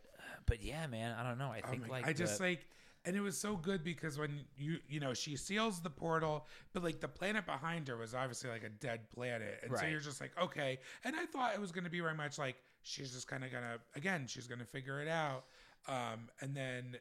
but 0.47 0.63
yeah, 0.63 0.87
man, 0.87 1.17
I 1.19 1.23
don't 1.27 1.39
know. 1.39 1.51
I 1.51 1.63
Oh 1.65 1.71
think 1.71 1.83
my- 1.83 1.89
like 1.89 2.07
I 2.07 2.13
just 2.13 2.39
the- 2.39 2.45
like, 2.45 2.67
and 3.05 3.17
it 3.17 3.21
was 3.21 3.37
so 3.39 3.57
good 3.57 3.83
because 3.83 4.19
when 4.19 4.45
you 4.57 4.79
you 4.89 5.01
know 5.01 5.15
she 5.15 5.37
seals 5.37 5.81
the 5.81 5.91
portal, 5.91 6.47
but 6.73 6.85
like 6.85 7.01
the 7.01 7.09
planet 7.09 7.47
behind 7.47 7.89
her 7.89 7.97
was 7.97 8.15
obviously 8.15 8.51
like 8.51 8.65
a 8.65 8.69
dead 8.69 9.11
planet, 9.11 9.61
and 9.63 9.77
so 9.77 9.87
you're 9.87 10.01
just 10.01 10.21
like 10.21 10.33
okay. 10.41 10.79
And 11.05 11.17
I 11.17 11.27
thought 11.27 11.55
it 11.55 11.61
was 11.61 11.73
going 11.73 11.85
to 11.85 11.91
be 11.91 12.01
very 12.01 12.15
much 12.15 12.39
like 12.39 12.57
she's 12.83 13.13
just 13.13 13.27
kind 13.27 13.45
of 13.45 13.51
gonna 13.51 13.79
again 13.97 14.27
she's 14.27 14.47
gonna 14.47 14.65
figure 14.67 15.01
it 15.01 15.09
out, 15.09 15.45
um, 15.89 16.29
and 16.41 16.55
then 16.55 16.97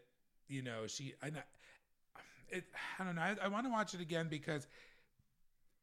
you 0.47 0.61
know 0.61 0.87
she 0.87 1.13
I 1.21 1.29
know 1.29 1.41
it 2.51 2.65
I 2.99 3.03
don't 3.03 3.15
know 3.15 3.21
I, 3.21 3.35
I 3.43 3.47
want 3.47 3.65
to 3.65 3.71
watch 3.71 3.93
it 3.93 4.01
again 4.01 4.27
because. 4.29 4.67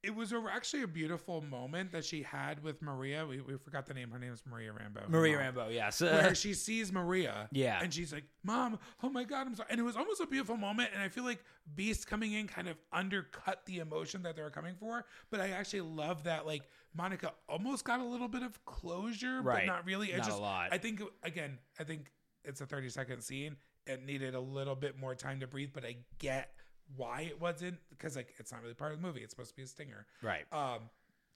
It 0.01 0.15
was 0.15 0.31
a, 0.33 0.41
actually 0.49 0.85
a 0.85 0.87
beautiful 0.87 1.41
moment 1.41 1.91
that 1.91 2.05
she 2.05 2.23
had 2.23 2.63
with 2.63 2.81
Maria. 2.81 3.27
We, 3.27 3.41
we 3.41 3.57
forgot 3.57 3.85
the 3.85 3.95
name. 3.95 4.13
Her 4.13 4.19
name 4.21 4.33
is 4.33 4.45
Maria 4.49 4.71
Rambeau. 4.71 5.09
Maria 5.09 5.39
mom 5.39 5.55
Rambeau, 5.55 5.75
yes. 5.75 6.01
where 6.01 6.35
she 6.37 6.55
sees 6.55 6.93
Maria. 6.93 7.49
Yeah. 7.51 7.81
And 7.83 7.93
she's 7.93 8.13
like, 8.13 8.23
Mom, 8.45 8.79
oh 9.03 9.09
my 9.09 9.25
God, 9.25 9.49
I'm 9.49 9.57
sorry. 9.57 9.67
And 9.73 9.81
it 9.81 9.83
was 9.83 9.97
almost 9.97 10.21
a 10.21 10.27
beautiful 10.29 10.57
moment. 10.57 10.91
And 10.95 11.03
I 11.03 11.09
feel 11.09 11.25
like 11.25 11.43
Beast 11.75 12.07
coming 12.07 12.33
in 12.35 12.47
kind 12.47 12.69
of 12.69 12.77
undercut 12.93 13.67
the 13.67 13.79
emotion 13.79 14.23
that 14.23 14.37
they 14.37 14.43
were 14.43 14.51
coming 14.51 14.77
for. 14.79 15.05
But 15.31 15.41
I 15.41 15.49
actually 15.49 15.81
love 15.81 16.23
that, 16.23 16.47
like, 16.47 16.63
Monica 16.97 17.33
almost 17.49 17.85
got 17.85 17.99
a 17.99 18.05
little 18.05 18.29
bit 18.29 18.45
of 18.45 18.65
closure, 18.65 19.43
Right. 19.43 19.67
but 19.67 19.73
not 19.73 19.85
really. 19.85 20.13
It 20.13 20.19
Not 20.19 20.31
a 20.31 20.37
lot. 20.37 20.69
I 20.71 20.79
think, 20.79 21.03
again, 21.25 21.59
I 21.81 21.83
think 21.83 22.13
it's 22.45 22.61
a 22.61 22.67
30 22.67 22.89
second 22.91 23.23
scene. 23.23 23.57
It 23.85 24.05
needed 24.07 24.37
a 24.37 24.41
little 24.41 24.77
bit 24.77 24.97
more 24.97 25.17
time 25.17 25.41
to 25.41 25.49
breathe, 25.49 25.71
but 25.75 25.85
I 25.85 25.97
get 26.21 26.53
why 26.97 27.23
it 27.23 27.41
wasn't 27.41 27.79
because, 27.91 28.17
like, 28.17 28.35
it's 28.39 28.53
not 28.53 28.63
really 28.63 28.75
part 28.75 28.93
of 28.93 29.01
the 29.01 29.07
movie. 29.07 29.21
It's 29.21 29.33
supposed 29.33 29.51
to 29.51 29.57
be 29.57 29.63
a 29.63 29.67
stinger. 29.67 30.07
right. 30.23 30.45
Um, 30.53 30.91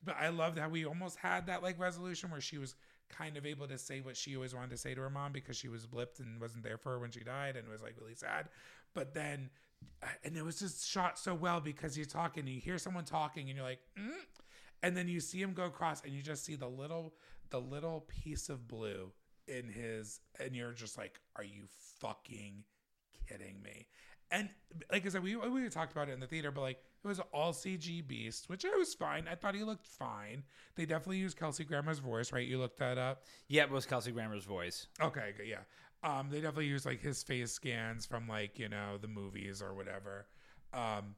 but 0.05 0.17
I 0.19 0.31
loved 0.31 0.59
how 0.59 0.69
we 0.69 0.85
almost 0.85 1.17
had 1.17 1.47
that 1.47 1.63
like 1.63 1.79
resolution 1.79 2.31
where 2.31 2.41
she 2.41 2.59
was 2.59 2.75
kind 3.09 3.37
of 3.37 3.47
able 3.47 3.69
to 3.69 3.79
say 3.79 4.01
what 4.01 4.17
she 4.17 4.35
always 4.35 4.55
wanted 4.55 4.71
to 4.71 4.77
say 4.77 4.95
to 4.95 5.01
her 5.01 5.11
mom 5.11 5.33
because 5.33 5.57
she 5.57 5.69
was 5.69 5.87
blipped 5.87 6.19
and 6.19 6.41
wasn't 6.41 6.65
there 6.65 6.79
for 6.79 6.93
her 6.93 6.99
when 6.99 7.11
she 7.11 7.21
died 7.21 7.57
and 7.57 7.67
it 7.69 7.71
was 7.71 7.83
like 7.83 7.95
really 8.01 8.15
sad. 8.15 8.49
But 8.95 9.15
then, 9.15 9.51
uh, 10.03 10.07
and 10.25 10.37
it 10.37 10.45
was 10.45 10.59
just 10.59 10.89
shot 10.89 11.19
so 11.19 11.35
well 11.35 11.61
because 11.61 11.97
you're 11.97 12.07
talking, 12.07 12.47
you 12.47 12.61
hear 12.61 12.79
someone 12.79 13.05
talking, 13.05 13.49
and 13.49 13.57
you're 13.57 13.67
like, 13.67 13.81
mm? 13.99 14.11
and 14.83 14.97
then 14.97 15.09
you 15.09 15.21
see 15.21 15.41
him 15.41 15.53
go 15.53 15.65
across, 15.65 16.03
and 16.05 16.13
you 16.13 16.23
just 16.23 16.45
see 16.45 16.57
the 16.57 16.69
little, 16.69 17.15
the 17.51 17.61
little 17.61 18.05
piece 18.09 18.49
of 18.49 18.69
blue 18.69 19.13
in 19.49 19.69
his, 19.69 20.21
and 20.41 20.55
you're 20.55 20.73
just 20.73 20.99
like, 20.99 21.21
are 21.37 21.45
you 21.45 21.65
fucking 22.01 22.65
kidding 23.29 23.63
me? 23.63 23.87
And 24.33 24.49
like 24.91 25.05
I 25.05 25.11
said, 25.11 25.23
we 25.23 25.37
we 25.37 25.69
talked 25.69 25.93
about 25.93 26.09
it 26.09 26.13
in 26.13 26.21
the 26.21 26.27
theater, 26.27 26.51
but 26.51 26.63
like 26.63 26.79
it 27.05 27.07
was 27.07 27.21
all 27.33 27.53
CG 27.53 28.07
Beast, 28.07 28.49
which 28.49 28.65
I 28.65 28.75
was 28.77 28.95
fine. 28.95 29.29
I 29.31 29.35
thought 29.35 29.55
he 29.55 29.63
looked 29.63 29.87
fine. 29.87 30.43
They 30.75 30.87
definitely 30.87 31.19
used 31.19 31.39
Kelsey 31.39 31.65
Grammer's 31.65 31.99
voice, 31.99 32.33
right? 32.33 32.47
You 32.47 32.59
looked 32.59 32.79
that 32.79 32.97
up. 32.97 33.25
Yeah, 33.49 33.65
it 33.65 33.71
was 33.71 33.85
Kelsey 33.85 34.11
Grammer's 34.11 34.45
voice. 34.45 34.87
Okay, 35.01 35.35
yeah. 35.47 35.59
Um, 36.03 36.31
they 36.31 36.39
definitely 36.39 36.67
used 36.67 36.87
like 36.87 37.01
his 37.01 37.23
face 37.23 37.53
scans 37.53 38.07
from 38.07 38.27
like 38.27 38.59
you 38.59 38.69
know 38.71 38.97
the 39.01 39.09
movies 39.09 39.63
or 39.63 39.75
whatever. 39.75 40.27
Um, 40.73 41.15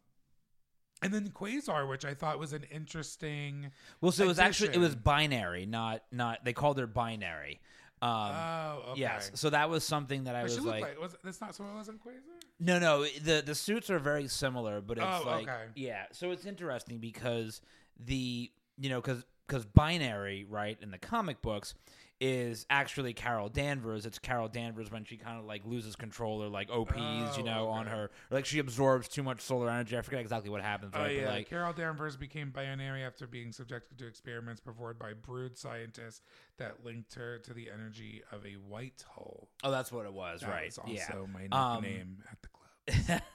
and 1.01 1.13
then 1.13 1.29
Quasar, 1.29 1.89
which 1.89 2.05
I 2.05 2.15
thought 2.15 2.39
was 2.39 2.53
an 2.53 2.65
interesting. 2.71 3.71
Well, 4.01 4.11
so 4.11 4.25
it 4.25 4.27
was 4.27 4.39
actually 4.41 4.75
it 4.75 4.79
was 4.79 4.97
binary, 4.97 5.67
not 5.67 6.03
not. 6.11 6.45
They 6.45 6.53
called 6.53 6.81
it 6.81 6.93
binary. 6.93 7.61
Um, 8.03 8.11
Oh, 8.11 8.83
okay. 8.91 9.01
Yes, 9.01 9.31
so 9.35 9.51
that 9.51 9.71
was 9.71 9.85
something 9.85 10.25
that 10.25 10.35
I 10.35 10.43
But 10.43 10.51
was 10.51 10.61
like, 10.61 10.83
like, 10.83 11.01
was 11.01 11.17
that's 11.25 11.41
not 11.41 11.55
so 11.55 11.65
it 11.65 11.75
wasn't 11.75 12.05
Quasar. 12.05 12.34
No, 12.61 12.79
no. 12.79 13.05
The 13.05 13.43
the 13.45 13.55
suits 13.55 13.91
are 13.91 13.99
very 13.99 14.29
similar, 14.29 14.81
but 14.81 14.99
it's 14.99 15.07
Oh, 15.07 15.23
like, 15.27 15.49
okay. 15.49 15.65
yeah. 15.75 16.07
So 16.13 16.31
it's 16.31 16.47
interesting 16.47 16.99
because 16.99 17.61
the 17.99 18.51
you 18.79 18.89
know 18.91 19.01
because 19.01 19.25
because 19.47 19.65
binary 19.67 20.45
right 20.49 20.79
in 20.81 20.91
the 20.91 20.99
comic 20.99 21.43
books 21.43 21.75
is 22.21 22.65
actually 22.71 23.13
Carol 23.13 23.49
Danvers. 23.49 24.07
It's 24.07 24.19
Carol 24.21 24.49
Danvers 24.49 24.91
when 24.91 25.05
she 25.05 25.17
kind 25.17 25.39
of 25.39 25.45
like 25.45 25.63
loses 25.67 25.97
control 25.97 26.43
or 26.43 26.49
like 26.49 26.71
OPs, 26.71 26.97
you 27.37 27.43
Oh, 27.43 27.45
know, 27.45 27.67
on 27.69 27.87
her, 27.87 28.05
or 28.05 28.11
like 28.31 28.47
she 28.47 28.61
absorbs 28.61 29.09
too 29.09 29.23
much 29.25 29.41
solar 29.41 29.69
energy. 29.69 29.99
I 29.99 30.03
forget 30.03 30.21
exactly 30.21 30.49
what 30.49 30.63
happens. 30.63 30.93
Oh 30.95 31.01
right? 31.01 31.17
yeah, 31.17 31.25
But 31.25 31.35
like, 31.35 31.51
Carol 31.51 31.73
Danvers 31.73 32.17
became 32.17 32.51
binary 32.51 33.03
after 33.03 33.27
being 33.27 33.51
subjected 33.53 33.99
to 33.99 34.07
experiments 34.07 34.61
performed 34.61 34.99
by 34.99 35.13
brood 35.13 35.59
scientists 35.59 36.23
that 36.59 36.85
linked 36.85 37.15
her 37.15 37.39
to 37.41 37.53
the 37.53 37.69
energy 37.71 38.23
of 38.31 38.47
a 38.47 38.53
white 38.53 39.05
hole. 39.09 39.49
oh, 39.65 39.71
that's 39.73 39.91
what 39.91 40.07
it 40.07 40.13
was, 40.15 40.41
That 40.43 40.51
right? 40.51 40.67
was 40.67 40.79
also 40.79 40.93
yeah. 40.93 41.49
my 41.51 41.75
Um, 41.77 41.83
nickname 41.83 42.23
at 42.31 42.39
the 42.43 42.49
club. 42.49 43.21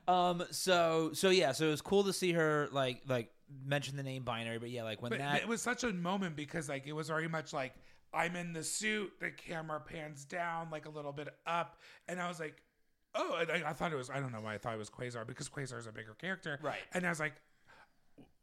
um. 0.09 0.43
So 0.51 1.11
so 1.13 1.31
yeah. 1.31 1.53
So 1.53 1.67
it 1.67 1.71
was 1.71 1.83
cool 1.83 2.05
to 2.05 2.13
see 2.13 2.33
her 2.33 2.69
like 2.73 3.03
like 3.07 3.31
mention 3.65 3.97
the 3.97 4.03
name 4.03 4.25
binary, 4.25 4.59
but 4.59 4.71
yeah, 4.71 4.83
like 4.83 5.01
when 5.03 5.11
But 5.11 5.19
that 5.19 5.43
it 5.43 5.49
was 5.49 5.63
such 5.63 5.85
a 5.85 5.93
moment 5.93 6.37
because 6.37 6.69
like 6.69 6.87
it 6.87 6.93
was 6.93 7.09
very 7.09 7.29
much 7.29 7.53
like 7.53 7.75
I'm 8.13 8.37
in 8.37 8.53
the 8.53 8.65
suit, 8.65 9.13
the 9.21 9.31
camera 9.31 9.81
pans 9.81 10.25
down 10.25 10.69
like 10.71 10.87
a 10.87 10.91
little 10.91 11.13
bit 11.13 11.29
up, 11.47 11.77
and 12.09 12.21
I 12.21 12.29
was 12.29 12.41
like, 12.41 12.63
oh, 13.15 13.37
and 13.41 13.51
I, 13.51 13.71
I 13.71 13.73
thought 13.73 13.93
it 13.93 13.97
was 13.97 14.11
I 14.11 14.21
don't 14.21 14.33
know 14.33 14.41
why 14.41 14.55
I 14.55 14.59
thought 14.59 14.75
it 14.75 14.79
was 14.79 14.91
Quasar 14.91 15.27
because 15.27 15.49
Quasar 15.49 15.79
is 15.79 15.87
a 15.87 15.93
bigger 15.93 16.15
character, 16.15 16.59
Right. 16.63 16.81
And 16.95 17.07
I 17.07 17.11
was 17.11 17.21
like, 17.21 17.35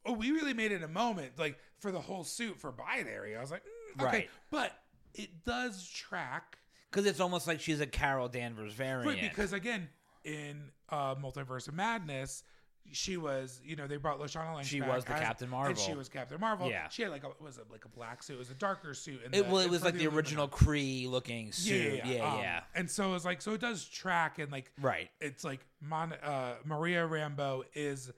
oh, 0.05 0.13
we 0.13 0.31
really 0.31 0.53
made 0.53 0.71
it 0.71 0.83
a 0.83 0.87
moment 0.87 1.31
like 1.37 1.57
for 1.79 1.91
the 1.91 2.01
whole 2.01 2.23
suit 2.23 2.59
for 2.59 2.71
binary. 2.71 3.35
I 3.35 3.41
was 3.41 3.51
like, 3.51 3.63
mm, 3.97 4.03
okay, 4.05 4.17
Right. 4.17 4.29
but 4.51 4.71
it 5.13 5.43
does 5.45 5.87
track 5.89 6.57
because 6.91 7.05
it's 7.05 7.19
almost 7.19 7.47
like 7.47 7.59
she's 7.59 7.81
a 7.81 7.87
Carol 7.87 8.27
Danvers 8.27 8.73
variant. 8.73 9.07
Right, 9.07 9.21
because 9.21 9.53
again, 9.53 9.89
in 10.23 10.71
uh, 10.89 11.15
Multiverse 11.15 11.67
of 11.67 11.73
Madness, 11.73 12.43
she 12.91 13.17
was, 13.17 13.59
you 13.65 13.75
know, 13.75 13.87
they 13.87 13.97
brought 13.97 14.19
Lashana 14.19 14.55
Lynch. 14.55 14.67
She 14.67 14.79
back 14.79 14.93
was 14.93 15.05
the 15.05 15.13
Captain 15.13 15.49
Marvel. 15.49 15.69
and 15.71 15.79
she 15.79 15.93
was 15.95 16.07
Captain 16.07 16.39
Marvel. 16.39 16.69
Yeah. 16.69 16.87
she 16.89 17.01
had 17.01 17.11
like 17.11 17.23
a 17.23 17.31
was 17.41 17.57
it 17.57 17.65
like 17.71 17.83
a 17.85 17.89
black 17.89 18.21
suit? 18.21 18.35
It 18.35 18.39
was 18.39 18.51
a 18.51 18.55
darker 18.55 18.93
suit. 18.93 19.21
in 19.25 19.33
it 19.33 19.47
well, 19.47 19.59
it 19.59 19.69
was 19.69 19.83
like 19.83 19.95
the 19.95 20.07
original. 20.07 20.47
Kree 20.47 21.09
looking 21.09 21.51
suit. 21.51 22.01
Yeah, 22.05 22.11
yeah. 22.11 22.57
um. 22.57 22.63
And 22.75 22.89
so 22.91 23.09
it 23.09 23.13
was 23.13 23.25
like, 23.25 23.41
so 23.41 23.53
it 23.53 23.61
does 23.61 23.85
track, 23.85 24.37
and 24.39 24.51
like, 24.51 24.71
Right. 24.79 25.09
it's 25.19 25.43
like 25.43 25.65
Mon, 25.81 26.13
uh, 26.13 26.55
Maria 26.63 27.07
Rambeau 27.07 27.63
is 27.73 28.11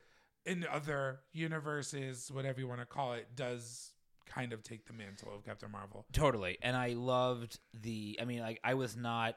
in 0.46 0.66
other 0.70 1.20
universes, 1.34 2.30
whatever 2.32 2.60
you 2.60 2.68
want 2.68 2.80
to 2.82 2.86
call 2.86 3.14
it, 3.14 3.28
does 3.36 3.92
kind 4.26 4.52
of 4.54 4.64
take 4.64 4.86
the 4.86 4.94
mantle 4.94 5.34
of 5.34 5.46
Captain 5.46 5.72
Marvel. 5.72 6.06
Totally. 6.12 6.58
And 6.62 6.76
I 6.76 6.90
loved 6.90 7.60
the 7.74 8.20
I 8.22 8.26
mean 8.26 8.42
like 8.42 8.60
I 8.64 8.74
was 8.74 8.96
not 8.98 9.36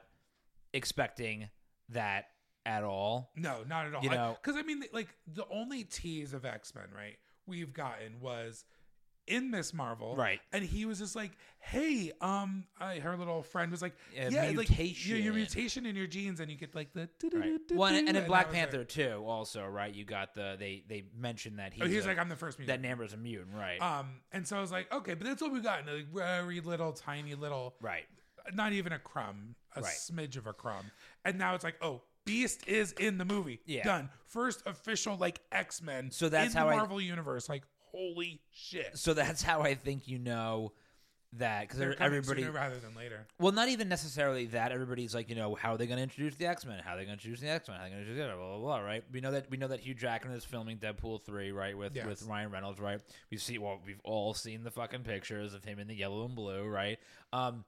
expecting 0.73 1.49
that 1.89 2.25
at 2.65 2.83
all. 2.83 3.31
No, 3.35 3.63
not 3.67 3.85
at 3.87 3.95
all. 3.95 4.03
You 4.03 4.09
know- 4.09 4.37
because 4.41 4.57
I 4.57 4.63
mean, 4.63 4.83
like 4.93 5.09
the 5.27 5.45
only 5.49 5.83
tease 5.83 6.33
of 6.33 6.45
X 6.45 6.73
Men, 6.75 6.85
right? 6.95 7.17
We've 7.47 7.73
gotten 7.73 8.19
was 8.19 8.65
in 9.27 9.51
Miss 9.51 9.71
Marvel, 9.73 10.15
Right. 10.15 10.41
And 10.51 10.63
he 10.63 10.85
was 10.85 10.97
just 10.99 11.15
like, 11.15 11.31
"Hey, 11.59 12.11
um, 12.21 12.65
I, 12.79 12.97
her 12.99 13.15
little 13.15 13.43
friend 13.43 13.71
was 13.71 13.81
like, 13.81 13.95
A 14.17 14.29
yeah, 14.31 14.51
like 14.55 14.69
your, 15.07 15.17
your 15.17 15.33
mutation 15.33 15.85
in 15.85 15.95
your 15.95 16.07
genes, 16.07 16.39
and 16.39 16.49
you 16.51 16.57
get 16.57 16.73
like 16.73 16.91
the 16.93 17.07
Right. 17.31 17.59
Well, 17.71 17.93
and, 17.93 18.07
and 18.07 18.17
in 18.17 18.25
Black 18.25 18.47
was 18.47 18.55
like- 18.55 18.71
Panther 18.71 18.83
too, 18.83 19.23
also, 19.25 19.65
right? 19.67 19.93
You 19.93 20.05
got 20.05 20.33
the 20.33 20.55
they 20.59 20.83
they 20.87 21.03
mentioned 21.15 21.59
that 21.59 21.71
he's, 21.73 21.83
oh, 21.83 21.87
he's 21.87 22.05
a- 22.05 22.09
like, 22.09 22.17
I'm 22.17 22.29
the 22.29 22.35
first 22.35 22.57
mutant. 22.59 22.81
that. 22.81 22.87
Namor's 22.87 23.13
a 23.13 23.17
mutant, 23.17 23.55
right? 23.55 23.79
Um, 23.79 24.07
and 24.31 24.45
so 24.47 24.57
I 24.57 24.61
was 24.61 24.71
like, 24.71 24.91
okay, 24.91 25.13
but 25.13 25.25
that's 25.27 25.41
what 25.41 25.53
we 25.53 25.61
got. 25.61 25.85
Like 25.85 26.07
very 26.11 26.59
little, 26.59 26.91
tiny 26.91 27.35
little, 27.35 27.75
right. 27.79 28.05
not 28.55 28.73
even 28.73 28.91
a 28.91 28.99
crumb, 28.99 29.55
a 29.75 29.81
Right. 29.81 29.93
smidge 29.93 30.35
of 30.35 30.47
a 30.47 30.53
crumb. 30.53 30.91
And 31.25 31.37
now 31.37 31.53
it's 31.53 31.63
like, 31.63 31.75
oh, 31.81 32.01
Beast 32.25 32.67
is 32.67 32.91
in 32.93 33.17
the 33.17 33.25
movie. 33.25 33.59
Yeah. 33.65 33.83
Done. 33.83 34.09
First 34.27 34.63
official 34.65 35.17
like 35.17 35.39
X 35.51 35.81
Men. 35.81 36.11
So 36.11 36.29
that's 36.29 36.53
in 36.53 36.57
how 36.59 36.67
the 36.67 36.73
I- 36.73 36.77
Marvel 36.77 37.01
universe. 37.01 37.49
Like 37.49 37.63
holy 37.91 38.41
shit. 38.51 38.97
So 38.97 39.13
that's 39.13 39.41
how 39.41 39.61
I 39.61 39.75
think 39.75 40.07
you 40.07 40.17
know 40.19 40.71
that 41.33 41.61
because 41.61 41.79
everybody 41.99 42.41
sooner 42.41 42.51
rather 42.51 42.77
than 42.77 42.93
later. 42.93 43.25
well, 43.39 43.53
not 43.53 43.69
even 43.69 43.87
necessarily 43.87 44.47
that. 44.47 44.73
Everybody's 44.73 45.15
like, 45.15 45.29
you 45.29 45.35
know, 45.35 45.55
how 45.55 45.71
are 45.73 45.77
they 45.77 45.87
going 45.87 45.95
to 45.97 46.03
introduce 46.03 46.35
the 46.35 46.45
X 46.45 46.65
Men? 46.65 46.79
How 46.83 46.93
are 46.93 46.97
they 46.97 47.05
going 47.05 47.17
to 47.17 47.23
introduce 47.23 47.39
the 47.39 47.47
X 47.49 47.69
Men? 47.69 47.77
How 47.77 47.83
are 47.83 47.85
they 47.89 47.95
going 47.95 48.03
to 48.03 48.09
introduce 48.11 48.29
it? 48.33 48.37
Blah, 48.37 48.47
blah 48.49 48.57
blah 48.59 48.79
right? 48.79 49.03
We 49.13 49.21
know 49.21 49.31
that 49.31 49.49
we 49.49 49.55
know 49.57 49.69
that 49.69 49.79
Hugh 49.79 49.93
Jackman 49.93 50.33
is 50.35 50.43
filming 50.43 50.77
Deadpool 50.77 51.23
three 51.23 51.51
right 51.53 51.77
with 51.77 51.95
Yes. 51.95 52.05
with 52.05 52.23
Ryan 52.23 52.51
Reynolds 52.51 52.79
right. 52.81 52.99
We 53.29 53.37
see 53.37 53.57
well, 53.57 53.79
we've 53.85 54.01
all 54.03 54.33
seen 54.33 54.63
the 54.63 54.71
fucking 54.71 55.03
pictures 55.03 55.53
of 55.53 55.63
him 55.63 55.79
in 55.79 55.87
the 55.87 55.95
yellow 55.95 56.25
and 56.25 56.35
blue 56.35 56.65
right. 56.65 56.99
Um, 57.31 57.63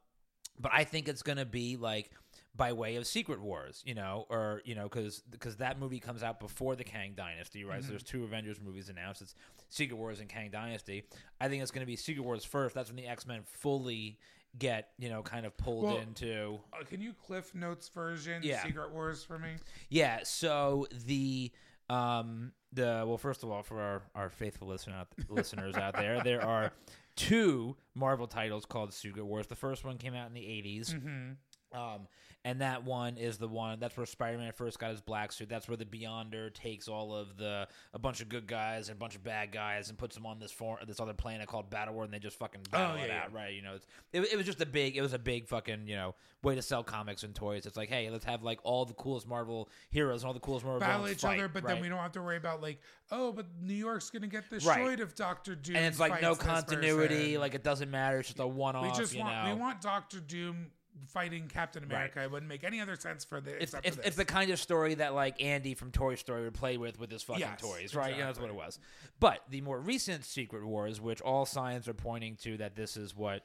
but 0.60 0.72
I 0.74 0.84
think 0.84 1.08
it's 1.08 1.24
going 1.24 1.38
to 1.38 1.46
be 1.46 1.78
like 1.78 2.12
by 2.56 2.72
way 2.74 2.96
of 2.98 3.08
Secret 3.08 3.42
Wars, 3.42 3.82
you 3.86 3.96
know, 3.96 4.26
or 4.30 4.62
you 4.66 4.76
know, 4.76 4.84
because 4.84 5.22
because 5.32 5.58
that 5.58 5.80
movie 5.80 6.00
comes 6.00 6.22
out 6.24 6.40
before 6.40 6.76
the 6.76 6.84
Kang 6.84 7.14
Dynasty, 7.16 7.64
right? 7.64 7.82
So 7.84 7.90
there's 7.90 8.04
two 8.04 8.24
Avengers 8.24 8.60
movies 8.62 8.90
announced. 8.90 9.22
It's 9.22 9.34
Secret 9.70 9.96
Wars 9.98 10.20
and 10.20 10.30
Kang 10.30 10.52
Dynasty. 10.52 11.04
I 11.42 11.48
think 11.50 11.62
it's 11.64 11.72
going 11.72 11.82
to 11.86 11.88
be 11.88 11.96
Secret 11.96 12.24
Wars 12.24 12.44
first. 12.46 12.76
That's 12.76 12.90
when 12.90 12.98
the 12.98 13.08
X 13.08 13.26
Men 13.26 13.42
fully 13.44 14.20
get 14.60 14.90
you 15.00 15.10
know 15.10 15.24
kind 15.24 15.48
of 15.48 15.58
pulled 15.58 15.86
Well, 15.86 15.98
into 15.98 16.60
Uh, 16.80 16.84
can 16.84 17.02
you 17.02 17.14
Cliff 17.14 17.56
Notes 17.56 17.90
version 17.90 18.44
Yeah. 18.44 18.62
Secret 18.64 18.92
Wars 18.92 19.24
for 19.24 19.40
me? 19.40 19.56
yeah. 19.90 20.20
So 20.24 20.86
the 21.08 21.52
um 21.90 22.52
the 22.72 23.04
well, 23.08 23.18
first 23.18 23.42
of 23.44 23.50
all, 23.50 23.64
for 23.64 23.82
our 23.82 24.04
our 24.14 24.30
faithful 24.30 24.68
listener 24.68 24.94
out, 24.96 25.08
listeners 25.28 25.76
out 25.76 25.96
there, 25.96 26.22
there 26.24 26.46
are 26.46 26.72
two 27.16 27.76
Marvel 27.96 28.28
titles 28.28 28.66
called 28.66 28.94
Secret 28.94 29.26
Wars. 29.26 29.48
The 29.48 29.56
first 29.56 29.84
one 29.84 29.98
came 29.98 30.14
out 30.14 30.28
in 30.28 30.34
the 30.34 30.42
80s. 30.42 30.94
Mm-hmm. 30.94 31.78
Um, 31.80 32.08
and 32.46 32.60
that 32.62 32.84
one 32.84 33.18
is 33.18 33.38
the 33.38 33.48
one 33.48 33.80
that's 33.80 33.96
where 33.96 34.06
Spider-Man 34.06 34.52
first 34.52 34.78
got 34.78 34.92
his 34.92 35.00
black 35.00 35.32
suit. 35.32 35.48
That's 35.48 35.68
where 35.68 35.78
the 35.78 35.86
Beyonder 35.86 36.54
takes 36.54 36.88
all 36.88 37.16
of 37.16 37.38
the 37.38 37.68
a 37.94 38.00
bunch 38.00 38.22
of 38.22 38.28
good 38.28 38.48
guys 38.48 38.90
and 38.90 38.98
a 38.98 39.00
bunch 39.00 39.16
of 39.16 39.24
bad 39.24 39.52
guys 39.52 39.90
and 39.90 39.98
puts 39.98 40.16
them 40.16 40.26
on 40.26 40.40
this 40.40 40.52
for, 40.52 40.78
this 40.86 41.00
other 41.00 41.14
planet 41.14 41.48
called 41.48 41.70
Battle 41.70 41.94
World, 41.94 42.08
and 42.08 42.14
they 42.14 42.20
just 42.20 42.38
fucking 42.38 42.62
oh, 42.68 42.72
battle 42.72 42.98
yeah, 42.98 43.04
it 43.04 43.08
yeah. 43.08 43.24
out, 43.24 43.34
right? 43.34 43.54
You 43.54 43.62
know, 43.62 43.76
it's, 43.76 43.88
it, 44.12 44.34
it 44.34 44.38
was 44.38 44.46
just 44.46 44.62
a 44.62 44.66
big, 44.66 44.98
it 44.98 45.02
was 45.02 45.14
a 45.14 45.20
big 45.20 45.48
fucking 45.48 45.88
you 45.88 45.96
know 45.96 46.16
way 46.44 46.56
to 46.56 46.62
sell 46.62 46.84
comics 46.84 47.24
and 47.24 47.34
toys. 47.34 47.66
It's 47.66 47.78
like, 47.78 47.90
hey, 47.90 48.10
let's 48.10 48.26
have 48.26 48.44
like 48.44 48.60
all 48.64 48.84
the 48.84 48.94
coolest 48.94 49.26
Marvel 49.28 49.70
heroes 49.90 50.24
and 50.24 50.28
all 50.28 50.34
the 50.34 50.42
coolest 50.42 50.66
Marvel 50.66 50.82
Battle 50.82 51.08
each 51.08 51.22
fight, 51.22 51.40
other, 51.40 51.48
but 51.48 51.64
right? 51.64 51.76
then 51.76 51.82
we 51.82 51.88
don't 51.88 52.00
have 52.00 52.12
to 52.14 52.22
worry 52.22 52.38
about 52.38 52.62
like, 52.62 52.82
oh, 53.12 53.32
but 53.32 53.46
New 53.62 53.74
York's 53.74 54.10
gonna 54.10 54.28
get 54.28 54.50
destroyed 54.50 55.00
if 55.00 55.16
Doctor 55.16 55.56
Doom. 55.56 55.78
and 55.78 55.86
it's 55.86 56.00
like 56.00 56.22
no 56.22 56.36
continuity, 56.36 57.16
person. 57.16 57.40
like 57.40 57.56
it 57.56 57.64
doesn't 57.64 57.90
matter. 57.90 58.20
It's 58.20 58.28
just 58.28 58.40
a 58.40 58.48
one-off. 58.48 58.84
we 58.84 58.92
just 58.98 59.14
you 59.14 59.22
want 59.22 59.46
know? 59.46 59.54
we 59.56 59.62
want 59.62 59.82
Doctor 59.82 60.20
Doom 60.20 60.68
fighting 61.08 61.48
Captain 61.48 61.84
America. 61.84 62.22
It 62.22 62.32
wouldn't 62.32 62.50
make 62.50 62.64
any 62.64 62.80
other 62.82 62.96
sense 62.96 63.24
for 63.24 63.42
the. 63.42 63.62
it's, 63.62 63.74
it's, 63.84 63.96
for 63.96 64.02
it's 64.04 64.16
the 64.16 64.26
kind 64.26 64.52
of 64.52 64.60
story 64.60 64.96
that 64.96 65.14
like 65.14 65.42
Andy 65.44 65.74
from 65.74 65.92
Toy 65.92 66.16
Story 66.16 66.44
would 66.44 66.54
play 66.54 66.78
with 66.78 67.00
with 67.00 67.12
his 67.12 67.24
fucking 67.24 67.42
Yes, 67.42 67.62
toys, 67.62 67.96
right? 67.96 68.14
You 68.14 68.20
know, 68.22 68.28
that's 68.28 68.40
what 68.40 68.50
it 68.50 68.56
was. 68.56 68.80
But 69.20 69.42
the 69.50 69.62
more 69.62 69.80
recent 69.80 70.26
Secret 70.26 70.66
Wars, 70.66 71.00
which 71.02 71.22
all 71.22 71.46
signs 71.46 71.88
are 71.88 71.94
pointing 71.94 72.36
to 72.44 72.58
that 72.58 72.76
this 72.76 72.98
is 72.98 73.16
what 73.16 73.44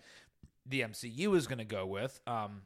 the 0.66 0.80
MCU 0.82 1.34
is 1.36 1.46
going 1.46 1.58
to 1.58 1.64
go 1.64 1.86
with, 1.86 2.20
um, 2.26 2.62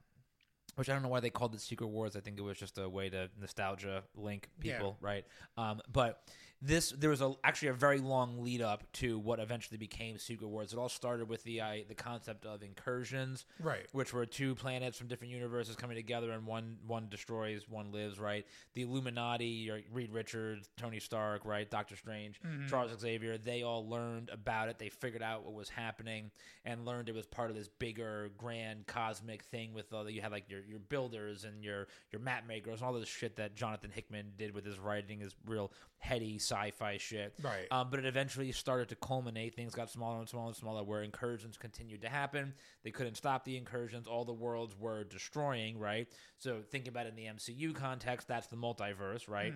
which 0.76 0.88
I 0.88 0.92
don't 0.92 1.02
know 1.02 1.08
why 1.08 1.20
they 1.20 1.30
called 1.30 1.54
it 1.54 1.60
Secret 1.60 1.86
Wars. 1.88 2.16
I 2.16 2.20
think 2.20 2.38
it 2.38 2.42
was 2.42 2.58
just 2.58 2.78
a 2.78 2.88
way 2.88 3.08
to 3.10 3.28
nostalgia 3.40 4.02
link 4.16 4.48
Yeah. 4.62 4.76
people, 4.76 4.96
right? 5.00 5.24
Um, 5.56 5.80
but 5.92 6.22
this 6.64 6.90
there 6.90 7.10
was 7.10 7.20
a 7.20 7.32
actually 7.42 7.68
a 7.68 7.72
very 7.72 7.98
long 7.98 8.42
lead 8.42 8.62
up 8.62 8.84
to 8.92 9.18
what 9.18 9.40
eventually 9.40 9.76
became 9.76 10.16
Secret 10.16 10.46
Wars. 10.46 10.72
It 10.72 10.78
all 10.78 10.88
started 10.88 11.28
with 11.28 11.42
the 11.42 11.60
uh, 11.60 11.74
the 11.88 11.94
concept 11.94 12.46
of 12.46 12.62
incursions, 12.62 13.44
right. 13.60 13.86
which 13.90 14.14
were 14.14 14.24
two 14.24 14.54
planets 14.54 14.96
from 14.96 15.08
different 15.08 15.32
universes 15.32 15.74
coming 15.74 15.96
together, 15.96 16.30
and 16.30 16.46
one 16.46 16.76
one 16.86 17.08
destroys, 17.08 17.68
one 17.68 17.90
lives. 17.90 18.20
Right, 18.20 18.46
the 18.74 18.82
Illuminati, 18.82 19.46
your 19.46 19.80
Reed 19.92 20.12
Richards, 20.12 20.68
Tony 20.76 21.00
Stark, 21.00 21.44
right, 21.44 21.68
Doctor 21.68 21.96
Strange, 21.96 22.40
Charles 22.68 22.92
Xavier. 22.98 23.38
They 23.38 23.64
all 23.64 23.88
learned 23.88 24.30
about 24.30 24.68
it. 24.68 24.78
They 24.78 24.88
figured 24.88 25.22
out 25.22 25.44
what 25.44 25.54
was 25.54 25.68
happening 25.68 26.30
and 26.64 26.84
learned 26.84 27.08
it 27.08 27.14
was 27.14 27.26
part 27.26 27.50
of 27.50 27.56
this 27.56 27.68
bigger, 27.68 28.30
grand, 28.38 28.86
cosmic 28.86 29.42
thing. 29.42 29.74
With 29.74 29.92
all 29.92 30.04
the, 30.04 30.12
you 30.12 30.20
had 30.20 30.30
like 30.30 30.48
your 30.48 30.60
your 30.68 30.78
builders 30.78 31.42
and 31.42 31.64
your 31.64 31.88
your 32.12 32.20
map 32.20 32.46
makers 32.46 32.78
and 32.78 32.82
all 32.86 32.92
this 32.92 33.08
shit 33.08 33.34
that 33.36 33.56
Jonathan 33.56 33.90
Hickman 33.92 34.34
did 34.38 34.54
with 34.54 34.64
his 34.64 34.78
writing, 34.78 35.18
his 35.18 35.34
real 35.44 35.72
heady 36.02 36.34
sci-fi 36.36 36.96
shit. 36.98 37.32
Right. 37.40 37.66
Um, 37.70 37.86
but 37.88 38.00
it 38.00 38.06
eventually 38.06 38.50
started 38.50 38.88
to 38.88 38.96
culminate. 38.96 39.54
Things 39.54 39.72
got 39.72 39.88
smaller 39.88 40.18
and 40.18 40.28
smaller 40.28 40.48
and 40.48 40.56
smaller, 40.56 40.82
where 40.82 41.02
incursions 41.02 41.56
continued 41.56 42.02
to 42.02 42.08
happen. 42.08 42.54
They 42.82 42.90
couldn't 42.90 43.14
stop 43.14 43.44
the 43.44 43.56
incursions. 43.56 44.08
All 44.08 44.24
the 44.24 44.32
worlds 44.32 44.74
were 44.76 45.04
destroying, 45.04 45.78
right? 45.78 46.08
So 46.38 46.60
thinking 46.70 46.88
about 46.88 47.06
it 47.06 47.10
in 47.10 47.16
the 47.16 47.26
MCU 47.26 47.72
context, 47.72 48.26
that's 48.26 48.48
the 48.48 48.56
multiverse, 48.56 49.28
right? 49.28 49.54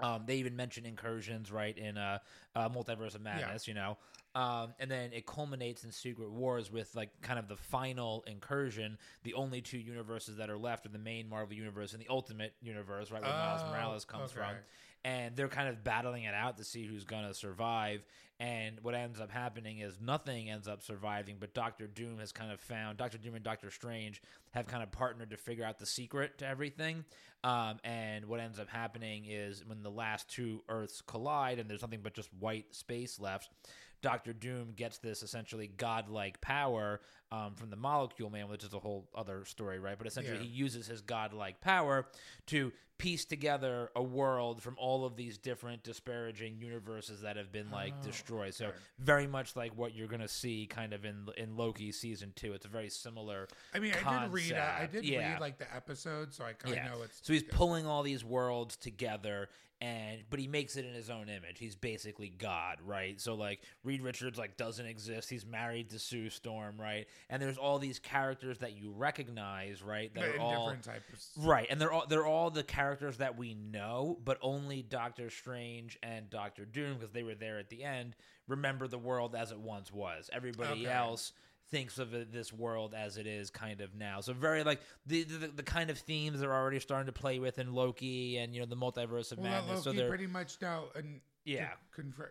Um, 0.00 0.22
they 0.26 0.36
even 0.36 0.54
mention 0.56 0.86
incursions, 0.86 1.50
right, 1.50 1.76
in 1.76 1.98
uh, 1.98 2.18
uh, 2.54 2.68
Multiverse 2.68 3.14
of 3.16 3.20
Madness, 3.20 3.66
you 3.66 3.74
know. 3.74 3.98
Um, 4.34 4.72
and 4.78 4.88
then 4.90 5.12
it 5.12 5.26
culminates 5.26 5.82
in 5.84 5.90
Secret 5.90 6.30
Wars 6.30 6.70
with 6.70 6.94
like 6.94 7.10
kind 7.20 7.38
of 7.38 7.48
the 7.48 7.56
final 7.56 8.22
incursion. 8.28 8.96
The 9.24 9.34
only 9.34 9.60
two 9.60 9.78
universes 9.78 10.36
that 10.36 10.48
are 10.50 10.56
left 10.58 10.86
are 10.86 10.90
the 10.90 10.98
main 11.00 11.28
Marvel 11.28 11.54
universe 11.56 11.92
and 11.94 12.00
the 12.00 12.06
Ultimate 12.08 12.54
universe, 12.62 13.10
right, 13.10 13.20
where 13.20 13.30
Miles 13.32 13.62
Oh, 13.64 13.70
Morales 13.72 14.04
comes 14.04 14.30
okay. 14.30 14.40
from 14.40 14.54
and 15.04 15.36
they're 15.36 15.48
kind 15.48 15.68
of 15.68 15.84
battling 15.84 16.24
it 16.24 16.34
out 16.34 16.56
to 16.58 16.64
see 16.64 16.84
who's 16.84 17.04
going 17.04 17.26
to 17.26 17.34
survive. 17.34 18.04
And 18.40 18.78
what 18.82 18.94
ends 18.94 19.20
up 19.20 19.32
happening 19.32 19.78
is 19.80 19.98
nothing 20.00 20.48
ends 20.48 20.68
up 20.68 20.82
surviving, 20.82 21.36
but 21.40 21.54
Doctor 21.54 21.88
Doom 21.88 22.20
has 22.20 22.30
kind 22.30 22.52
of 22.52 22.60
found 22.60 22.96
Doctor 22.96 23.18
Doom 23.18 23.34
and 23.34 23.42
Doctor 23.42 23.70
Strange 23.70 24.22
have 24.52 24.66
kind 24.68 24.82
of 24.82 24.92
partnered 24.92 25.30
to 25.30 25.36
figure 25.36 25.64
out 25.64 25.78
the 25.78 25.86
secret 25.86 26.38
to 26.38 26.46
everything. 26.46 27.04
Um, 27.42 27.78
and 27.82 28.26
what 28.26 28.38
ends 28.38 28.60
up 28.60 28.68
happening 28.68 29.24
is 29.28 29.64
when 29.66 29.82
the 29.82 29.90
last 29.90 30.30
two 30.30 30.62
Earths 30.68 31.00
collide 31.00 31.58
and 31.58 31.68
there's 31.68 31.82
nothing 31.82 32.00
but 32.02 32.14
just 32.14 32.32
white 32.38 32.74
space 32.74 33.18
left. 33.18 33.50
Doctor 34.02 34.32
Doom 34.32 34.72
gets 34.76 34.98
this 34.98 35.22
essentially 35.22 35.66
godlike 35.66 36.40
power 36.40 37.00
um, 37.30 37.54
from 37.54 37.70
the 37.70 37.76
Molecule 37.76 38.30
Man, 38.30 38.48
which 38.48 38.64
is 38.64 38.72
a 38.72 38.78
whole 38.78 39.08
other 39.14 39.44
story, 39.44 39.78
right? 39.78 39.98
But 39.98 40.06
essentially, 40.06 40.36
Yeah. 40.38 40.42
he 40.42 40.48
uses 40.48 40.86
his 40.86 41.00
godlike 41.02 41.60
power 41.60 42.06
to 42.46 42.72
piece 42.96 43.24
together 43.24 43.90
a 43.94 44.02
world 44.02 44.60
from 44.60 44.74
all 44.76 45.04
of 45.04 45.14
these 45.14 45.38
different 45.38 45.84
disparaging 45.84 46.58
universes 46.58 47.20
that 47.20 47.36
have 47.36 47.52
been 47.52 47.70
like 47.70 47.94
Oh, 48.00 48.02
destroyed. 48.02 48.54
So 48.54 48.66
okay. 48.68 48.76
very 48.98 49.26
much 49.28 49.54
like 49.54 49.76
what 49.76 49.94
you're 49.94 50.08
gonna 50.08 50.26
see 50.26 50.66
kind 50.66 50.92
of 50.92 51.04
in 51.04 51.28
in 51.36 51.56
Loki 51.56 51.92
season 51.92 52.32
two. 52.34 52.54
It's 52.54 52.64
a 52.66 52.68
very 52.68 52.88
similar. 52.88 53.46
I 53.72 53.78
mean, 53.78 53.94
I 53.94 54.24
did 54.24 54.32
read. 54.32 54.52
uh, 54.54 54.72
I 54.80 54.86
did 54.86 55.04
Yeah. 55.04 55.32
read 55.34 55.40
like 55.40 55.58
the 55.58 55.72
episode, 55.72 56.34
so 56.34 56.44
I 56.44 56.54
kind 56.54 56.76
of 56.76 56.84
Yeah. 56.84 56.88
know 56.88 57.02
it's. 57.02 57.20
So 57.24 57.32
he's 57.32 57.44
pulling 57.44 57.86
all 57.86 58.02
these 58.02 58.24
worlds 58.24 58.76
together 58.76 59.48
and 59.80 60.24
but 60.28 60.40
he 60.40 60.48
makes 60.48 60.74
it 60.76 60.84
in 60.84 60.92
his 60.92 61.08
own 61.08 61.28
image. 61.28 61.60
He's 61.60 61.76
basically 61.76 62.30
God, 62.30 62.80
right? 62.84 63.20
So 63.20 63.36
like 63.36 63.60
Reed 63.84 64.02
Richards 64.02 64.36
like 64.36 64.56
doesn't 64.56 64.86
exist. 64.86 65.30
He's 65.30 65.46
married 65.46 65.90
to 65.90 66.00
Sue 66.00 66.30
Storm, 66.30 66.80
right? 66.80 67.06
And 67.30 67.42
there's 67.42 67.58
all 67.58 67.78
these 67.78 67.98
characters 67.98 68.58
that 68.58 68.76
you 68.76 68.90
recognize, 68.90 69.82
right? 69.82 70.12
That 70.14 70.36
are 70.36 70.38
all 70.40 70.66
different 70.66 70.84
types. 70.84 71.30
Right, 71.36 71.66
and 71.70 71.80
they're 71.80 71.92
all 71.92 72.06
they're 72.08 72.26
all 72.26 72.50
the 72.50 72.62
characters 72.62 73.18
that 73.18 73.36
we 73.36 73.54
know, 73.54 74.18
but 74.24 74.38
only 74.42 74.82
Doctor 74.82 75.30
Strange 75.30 75.98
and 76.02 76.30
Doctor 76.30 76.64
Doom 76.64 76.94
because 76.94 77.10
they 77.12 77.22
were 77.22 77.34
there 77.34 77.58
at 77.58 77.68
the 77.70 77.84
end. 77.84 78.16
Remember 78.46 78.88
the 78.88 78.98
world 78.98 79.34
as 79.34 79.52
it 79.52 79.58
once 79.60 79.92
was. 79.92 80.30
Everybody 80.32 80.86
Okay. 80.86 80.92
else 80.92 81.32
thinks 81.70 81.98
of 81.98 82.10
this 82.32 82.50
world 82.50 82.94
as 82.94 83.18
it 83.18 83.26
is 83.26 83.50
kind 83.50 83.82
of 83.82 83.94
now. 83.94 84.22
So 84.22 84.32
very 84.32 84.64
like 84.64 84.80
the, 85.04 85.24
the 85.24 85.48
the 85.48 85.62
kind 85.62 85.90
of 85.90 85.98
themes 85.98 86.40
they're 86.40 86.54
already 86.54 86.80
starting 86.80 87.06
to 87.06 87.12
play 87.12 87.38
with 87.40 87.58
in 87.58 87.74
Loki 87.74 88.38
and 88.38 88.54
you 88.54 88.60
know 88.60 88.66
the 88.66 88.74
multiverse 88.76 89.32
of 89.32 89.38
Well, 89.38 89.50
madness. 89.50 89.70
Loki 89.70 89.82
so 89.84 89.92
they're 89.92 90.08
pretty 90.08 90.26
much 90.26 90.56
now, 90.62 90.84
and 90.94 91.20
Yeah. 91.44 91.68
con- 91.94 92.14
con- 92.16 92.26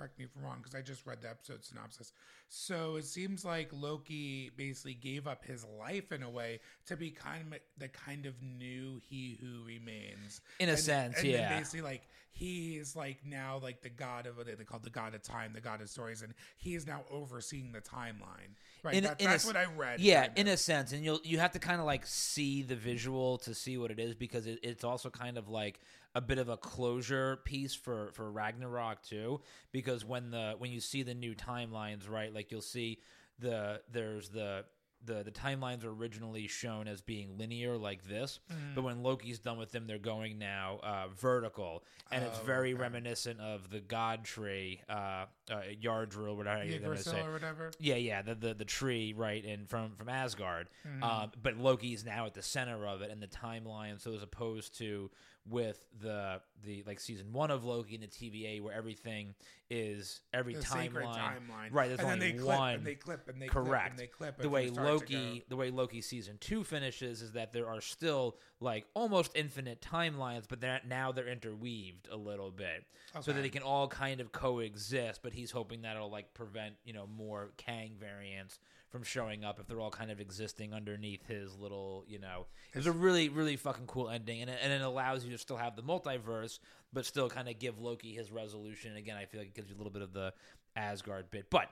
correct 0.00 0.18
me 0.18 0.24
if 0.24 0.30
I'm 0.34 0.42
wrong 0.42 0.56
because 0.58 0.74
I 0.74 0.80
just 0.80 1.04
read 1.04 1.20
the 1.20 1.28
episode 1.28 1.62
synopsis. 1.62 2.12
So 2.48 2.96
it 2.96 3.04
seems 3.04 3.44
like 3.44 3.68
Loki 3.72 4.50
basically 4.56 4.94
gave 4.94 5.26
up 5.26 5.44
his 5.44 5.66
life 5.78 6.10
in 6.10 6.22
a 6.22 6.30
way 6.30 6.60
to 6.86 6.96
be 6.96 7.10
kind 7.10 7.52
of 7.52 7.60
the 7.76 7.88
kind 7.88 8.24
of 8.24 8.32
new 8.42 8.98
He 9.06 9.38
Who 9.42 9.62
Remains. 9.66 10.40
In 10.58 10.68
a 10.70 10.72
And- 10.72 10.80
sense, 10.80 11.18
and 11.18 11.28
yeah. 11.28 11.58
Basically, 11.58 11.82
like 11.82 12.02
he 12.32 12.76
is 12.78 12.96
like 12.96 13.18
now 13.26 13.58
like 13.62 13.82
the 13.82 13.90
god 13.90 14.26
of 14.26 14.36
what 14.38 14.46
they 14.46 14.64
call 14.64 14.78
the 14.78 14.88
god 14.88 15.14
of 15.14 15.22
time, 15.22 15.52
the 15.52 15.60
god 15.60 15.82
of 15.82 15.90
stories, 15.90 16.22
and 16.22 16.32
he 16.56 16.74
is 16.74 16.86
now 16.86 17.02
overseeing 17.10 17.72
the 17.72 17.80
timeline. 17.82 18.54
Right, 18.82 18.94
In- 18.94 19.04
that, 19.04 19.20
in 19.20 19.26
that's 19.26 19.44
s- 19.44 19.46
what 19.46 19.56
I 19.56 19.66
read. 19.76 20.00
Yeah, 20.00 20.26
kind 20.28 20.38
in 20.38 20.48
a 20.48 20.56
sense, 20.56 20.92
and 20.92 21.04
you'll 21.04 21.20
you 21.24 21.38
have 21.40 21.52
to 21.52 21.58
kind 21.58 21.78
of 21.80 21.86
like 21.86 22.06
see 22.06 22.62
the 22.62 22.76
visual 22.76 23.36
to 23.38 23.54
see 23.54 23.76
what 23.76 23.90
it 23.90 23.98
is 23.98 24.14
because 24.14 24.46
it, 24.46 24.60
it's 24.62 24.84
also 24.84 25.10
kind 25.10 25.36
of 25.36 25.48
like 25.50 25.80
a 26.14 26.20
bit 26.20 26.38
of 26.38 26.48
a 26.48 26.56
closure 26.56 27.38
piece 27.44 27.74
for 27.74 28.10
for 28.12 28.30
Ragnarok 28.30 29.02
too. 29.02 29.40
Because 29.72 30.04
when 30.04 30.30
the 30.30 30.54
when 30.58 30.70
you 30.70 30.80
see 30.80 31.02
the 31.02 31.14
new 31.14 31.34
timelines, 31.34 32.08
right, 32.08 32.32
like 32.34 32.50
you'll 32.50 32.60
see 32.62 32.98
the 33.38 33.80
there's 33.90 34.28
the 34.28 34.64
the 35.02 35.22
the 35.22 35.30
timelines 35.30 35.82
are 35.82 35.88
originally 35.90 36.46
shown 36.46 36.86
as 36.86 37.00
being 37.00 37.38
linear 37.38 37.78
like 37.78 38.04
this, 38.06 38.38
Mm. 38.52 38.74
but 38.74 38.82
when 38.82 39.02
Loki's 39.02 39.38
done 39.38 39.56
with 39.56 39.72
them, 39.72 39.86
they're 39.86 39.96
going 39.98 40.38
now 40.38 40.78
uh, 40.82 41.08
vertical, 41.08 41.84
and 42.10 42.22
it's 42.22 42.38
Oh, 42.38 42.44
very 42.44 42.74
okay. 42.74 42.82
reminiscent 42.82 43.40
of 43.40 43.70
the 43.70 43.80
God 43.80 44.24
tree, 44.24 44.82
uh, 44.90 45.24
uh, 45.50 45.62
Yardrill, 45.82 46.36
whatever 46.36 46.64
you're 46.64 46.80
gonna 46.80 46.98
say. 46.98 47.18
Or 47.22 47.32
whatever. 47.32 47.70
Yeah, 47.78 47.94
yeah, 47.94 48.20
the, 48.20 48.34
the 48.34 48.52
the 48.52 48.66
tree, 48.66 49.14
right, 49.14 49.42
and 49.42 49.66
from 49.70 49.96
from 49.96 50.10
Asgard. 50.10 50.68
Mm-hmm. 50.86 51.02
Um, 51.02 51.32
but 51.42 51.56
Loki's 51.56 52.04
now 52.04 52.26
at 52.26 52.34
the 52.34 52.42
center 52.42 52.86
of 52.86 53.00
it 53.00 53.10
and 53.10 53.22
the 53.22 53.26
timeline. 53.26 53.98
So 54.02 54.12
as 54.12 54.22
opposed 54.22 54.76
to 54.80 55.10
with 55.48 55.82
the 56.00 56.40
the 56.62 56.82
like 56.86 57.00
season 57.00 57.32
one 57.32 57.50
of 57.50 57.64
Loki 57.64 57.94
and 57.94 58.04
the 58.04 58.08
TVA, 58.08 58.60
where 58.60 58.74
everything 58.74 59.34
is 59.70 60.20
every 60.34 60.54
The 60.54 60.60
timeline, 60.62 61.14
timeline. 61.14 61.72
right? 61.72 61.88
There's 61.88 62.00
and 62.00 62.08
only 62.08 62.18
then 62.18 62.36
they 62.36 62.42
clip 62.42 62.58
and 62.74 62.86
they 62.86 62.94
clip 62.94 63.28
and 63.28 63.40
they 63.42 63.46
Correct. 63.46 63.68
clip 63.68 63.90
and 63.90 63.98
they 63.98 64.06
clip. 64.06 64.38
the 64.38 64.48
way 64.50 64.66
they 64.66 64.72
start 64.74 64.86
to 64.86 64.92
Loki, 64.92 65.44
the 65.48 65.56
way 65.56 65.70
Loki 65.70 66.02
season 66.02 66.36
two 66.40 66.62
finishes 66.62 67.22
is 67.22 67.32
that 67.32 67.52
there 67.52 67.66
are 67.68 67.80
still 67.80 68.36
like 68.60 68.84
almost 68.94 69.32
infinite 69.34 69.80
timelines, 69.80 70.44
but 70.48 70.60
they're 70.60 70.80
now 70.86 71.10
they're 71.12 71.28
interweaved 71.28 72.08
a 72.12 72.16
little 72.16 72.50
bit, 72.50 72.84
so 73.20 73.32
that 73.32 73.40
they 73.40 73.48
can 73.48 73.62
all 73.62 73.88
kind 73.88 74.20
of 74.20 74.32
coexist. 74.32 75.22
But 75.22 75.32
he's 75.32 75.50
hoping 75.50 75.82
that'll 75.82 76.10
like 76.10 76.34
prevent 76.34 76.74
you 76.84 76.92
know 76.92 77.06
more 77.06 77.52
Kang 77.56 77.92
variants 77.98 78.58
from 78.90 79.02
showing 79.02 79.44
up 79.44 79.58
if 79.58 79.66
they're 79.66 79.80
all 79.80 79.90
kind 79.90 80.10
of 80.10 80.20
existing 80.20 80.74
underneath 80.74 81.26
his 81.26 81.56
little 81.56 82.04
you 82.06 82.18
know. 82.18 82.46
It 82.74 82.76
was 82.78 82.86
a 82.86 82.92
really 82.92 83.28
really 83.28 83.56
fucking 83.56 83.86
cool 83.86 84.08
ending, 84.10 84.42
and 84.42 84.50
it, 84.50 84.58
and 84.62 84.72
it 84.72 84.82
allows 84.82 85.24
you 85.24 85.30
to 85.32 85.38
still 85.38 85.56
have 85.56 85.76
the 85.76 85.82
multiverse, 85.82 86.58
but 86.92 87.06
still 87.06 87.28
kind 87.30 87.48
of 87.48 87.58
give 87.58 87.80
Loki 87.80 88.12
his 88.12 88.30
resolution. 88.30 88.90
And 88.90 88.98
Again, 88.98 89.16
I 89.16 89.24
feel 89.24 89.40
like 89.40 89.48
it 89.48 89.54
gives 89.54 89.70
you 89.70 89.76
a 89.76 89.78
little 89.78 89.92
bit 89.92 90.02
of 90.02 90.12
the 90.12 90.32
Asgard 90.76 91.30
bit, 91.30 91.46
but. 91.50 91.68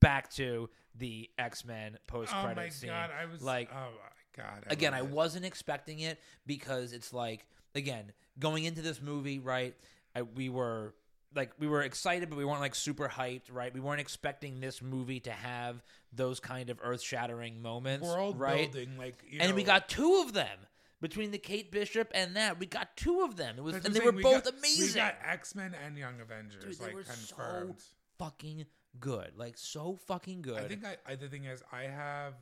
Back 0.00 0.30
to 0.34 0.68
the 0.96 1.30
X 1.38 1.64
Men 1.64 1.96
post 2.06 2.30
Oh 2.36 2.42
credit 2.42 2.56
my 2.56 2.68
scene. 2.68 2.90
god! 2.90 3.10
I 3.18 3.24
was 3.24 3.42
like 3.42 3.70
Oh 3.72 3.88
my 3.88 4.42
god! 4.44 4.64
I 4.68 4.72
again, 4.72 4.92
I 4.92 4.98
it. 4.98 5.06
wasn't 5.06 5.46
expecting 5.46 6.00
it 6.00 6.20
because 6.46 6.92
it's 6.92 7.12
like 7.14 7.46
again 7.74 8.12
going 8.38 8.64
into 8.64 8.82
this 8.82 9.00
movie, 9.00 9.38
right? 9.38 9.74
I, 10.14 10.22
we 10.22 10.50
were 10.50 10.94
like 11.34 11.52
we 11.58 11.66
were 11.66 11.82
excited, 11.82 12.30
but 12.30 12.36
we 12.36 12.44
weren't 12.44 12.60
like 12.60 12.74
super 12.74 13.08
hyped, 13.08 13.52
right? 13.52 13.72
We 13.72 13.80
weren't 13.80 14.00
expecting 14.00 14.60
this 14.60 14.80
movie 14.82 15.20
to 15.20 15.30
have 15.30 15.82
those 16.12 16.40
kind 16.40 16.70
of 16.70 16.78
earth 16.82 17.02
shattering 17.02 17.60
moments, 17.60 18.06
world 18.06 18.38
right? 18.38 18.70
building 18.72 18.96
like 18.98 19.22
you 19.28 19.38
and 19.40 19.54
we 19.54 19.62
got 19.62 19.88
two 19.88 20.22
of 20.26 20.32
them 20.32 20.58
between 21.00 21.30
the 21.30 21.38
Kate 21.38 21.70
Bishop 21.70 22.10
and 22.14 22.36
that. 22.36 22.58
We 22.58 22.66
got 22.66 22.96
two 22.96 23.20
of 23.22 23.36
them. 23.36 23.56
It 23.58 23.62
was, 23.62 23.74
and 23.74 23.84
they 23.94 24.00
I'm 24.00 24.06
were 24.06 24.12
we 24.12 24.22
both 24.22 24.44
got- 24.44 24.54
amazing. 24.54 24.88
We 24.94 24.94
got 24.94 25.16
X 25.24 25.54
Men 25.54 25.74
and 25.84 25.96
Young 25.96 26.20
Avengers 26.20 26.78
Dude, 26.78 26.80
like 26.80 27.04
confirmed. 27.06 27.74
so 27.78 27.84
fucking 28.18 28.64
good, 28.98 29.32
like 29.36 29.56
so 29.58 29.96
fucking 30.06 30.42
good. 30.42 30.58
I 30.58 30.68
think 30.68 30.84
I, 30.84 30.96
I 31.06 31.14
the 31.16 31.28
thing 31.28 31.44
is 31.44 31.62
I 31.72 31.82
have 31.82 32.34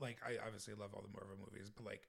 like 0.00 0.16
I 0.26 0.44
obviously 0.44 0.74
love 0.74 0.90
all 0.94 1.02
the 1.02 1.12
Marvel 1.12 1.36
movies, 1.38 1.70
but 1.74 1.84
like 1.84 2.08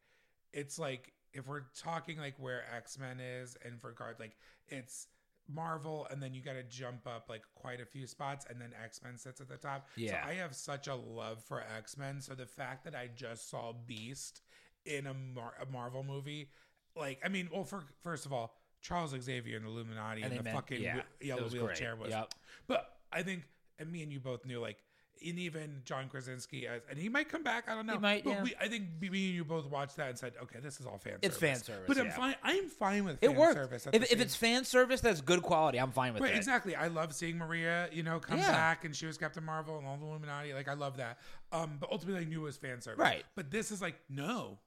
it's 0.54 0.80
like 0.80 1.12
if 1.34 1.48
we're 1.48 1.64
talking 1.78 2.18
like 2.18 2.36
where 2.40 2.64
X 2.74 2.98
Men 2.98 3.20
is 3.20 3.58
and 3.66 3.80
for 3.82 3.90
regard 3.90 4.16
like 4.20 4.38
it's 4.70 5.08
Marvel 5.54 6.08
and 6.12 6.22
then 6.22 6.34
you 6.34 6.42
got 6.42 6.54
to 6.54 6.64
jump 6.64 7.06
up 7.08 7.28
like 7.30 7.42
quite 7.56 7.82
a 7.82 7.86
few 7.86 8.08
spots 8.08 8.46
and 8.50 8.60
then 8.62 8.72
X 8.84 9.02
Men 9.04 9.18
sits 9.18 9.42
at 9.42 9.50
the 9.50 9.58
top. 9.58 9.88
Yeah. 9.96 10.24
So 10.24 10.30
I 10.30 10.34
have 10.36 10.56
such 10.56 10.88
a 10.88 10.96
love 10.96 11.44
for 11.44 11.64
X 11.78 11.98
Men. 11.98 12.22
So 12.22 12.34
the 12.36 12.46
fact 12.46 12.84
that 12.86 12.96
I 12.96 13.10
just 13.16 13.50
saw 13.50 13.74
Beast 13.88 14.42
in 14.86 15.08
a, 15.08 15.14
Mar- 15.14 15.54
a 15.62 15.72
Marvel 15.72 16.04
movie, 16.04 16.50
like 16.96 17.20
I 17.26 17.30
mean, 17.30 17.50
well, 17.54 17.64
for 17.64 17.84
first 18.04 18.26
of 18.26 18.34
all. 18.34 18.56
Charles 18.84 19.12
Xavier 19.16 19.58
and 19.58 19.66
Illuminati 19.68 20.24
And 20.24 20.32
and, 20.32 20.40
the 20.40 20.44
meant- 20.44 20.56
fucking 20.56 20.82
yeah, 20.82 21.02
yellow 21.22 21.44
was 21.44 21.54
great. 21.54 21.66
wheelchair 21.66 21.96
was 21.96 22.10
Yep. 22.10 22.34
but 22.66 22.98
I 23.12 23.22
think, 23.22 23.44
and 23.78 23.92
me 23.92 24.02
and 24.02 24.12
you 24.12 24.20
both 24.20 24.44
knew, 24.44 24.60
like, 24.60 24.78
and 25.26 25.38
even 25.40 25.82
John 25.86 26.08
Krasinski, 26.10 26.68
as, 26.68 26.82
and 26.90 26.98
he 26.98 27.10
might 27.10 27.30
come 27.30 27.44
back. 27.44 27.66
I 27.70 27.76
don't 27.76 27.86
know. 27.86 27.94
He 27.94 28.00
might, 28.00 28.24
But 28.24 28.30
yeah. 28.32 28.44
we, 28.44 28.54
I 28.60 28.68
think 28.68 28.86
me 29.00 29.08
and 29.08 29.16
you 29.36 29.44
both 29.46 29.66
watched 29.70 29.98
that 29.98 30.10
and 30.10 30.18
said, 30.18 30.34
okay, 30.44 30.60
this 30.62 30.80
is 30.80 30.86
all 30.86 30.98
fan. 30.98 31.14
Service. 31.14 31.20
It's 31.24 31.36
service. 31.40 31.60
fan 31.60 31.64
service, 31.64 31.88
But 31.88 31.98
I'm 32.00 32.12
fine. 32.12 32.36
I'm 32.44 32.68
fine 32.70 33.06
with 33.06 33.18
it 33.24 33.28
fan 33.28 33.36
worked. 33.36 33.54
service. 33.56 33.88
If, 33.94 34.12
if 34.12 34.20
it's 34.22 34.36
fan 34.36 34.66
service, 34.66 35.02
that's 35.02 35.22
good 35.22 35.42
quality. 35.42 35.80
I'm 35.80 35.92
fine 35.92 36.14
with 36.14 36.22
Right, 36.24 36.34
it. 36.34 36.38
exactly. 36.38 36.76
I 36.76 36.88
love 36.88 37.14
seeing 37.14 37.38
Maria, 37.38 37.88
you 37.92 38.04
know, 38.04 38.20
come 38.20 38.38
Yeah. 38.40 38.52
back 38.52 38.86
and 38.86 38.96
she 38.96 39.06
was 39.06 39.18
Captain 39.18 39.44
Marvel 39.44 39.78
and 39.78 39.86
all 39.88 39.98
the 39.98 40.06
Illuminati. 40.06 40.54
Like, 40.54 40.68
I 40.68 40.74
love 40.74 40.98
that. 40.98 41.20
Um, 41.52 41.78
but 41.80 41.92
ultimately, 41.92 42.22
I 42.22 42.26
knew 42.26 42.42
it 42.42 42.44
was 42.46 42.58
fan 42.58 42.82
service. 42.82 43.00
Right. 43.00 43.24
But 43.36 43.52
this 43.52 43.72
is 43.72 43.82
like, 43.82 43.96
no, 44.10 44.60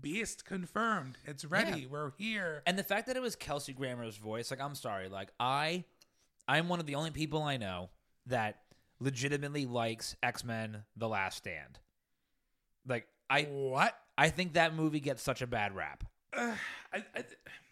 Beast 0.00 0.44
confirmed. 0.44 1.18
It's 1.26 1.44
ready. 1.44 1.86
We're 1.86 2.12
here. 2.16 2.62
And 2.64 2.78
the 2.78 2.84
fact 2.84 3.08
that 3.08 3.16
it 3.16 3.22
was 3.22 3.34
Kelsey 3.34 3.72
Grammer's 3.72 4.16
voice, 4.16 4.50
like 4.50 4.60
I'm 4.60 4.76
sorry, 4.76 5.08
like 5.08 5.30
I 5.40 5.84
I'm 6.46 6.68
one 6.68 6.78
of 6.80 6.86
the 6.86 6.94
only 6.94 7.10
people 7.10 7.42
I 7.42 7.56
know 7.56 7.90
that 8.26 8.60
legitimately 9.00 9.66
likes 9.66 10.16
X-Men 10.22 10.84
The 10.96 11.08
Last 11.08 11.38
Stand. 11.38 11.78
Like 12.86 13.06
I 13.28 13.42
what? 13.42 13.94
I 14.16 14.28
think 14.28 14.54
that 14.54 14.74
movie 14.74 15.00
gets 15.00 15.22
such 15.22 15.42
a 15.42 15.46
bad 15.46 15.74
rap. 15.74 16.04
Uh, 16.36 16.54
I, 16.92 17.04
I, 17.14 17.24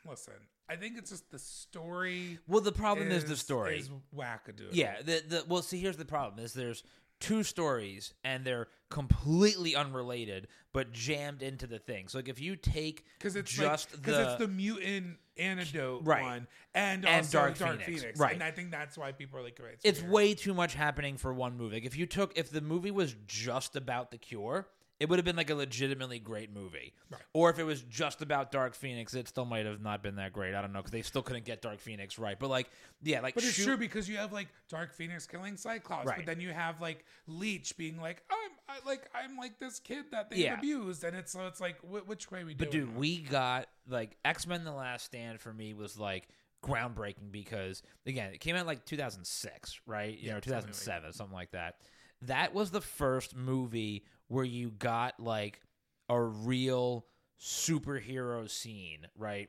listen, 0.08 0.34
I 0.68 0.76
think 0.76 0.98
it's 0.98 1.10
just 1.10 1.30
the 1.30 1.38
story. 1.38 2.38
Well, 2.46 2.60
the 2.60 2.72
problem 2.72 3.10
is, 3.10 3.24
the 3.24 3.36
story. 3.36 3.78
is 3.78 3.90
wackadoodle. 4.16 4.70
yeah, 4.72 4.96
the 5.02 5.22
the 5.26 5.44
well, 5.48 5.62
see 5.62 5.78
here's 5.78 5.96
the 5.96 6.04
problem 6.04 6.44
is 6.44 6.52
there's 6.52 6.82
two 7.20 7.42
stories 7.42 8.14
and 8.22 8.44
they're 8.44 8.68
completely 8.90 9.74
unrelated 9.74 10.46
but 10.72 10.92
jammed 10.92 11.42
into 11.42 11.66
the 11.66 11.78
thing. 11.78 12.08
So 12.08 12.18
like 12.18 12.28
if 12.28 12.40
you 12.40 12.54
take 12.54 13.04
because 13.18 13.34
it's 13.34 13.50
just 13.50 13.90
because 13.90 14.18
it's 14.18 14.38
the 14.38 14.48
mutant 14.48 15.16
antidote 15.38 16.02
Right. 16.04 16.22
one 16.22 16.46
and, 16.74 17.04
And 17.06 17.16
also 17.16 17.38
Dark 17.38 17.58
Dark, 17.58 17.80
Phoenix. 17.82 18.00
Phoenix. 18.02 18.20
Right. 18.20 18.34
and 18.34 18.42
I 18.42 18.50
think 18.50 18.70
that's 18.70 18.96
why 18.98 19.12
people 19.12 19.38
are 19.38 19.42
like, 19.42 19.58
it's 19.84 20.00
weird. 20.00 20.12
way 20.12 20.34
too 20.34 20.54
much 20.54 20.74
happening 20.74 21.16
for 21.16 21.32
one 21.32 21.56
movie. 21.56 21.76
Like 21.76 21.84
if 21.86 21.96
you 21.96 22.06
took 22.06 22.36
if 22.36 22.50
the 22.50 22.60
movie 22.60 22.90
was 22.90 23.14
just 23.26 23.76
about 23.76 24.10
the 24.10 24.18
cure, 24.18 24.66
it 25.00 25.08
would 25.08 25.18
have 25.18 25.24
been 25.24 25.36
like 25.36 25.50
a 25.50 25.54
legitimately 25.54 26.18
great 26.18 26.52
movie. 26.52 26.92
Right. 27.08 27.22
Or 27.32 27.50
if 27.50 27.58
it 27.58 27.64
was 27.64 27.82
just 27.82 28.20
about 28.20 28.50
Dark 28.50 28.74
Phoenix, 28.74 29.14
it 29.14 29.28
still 29.28 29.44
might 29.44 29.64
have 29.64 29.80
not 29.80 30.02
been 30.02 30.16
that 30.16 30.32
great. 30.32 30.54
I 30.54 30.60
don't 30.60 30.72
know 30.72 30.80
because 30.80 30.90
they 30.90 31.02
still 31.02 31.22
couldn't 31.22 31.44
get 31.44 31.62
Dark 31.62 31.78
Phoenix 31.78 32.18
right. 32.18 32.36
But 32.38 32.50
like, 32.50 32.68
yeah, 33.02 33.20
like 33.20 33.34
But 33.36 33.44
it's 33.44 33.52
shoot- 33.54 33.64
true 33.64 33.76
because 33.76 34.08
you 34.08 34.16
have 34.16 34.32
like 34.32 34.48
Dark 34.68 34.92
Phoenix 34.92 35.26
killing 35.26 35.56
Cyclops, 35.56 36.06
Right. 36.06 36.16
but 36.16 36.26
then 36.26 36.40
you 36.40 36.50
have 36.52 36.80
like 36.80 37.04
Leech 37.28 37.76
being 37.76 38.00
like, 38.00 38.24
I'm 38.30 38.50
I, 38.68 38.86
like 38.88 39.08
I'm 39.14 39.36
like 39.36 39.58
this 39.60 39.78
kid 39.78 40.06
that 40.10 40.30
they 40.30 40.38
Yeah. 40.38 40.58
abused, 40.58 41.04
and 41.04 41.16
it's 41.16 41.32
so 41.32 41.46
it's 41.46 41.60
like 41.60 41.78
wh- 41.80 42.06
which 42.08 42.30
way 42.30 42.42
we 42.44 42.54
do 42.54 42.64
But 42.64 42.72
dude, 42.72 42.96
we 42.96 43.18
got 43.20 43.68
like 43.88 44.16
X 44.24 44.46
Men: 44.46 44.64
The 44.64 44.72
Last 44.72 45.04
Stand 45.04 45.40
for 45.40 45.52
me 45.52 45.74
was 45.74 45.96
like 45.98 46.28
groundbreaking 46.64 47.30
because 47.30 47.82
again, 48.04 48.32
it 48.34 48.40
came 48.40 48.56
out 48.56 48.66
like 48.66 48.84
2006, 48.84 49.80
right? 49.86 50.18
You 50.18 50.28
Yeah, 50.28 50.34
know, 50.34 50.40
2007, 50.40 51.12
something 51.12 51.34
like 51.34 51.52
that. 51.52 51.76
That 52.22 52.52
was 52.52 52.70
the 52.72 52.80
first 52.80 53.36
movie 53.36 54.04
where 54.28 54.44
you 54.44 54.70
got 54.70 55.18
like 55.20 55.60
a 56.08 56.20
real 56.20 57.04
superhero 57.40 58.48
scene, 58.48 59.06
right? 59.16 59.48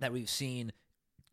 That 0.00 0.12
we've 0.12 0.28
seen 0.30 0.72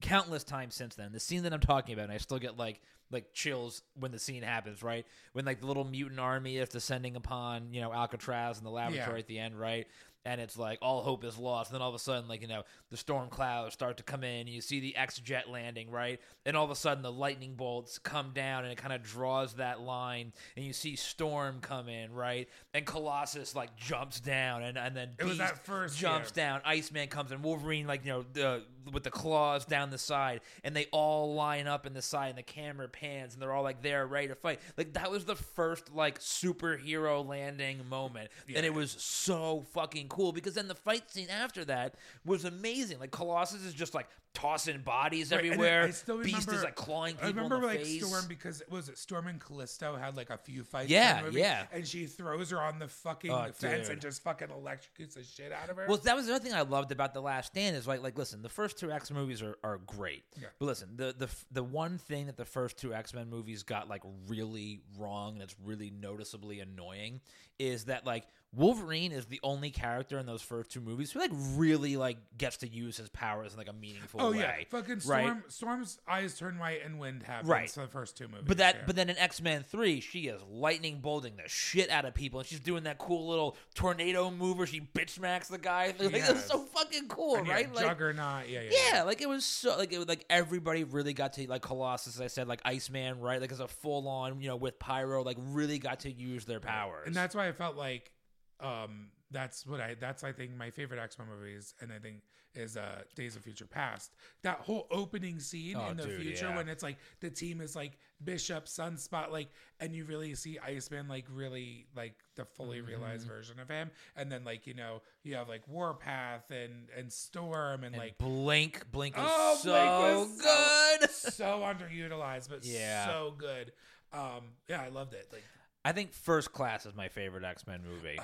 countless 0.01 0.43
times 0.43 0.75
since 0.75 0.95
then. 0.95 1.11
The 1.11 1.19
scene 1.19 1.43
that 1.43 1.53
I'm 1.53 1.59
talking 1.59 1.93
about, 1.93 2.03
and 2.05 2.13
I 2.13 2.17
still 2.17 2.39
get 2.39 2.57
like 2.57 2.81
like 3.11 3.33
chills 3.33 3.81
when 3.99 4.11
the 4.11 4.19
scene 4.19 4.43
happens, 4.43 4.81
right? 4.81 5.05
When 5.33 5.45
like 5.45 5.59
the 5.61 5.67
little 5.67 5.83
mutant 5.83 6.19
army 6.19 6.57
is 6.57 6.69
descending 6.69 7.15
upon 7.15 7.73
you 7.73 7.81
know 7.81 7.93
Alcatraz 7.93 8.57
and 8.57 8.65
the 8.65 8.71
laboratory 8.71 9.15
Yeah. 9.17 9.19
at 9.19 9.27
the 9.27 9.39
end, 9.39 9.59
right? 9.59 9.87
And 10.25 10.41
it's 10.41 10.57
like 10.57 10.79
all 10.81 11.01
hope 11.03 11.23
is 11.23 11.37
lost. 11.37 11.69
And 11.69 11.75
then 11.75 11.81
all 11.81 11.89
of 11.89 11.95
a 11.95 11.99
sudden, 11.99 12.27
like 12.27 12.41
you 12.41 12.47
know, 12.47 12.63
the 12.89 12.97
storm 12.97 13.29
clouds 13.29 13.73
start 13.73 13.97
to 13.97 14.03
come 14.03 14.23
in. 14.23 14.41
And 14.41 14.49
you 14.49 14.61
see 14.61 14.79
the 14.79 14.95
X 14.95 15.19
jet 15.19 15.49
landing, 15.49 15.91
right? 15.91 16.19
And 16.45 16.57
all 16.57 16.65
of 16.65 16.71
a 16.71 16.75
sudden, 16.75 17.03
the 17.03 17.11
lightning 17.11 17.53
bolts 17.55 17.99
come 17.99 18.31
down, 18.33 18.63
and 18.63 18.71
it 18.71 18.77
kind 18.77 18.93
of 18.93 19.03
draws 19.03 19.53
that 19.53 19.81
line. 19.81 20.33
And 20.55 20.65
you 20.65 20.73
see 20.73 20.95
Storm 20.95 21.59
come 21.61 21.87
in, 21.89 22.11
right? 22.13 22.49
And 22.73 22.85
Colossus 22.85 23.55
like 23.55 23.75
jumps 23.75 24.19
down, 24.19 24.63
and 24.63 24.77
and 24.77 24.95
then 24.95 25.09
It 25.19 25.25
was 25.25 25.37
that 25.37 25.63
first, 25.65 25.97
jumps 25.97 26.31
yeah. 26.35 26.43
down. 26.43 26.61
Iceman 26.65 27.07
comes 27.07 27.31
in. 27.31 27.41
Wolverine, 27.41 27.85
like 27.85 28.03
you 28.05 28.11
know, 28.11 28.25
the, 28.33 28.63
with 28.91 29.03
the 29.03 29.11
claws 29.11 29.65
down 29.65 29.89
the 29.89 29.97
side, 29.97 30.41
and 30.63 30.75
they 30.75 30.85
all 30.91 31.33
line 31.33 31.67
up 31.67 31.85
in 31.85 31.93
the 31.93 32.01
side, 32.01 32.29
and 32.29 32.37
the 32.37 32.43
camera 32.43 32.87
pans, 32.87 33.33
and 33.33 33.41
they're 33.41 33.53
all 33.53 33.63
like 33.63 33.81
there, 33.81 34.05
ready 34.05 34.27
to 34.27 34.35
fight. 34.35 34.59
Like 34.77 34.93
that 34.93 35.11
was 35.11 35.25
the 35.25 35.35
first 35.35 35.93
like 35.93 36.19
superhero 36.19 37.25
landing 37.25 37.87
moment, 37.89 38.29
and 38.53 38.65
it 38.65 38.73
was 38.73 38.91
so 38.91 39.65
fucking 39.73 40.07
cool 40.07 40.31
because 40.31 40.53
then 40.53 40.67
the 40.67 40.75
fight 40.75 41.09
scene 41.11 41.29
after 41.29 41.65
that 41.65 41.95
was 42.25 42.45
amazing. 42.45 42.99
Like 42.99 43.11
Colossus 43.11 43.63
is 43.63 43.73
just 43.73 43.93
like 43.93 44.07
tossing 44.35 44.79
bodies 44.81 45.31
Right, 45.31 45.43
everywhere. 45.45 45.83
I 45.83 45.89
still 45.89 46.21
Beast 46.21 46.51
is 46.51 46.63
like 46.63 46.75
clawing 46.75 47.15
people 47.15 47.27
I 47.27 47.29
remember 47.31 47.55
in 47.55 47.61
the 47.61 47.67
like 47.67 47.79
face. 47.79 48.05
Storm 48.05 48.25
because 48.29 48.61
was 48.69 48.89
it 48.89 48.97
Storm 48.99 49.25
and 49.27 49.39
Callisto 49.41 49.95
had 49.95 50.15
like 50.15 50.29
a 50.29 50.37
few 50.37 50.63
fights. 50.63 50.89
Yeah, 50.91 51.11
in 51.17 51.17
the 51.25 51.31
movie, 51.31 51.39
yeah. 51.41 51.65
And 51.71 51.87
she 51.87 52.05
throws 52.05 52.51
her 52.51 52.61
on 52.61 52.77
the 52.77 52.87
fucking 52.87 53.31
Oh, 53.31 53.45
fence 53.53 53.87
dude. 53.87 53.93
and 53.93 54.01
just 54.01 54.21
fucking 54.23 54.49
electrocutes 54.49 55.15
the 55.15 55.23
shit 55.23 55.51
out 55.51 55.69
of 55.69 55.77
her. 55.77 55.85
Well, 55.87 55.97
that 55.97 56.15
was 56.15 56.27
another 56.27 56.43
thing 56.43 56.53
I 56.53 56.61
loved 56.61 56.91
about 56.91 57.13
the 57.13 57.21
Last 57.21 57.47
Stand 57.47 57.75
is 57.75 57.87
like, 57.87 58.03
like, 58.03 58.17
listen, 58.17 58.41
the 58.41 58.49
first 58.49 58.77
two 58.77 58.91
X 58.91 59.09
Men 59.09 59.21
movies 59.21 59.41
are, 59.41 59.57
are 59.63 59.79
great, 59.79 60.23
Yeah. 60.39 60.49
but 60.59 60.65
listen, 60.65 60.89
the 60.95 61.15
the 61.17 61.29
the 61.51 61.63
one 61.63 61.97
thing 61.97 62.27
that 62.27 62.37
the 62.37 62.45
first 62.45 62.77
two 62.77 62.93
X 62.93 63.13
Men 63.13 63.29
movies 63.29 63.63
got 63.63 63.87
like 63.89 64.03
really 64.27 64.81
wrong, 64.97 65.33
and 65.35 65.41
it's 65.41 65.55
really 65.63 65.89
noticeably 65.91 66.59
annoying, 66.59 67.21
is 67.57 67.85
that 67.85 68.05
like 68.05 68.25
Wolverine 68.55 69.11
is 69.11 69.25
the 69.25 69.39
only 69.43 69.69
character 69.69 70.17
in 70.17 70.25
those 70.25 70.41
first 70.41 70.71
two 70.71 70.81
movies 70.81 71.11
who 71.11 71.19
like 71.19 71.31
really 71.55 71.97
like 71.97 72.17
gets 72.37 72.57
to 72.57 72.67
use 72.67 72.97
his 72.97 73.09
powers 73.09 73.51
in 73.53 73.57
like 73.57 73.67
a 73.69 73.73
meaningful 73.73 74.21
Oh 74.21 74.31
way. 74.31 74.39
yeah, 74.39 74.53
fucking 74.69 75.01
right? 75.05 75.25
Storm. 75.25 75.43
Storm's 75.47 75.99
eyes 76.07 76.37
turn 76.37 76.57
white 76.57 76.79
and 76.85 76.99
wind 76.99 77.23
happens 77.23 77.49
Right. 77.49 77.69
for 77.69 77.81
the 77.81 77.87
first 77.87 78.17
two 78.17 78.27
movies. 78.27 78.45
But 78.47 78.57
that, 78.57 78.75
yeah. 78.75 78.81
but 78.87 78.95
then 78.95 79.09
in 79.09 79.17
X 79.17 79.41
Men 79.41 79.63
Three, 79.63 79.99
she 79.99 80.21
is 80.27 80.41
lightning 80.49 80.99
bolting 81.01 81.35
the 81.35 81.47
shit 81.49 81.89
out 81.89 82.05
of 82.05 82.13
people, 82.13 82.39
and 82.39 82.47
she's 82.47 82.59
doing 82.59 82.83
that 82.83 82.97
cool 82.97 83.27
little 83.27 83.57
tornado 83.73 84.31
move 84.31 84.57
where 84.57 84.67
she 84.67 84.81
bitch 84.81 85.11
smacks 85.11 85.47
the 85.47 85.57
guy. 85.57 85.93
Like, 85.99 86.13
Yes. 86.13 86.27
That's 86.29 86.45
so 86.45 86.59
fucking 86.59 87.07
cool, 87.07 87.35
And, 87.37 87.47
yeah, 87.47 87.53
right? 87.53 87.73
Like, 87.75 87.85
Juggernaut. 87.85 88.47
Yeah, 88.49 88.61
yeah, 88.61 88.71
yeah, 88.93 89.03
like 89.03 89.21
it 89.21 89.27
was 89.29 89.43
so 89.43 89.77
like 89.77 89.91
it 89.91 89.97
was 89.97 90.07
like 90.07 90.25
everybody 90.29 90.83
really 90.83 91.13
got 91.13 91.33
to 91.33 91.47
like 91.49 91.61
Colossus, 91.61 92.15
as 92.15 92.21
I 92.21 92.27
said, 92.27 92.47
like 92.47 92.61
Iceman, 92.63 93.19
right? 93.19 93.41
Like 93.41 93.51
as 93.51 93.59
a 93.59 93.67
full 93.67 94.07
on, 94.07 94.39
you 94.41 94.47
know, 94.47 94.55
with 94.55 94.77
Pyro, 94.79 95.23
like 95.23 95.37
really 95.39 95.79
got 95.79 96.01
to 96.01 96.11
use 96.11 96.45
their 96.45 96.59
powers. 96.59 97.07
And 97.07 97.15
that's 97.15 97.35
why 97.35 97.47
I 97.47 97.51
felt 97.51 97.75
like 97.75 98.11
um 98.59 99.07
that's 99.31 99.65
what 99.65 99.81
I 99.81 99.95
that's 99.99 100.23
I 100.23 100.31
think 100.31 100.55
my 100.55 100.69
favorite 100.69 100.99
X 100.99 101.17
Men 101.19 101.27
movies 101.27 101.73
and 101.81 101.91
I 101.91 101.99
think 101.99 102.21
is 102.53 102.77
uh 102.77 103.01
Days 103.15 103.35
of 103.35 103.41
Future 103.43 103.65
Past. 103.65 104.13
That 104.43 104.59
whole 104.59 104.87
opening 104.91 105.39
scene 105.41 105.75
Oh, 105.77 105.89
in 105.89 105.97
the 105.97 106.03
dude, 106.05 106.21
future 106.21 106.47
yeah. 106.47 106.55
when 106.55 106.69
it's 106.69 106.83
like 106.83 106.97
the 107.19 107.29
team 107.29 107.59
is 107.59 107.75
like 107.75 107.97
Bishop, 108.23 108.65
Sunspot, 108.65 109.29
like 109.31 109.49
and 109.81 109.93
you 109.93 110.05
really 110.05 110.35
see 110.35 110.57
Iceman 110.59 111.09
like 111.09 111.25
really 111.33 111.87
like 111.97 112.15
the 112.35 112.45
fully 112.45 112.77
Mm-hmm. 112.77 112.87
realized 112.87 113.27
version 113.27 113.59
of 113.59 113.67
him. 113.67 113.91
And 114.15 114.31
then 114.31 114.45
like, 114.45 114.67
you 114.67 114.73
know, 114.73 115.01
you 115.23 115.35
have 115.35 115.49
like 115.49 115.67
Warpath 115.67 116.49
and 116.51 116.87
and 116.97 117.11
Storm 117.11 117.83
and, 117.83 117.93
And 117.93 117.97
like 117.97 118.17
Blink, 118.19 118.89
Blink 118.91 119.17
was 119.17 119.27
Oh, 119.29 119.57
so 119.61 119.71
Blink 119.71 120.29
was 120.29 120.41
so- 120.41 120.97
good. 120.99 121.09
so 121.11 121.45
underutilized, 121.59 122.47
but 122.49 122.59
Yeah. 122.63 123.05
so 123.07 123.33
good. 123.37 123.73
Um 124.13 124.43
yeah, 124.69 124.81
I 124.81 124.87
loved 124.87 125.13
it. 125.13 125.27
Like 125.33 125.43
I 125.85 125.91
think 125.91 126.11
First 126.13 126.51
Class 126.51 126.85
is 126.85 126.95
my 126.95 127.07
favorite 127.07 127.43
X 127.45 127.65
Men 127.67 127.81
movie. 127.87 128.19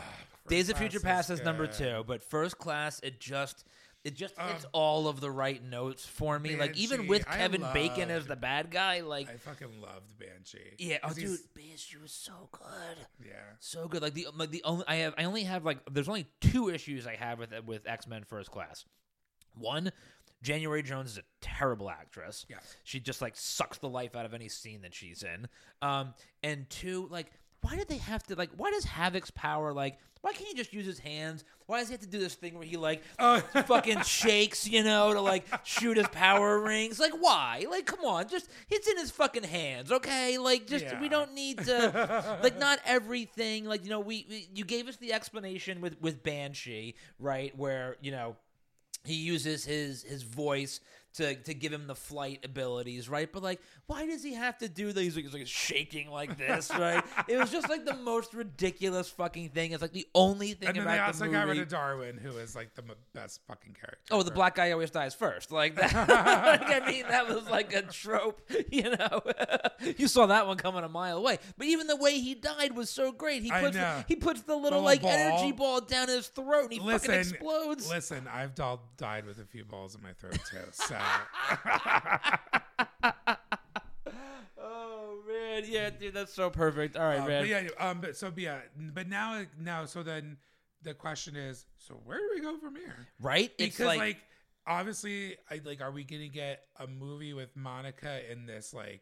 Days 0.47 0.69
of 0.69 0.77
Future 0.77 0.99
Past 0.99 1.29
is 1.29 1.41
number 1.43 1.67
two, 1.67 2.03
but 2.07 2.23
First 2.23 2.57
Class 2.57 2.99
it 3.03 3.19
just 3.19 3.63
it 4.03 4.15
just 4.15 4.33
hits 4.39 4.65
all 4.71 5.07
of 5.07 5.21
the 5.21 5.29
right 5.29 5.63
notes 5.63 6.03
for 6.07 6.39
me. 6.39 6.55
like 6.55 6.75
even 6.75 6.97
Banshee, 7.01 7.09
with 7.09 7.25
I 7.29 7.37
Kevin 7.37 7.63
Bacon 7.71 8.09
as 8.09 8.21
loved- 8.23 8.27
the 8.29 8.35
bad 8.35 8.71
guy, 8.71 9.01
like 9.01 9.29
I 9.29 9.35
fucking 9.37 9.79
loved 9.79 10.17
Banshee. 10.17 10.57
yeah, 10.79 10.97
oh 11.03 11.09
'Cause 11.09 11.17
he's- 11.17 11.29
dude, 11.29 11.53
Banshee 11.53 11.97
was 12.01 12.11
so 12.11 12.49
good. 12.51 12.97
Yeah. 13.23 13.33
so 13.59 13.87
good. 13.87 14.01
Like 14.01 14.15
the 14.15 14.27
like 14.35 14.49
the 14.49 14.63
only 14.63 14.83
I 14.87 14.95
have 14.95 15.13
I 15.19 15.25
only 15.25 15.43
have 15.43 15.63
like 15.63 15.79
there's 15.91 16.09
only 16.09 16.25
two 16.41 16.69
issues 16.69 17.05
I 17.05 17.15
have 17.15 17.37
with 17.37 17.53
with 17.65 17.87
X 17.87 18.07
Men 18.07 18.23
First 18.23 18.49
Class. 18.49 18.85
One, 19.53 19.91
January 20.41 20.81
Jones 20.81 21.11
is 21.11 21.17
a 21.19 21.23
terrible 21.41 21.89
actress. 21.91 22.45
Yeah. 22.49 22.57
she 22.83 22.99
just 22.99 23.21
like 23.21 23.35
sucks 23.35 23.77
the 23.77 23.89
life 23.89 24.15
out 24.15 24.25
of 24.25 24.33
any 24.33 24.49
scene 24.49 24.81
that 24.81 24.95
she's 24.95 25.21
in. 25.21 25.47
Um, 25.83 26.15
and 26.41 26.67
two, 26.71 27.07
like 27.11 27.31
why 27.61 27.75
did 27.75 27.87
they 27.87 27.97
have 27.97 28.23
to 28.23 28.35
like? 28.35 28.49
Why 28.57 28.71
does 28.71 28.85
Havoc's 28.85 29.31
power 29.31 29.71
like? 29.73 29.97
Why 30.21 30.33
can't 30.33 30.47
he 30.47 30.53
just 30.53 30.71
use 30.71 30.85
his 30.85 30.99
hands? 30.99 31.43
Why 31.65 31.79
does 31.79 31.87
he 31.87 31.93
have 31.93 32.01
to 32.01 32.07
do 32.07 32.19
this 32.19 32.35
thing 32.35 32.53
where 32.53 32.63
he 32.63 32.77
like 32.77 33.01
Oh. 33.19 33.39
fucking 33.39 34.01
shakes, 34.01 34.67
you 34.67 34.83
know, 34.83 35.13
to 35.13 35.21
like 35.21 35.45
shoot 35.63 35.97
his 35.97 36.07
power 36.09 36.59
rings? 36.59 36.99
Like 36.99 37.13
why? 37.19 37.65
Like 37.69 37.85
come 37.87 38.05
on, 38.05 38.27
just 38.27 38.49
it's 38.69 38.87
in 38.87 38.97
his 38.97 39.09
fucking 39.11 39.43
hands, 39.43 39.91
okay? 39.91 40.37
Like 40.37 40.67
just 40.67 40.85
we 40.99 41.09
don't 41.09 41.33
need 41.33 41.57
to 41.65 42.37
like 42.43 42.59
not 42.59 42.79
everything. 42.85 43.65
Like 43.65 43.83
you 43.83 43.89
know, 43.89 43.99
we, 43.99 44.25
we 44.29 44.47
you 44.53 44.63
gave 44.65 44.87
us 44.87 44.97
the 44.97 45.13
explanation 45.13 45.81
with 45.81 45.99
with 46.01 46.21
Banshee, 46.23 46.95
right? 47.19 47.57
Where 47.57 47.97
you 48.01 48.11
know 48.11 48.35
he 49.03 49.15
uses 49.15 49.65
his 49.65 50.03
his 50.03 50.21
voice 50.21 50.79
to 51.15 51.35
to 51.35 51.53
give 51.53 51.71
him 51.73 51.87
the 51.87 51.95
flight 51.95 52.39
abilities, 52.45 53.09
right? 53.09 53.31
But 53.31 53.43
like, 53.43 53.59
why 53.87 54.05
does 54.05 54.23
he 54.23 54.33
have 54.33 54.57
to 54.59 54.69
do 54.69 54.91
that? 54.93 55.01
He's 55.01 55.15
like, 55.15 55.25
he's 55.25 55.33
like 55.33 55.47
shaking 55.47 56.09
like 56.09 56.37
this, 56.37 56.71
right? 56.77 57.03
it 57.27 57.37
was 57.37 57.51
just 57.51 57.69
like 57.69 57.85
the 57.85 57.95
most 57.95 58.33
ridiculous 58.33 59.09
fucking 59.09 59.49
thing. 59.49 59.71
It's 59.71 59.81
like 59.81 59.91
the 59.93 60.07
only 60.15 60.53
thing 60.53 60.69
And 60.69 60.77
then 60.77 60.83
about 60.83 60.93
they 60.93 60.99
also 60.99 61.25
the 61.25 61.31
got 61.31 61.47
rid 61.47 61.57
of 61.59 61.67
Darwin, 61.67 62.17
who 62.17 62.37
is 62.37 62.55
like 62.55 62.73
the 62.75 62.83
m- 62.83 62.95
best 63.13 63.41
fucking 63.47 63.73
character. 63.73 63.99
Oh, 64.11 64.23
the 64.23 64.31
black 64.31 64.55
guy 64.55 64.71
always 64.71 64.91
dies 64.91 65.13
first. 65.13 65.51
Like 65.51 65.75
that. 65.75 65.93
like, 65.93 66.69
I 66.81 66.85
mean, 66.89 67.03
that 67.09 67.27
was 67.27 67.49
like 67.49 67.73
a 67.73 67.81
trope. 67.83 68.41
You 68.71 68.95
know, 68.95 69.21
you 69.97 70.07
saw 70.07 70.27
that 70.27 70.47
one 70.47 70.55
coming 70.55 70.83
a 70.83 70.89
mile 70.89 71.17
away. 71.17 71.39
But 71.57 71.67
even 71.67 71.87
the 71.87 71.95
way 71.97 72.19
he 72.19 72.35
died 72.35 72.73
was 72.75 72.89
so 72.89 73.11
great. 73.11 73.43
He 73.43 73.51
puts 73.51 73.75
the, 73.75 74.05
he 74.07 74.15
puts 74.15 74.41
the 74.43 74.55
little 74.55 74.71
Little 74.71 74.81
like 74.83 75.01
ball. 75.01 75.11
energy 75.11 75.51
ball 75.51 75.81
down 75.81 76.07
his 76.07 76.27
throat, 76.27 76.63
and 76.65 76.73
he 76.73 76.79
Listen, 76.79 77.07
fucking 77.09 77.19
explodes. 77.19 77.89
Listen, 77.89 78.27
I've 78.31 78.55
died 78.55 79.25
with 79.25 79.39
a 79.39 79.45
few 79.45 79.65
balls 79.65 79.93
in 79.95 80.01
my 80.01 80.13
throat 80.13 80.39
too. 80.49 80.57
So 80.71 80.95
Oh 84.63 85.19
man, 85.27 85.63
yeah, 85.67 85.89
dude, 85.89 86.13
that's 86.13 86.33
so 86.33 86.49
perfect. 86.49 86.95
All 86.95 87.05
right, 87.05 87.19
Uh, 87.21 87.27
man. 87.27 87.41
but 87.41 87.49
yeah, 87.49 87.67
um, 87.79 88.01
but 88.01 88.15
so 88.15 88.29
but 88.31 88.39
yeah, 88.39 88.59
but 88.77 89.07
now 89.07 89.43
now 89.59 89.85
so 89.85 90.03
then 90.03 90.37
the 90.83 90.93
question 90.93 91.35
is, 91.35 91.65
so 91.77 91.95
where 92.05 92.17
do 92.17 92.29
we 92.33 92.41
go 92.41 92.57
from 92.57 92.75
here? 92.75 93.07
Right? 93.19 93.51
It's 93.57 93.77
Because 93.77 93.85
like, 93.87 93.99
like, 93.99 94.17
obviously, 94.67 95.37
I 95.49 95.61
like, 95.63 95.81
are 95.81 95.91
we 95.91 96.03
gonna 96.03 96.27
get 96.27 96.63
a 96.79 96.87
movie 96.87 97.33
with 97.33 97.55
Monica 97.55 98.19
in 98.31 98.45
this? 98.45 98.73
Like, 98.73 99.01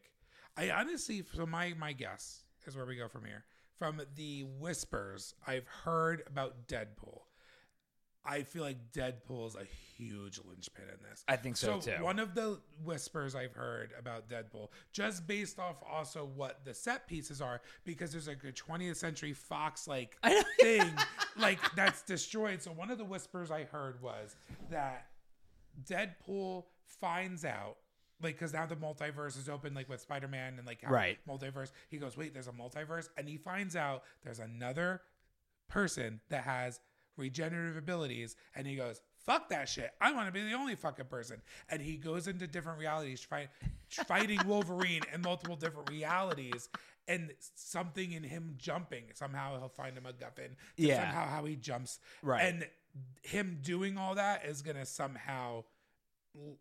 I 0.57 0.71
honestly, 0.71 1.23
so 1.33 1.45
my 1.45 1.73
my 1.77 1.93
guess 1.93 2.43
is 2.65 2.75
where 2.75 2.85
we 2.85 2.95
go 2.95 3.07
from 3.07 3.25
here. 3.25 3.45
From 3.77 4.01
the 4.15 4.43
whispers 4.59 5.33
I've 5.47 5.67
heard 5.67 6.23
about 6.27 6.67
Deadpool, 6.67 7.21
I 8.25 8.43
feel 8.43 8.63
like 8.63 8.91
Deadpool 8.91 9.47
is 9.47 9.55
a 9.55 9.63
huge 9.97 10.39
linchpin 10.47 10.83
in 10.85 11.09
this. 11.09 11.23
I 11.27 11.35
think 11.37 11.55
so, 11.57 11.79
too. 11.79 11.91
One 12.01 12.19
of 12.19 12.35
the 12.35 12.59
whispers 12.83 13.33
I've 13.33 13.53
heard 13.53 13.93
about 13.97 14.29
Deadpool, 14.29 14.67
just 14.91 15.25
based 15.25 15.57
off 15.57 15.77
also 15.89 16.29
what 16.35 16.63
the 16.65 16.73
set 16.73 17.07
pieces 17.07 17.41
are, 17.41 17.61
because 17.85 18.11
there's 18.11 18.27
like 18.27 18.43
a 18.43 18.51
20th 18.51 18.97
Century 18.97 19.33
Fox 19.33 19.87
like 19.87 20.17
thing 20.59 20.83
like 21.37 21.59
that's 21.75 22.01
destroyed. 22.03 22.61
So 22.61 22.71
one 22.71 22.91
of 22.91 22.97
the 22.97 23.05
whispers 23.05 23.51
I 23.51 23.63
heard 23.63 24.01
was 24.01 24.35
that 24.69 25.07
Deadpool 25.85 26.65
finds 26.85 27.45
out. 27.45 27.77
Like, 28.21 28.35
because 28.37 28.51
now 28.51 28.65
the 28.65 28.75
multiverse 28.75 29.37
is 29.37 29.47
open, 29.47 29.73
like 29.73 29.87
with 29.87 30.01
Spider 30.01 30.27
Man 30.27 30.55
and 30.57 30.67
like 30.67 30.81
how 30.83 30.91
Right. 30.91 31.17
multiverse. 31.27 31.71
He 31.87 31.97
goes, 31.97 32.17
wait, 32.17 32.33
there's 32.33 32.49
a 32.49 32.51
multiverse, 32.51 33.07
and 33.17 33.29
he 33.29 33.37
finds 33.37 33.77
out 33.77 34.03
there's 34.23 34.39
another 34.39 35.01
person 35.69 36.19
that 36.29 36.43
has 36.43 36.81
regenerative 37.19 37.77
abilities 37.77 38.35
and 38.55 38.65
he 38.65 38.75
goes 38.75 39.01
fuck 39.25 39.49
that 39.49 39.67
shit 39.69 39.91
i 40.01 40.11
want 40.11 40.27
to 40.27 40.31
be 40.31 40.41
the 40.41 40.53
only 40.53 40.75
fucking 40.75 41.05
person 41.05 41.41
and 41.69 41.81
he 41.81 41.97
goes 41.97 42.27
into 42.27 42.47
different 42.47 42.79
realities 42.79 43.21
fight, 43.21 43.49
fighting 43.89 44.39
wolverine 44.45 45.01
in 45.13 45.21
multiple 45.21 45.55
different 45.55 45.89
realities 45.89 46.69
and 47.07 47.31
something 47.55 48.11
in 48.13 48.23
him 48.23 48.55
jumping 48.57 49.03
somehow 49.13 49.57
he'll 49.59 49.67
find 49.69 49.97
him 49.97 50.05
a 50.05 50.13
MacGuffin 50.13 50.49
to 50.49 50.55
Yeah. 50.77 51.01
somehow 51.01 51.27
how 51.27 51.45
he 51.45 51.55
jumps 51.55 51.99
Right. 52.23 52.41
and 52.45 52.67
him 53.23 53.59
doing 53.61 53.97
all 53.97 54.15
that 54.15 54.45
is 54.45 54.61
gonna 54.61 54.85
somehow 54.85 55.63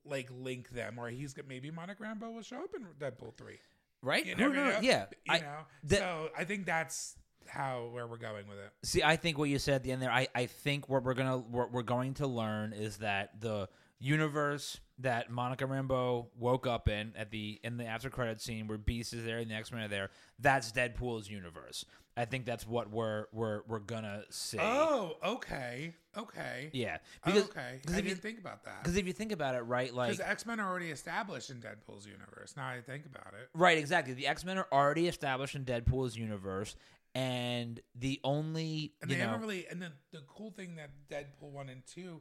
like 0.05 0.29
link 0.31 0.71
them 0.71 0.99
or 0.99 1.09
he's 1.11 1.35
gonna 1.35 1.49
maybe 1.49 1.71
Monica 1.71 2.03
Rambeau 2.03 2.33
will 2.35 2.43
show 2.43 2.65
up 2.65 2.71
in 2.75 2.85
Deadpool 2.99 3.37
3 3.37 3.59
right? 4.03 4.25
you 4.27 4.35
Who 4.35 4.41
never 4.43 4.55
knows? 4.55 4.75
know. 4.75 4.81
Yeah. 4.81 5.07
you 5.25 5.33
I, 5.35 5.39
know 5.41 5.59
that- 5.85 5.99
so 5.99 6.31
i 6.37 6.45
think 6.45 6.67
that's 6.67 7.17
how 7.49 7.89
where 7.93 8.07
we're 8.07 8.17
going 8.17 8.47
with 8.49 8.59
it 8.59 8.71
See, 8.83 9.03
I 9.03 9.17
think 9.17 9.39
what 9.39 9.49
you 9.49 9.59
said 9.59 9.75
at 9.77 9.83
the 9.83 9.93
end 9.93 10.03
there, 10.03 10.11
I, 10.13 10.29
I 10.35 10.47
think 10.47 10.89
what 10.89 11.03
we're 11.03 11.15
gonna 11.15 11.39
what 11.39 11.73
we're 11.73 11.83
going 11.83 12.15
to 12.15 12.27
learn 12.27 12.73
is 12.73 12.99
that 12.99 13.41
the 13.41 13.69
universe 14.01 14.81
that 15.01 15.31
Monica 15.31 15.65
Rambeau 15.65 16.27
woke 16.39 16.67
up 16.67 16.89
in 16.89 17.13
at 17.17 17.31
the 17.31 17.61
in 17.63 17.77
the 17.77 17.85
after 17.85 18.11
credit 18.11 18.41
scene 18.41 18.67
where 18.67 18.79
Beast 18.79 19.13
is 19.13 19.25
there 19.25 19.39
and 19.39 19.51
the 19.51 19.55
X 19.55 19.73
Men 19.73 19.83
are 19.83 19.89
there, 19.89 20.11
that's 20.39 20.73
Deadpool's 20.73 21.29
universe. 21.31 21.85
I 22.17 22.25
think 22.25 22.47
that's 22.47 22.67
what 22.67 22.91
we're 22.91 23.27
we're 23.33 23.63
we're 23.69 23.79
gonna 23.79 24.25
see. 24.29 24.59
Oh, 24.61 25.17
okay, 25.25 25.95
okay. 26.17 26.69
Yeah, 26.73 26.99
Oh, 27.25 27.31
because 27.33 27.45
okay. 27.45 27.79
because 27.81 27.95
I 27.95 27.99
if 27.99 28.05
you 28.05 28.11
didn't 28.11 28.23
think 28.23 28.39
about 28.41 28.65
that. 28.65 28.83
because 28.83 28.97
if 28.97 29.07
you 29.07 29.13
think 29.13 29.31
about 29.31 29.55
it, 29.55 29.61
right, 29.61 29.95
like 29.95 30.11
Because 30.11 30.27
X 30.27 30.45
Men 30.45 30.59
are 30.59 30.69
already 30.69 30.91
established 30.91 31.51
in 31.51 31.59
Deadpool's 31.61 32.07
universe. 32.07 32.55
Now 32.57 32.67
I 32.67 32.81
think 32.81 33.07
about 33.07 33.35
it. 33.41 33.49
Right, 33.55 33.79
exactly. 33.79 34.15
The 34.15 34.27
X 34.27 34.45
Men 34.45 34.59
are 34.59 34.67
already 34.73 35.07
established 35.07 35.55
in 35.55 35.65
Deadpool's 35.65 36.17
universe, 36.17 36.75
and 37.19 37.81
the 37.97 38.21
only 38.23 38.93
And 39.03 39.11
you 39.11 39.17
they 39.17 39.23
know 39.23 39.31
haven't 39.31 39.41
really. 39.47 39.67
And 39.69 39.83
then 39.83 39.93
the 40.13 40.21
cool 40.29 40.51
thing 40.53 40.77
that 40.77 40.91
Deadpool 41.11 41.51
one 41.51 41.69
and 41.69 41.83
two 41.87 42.21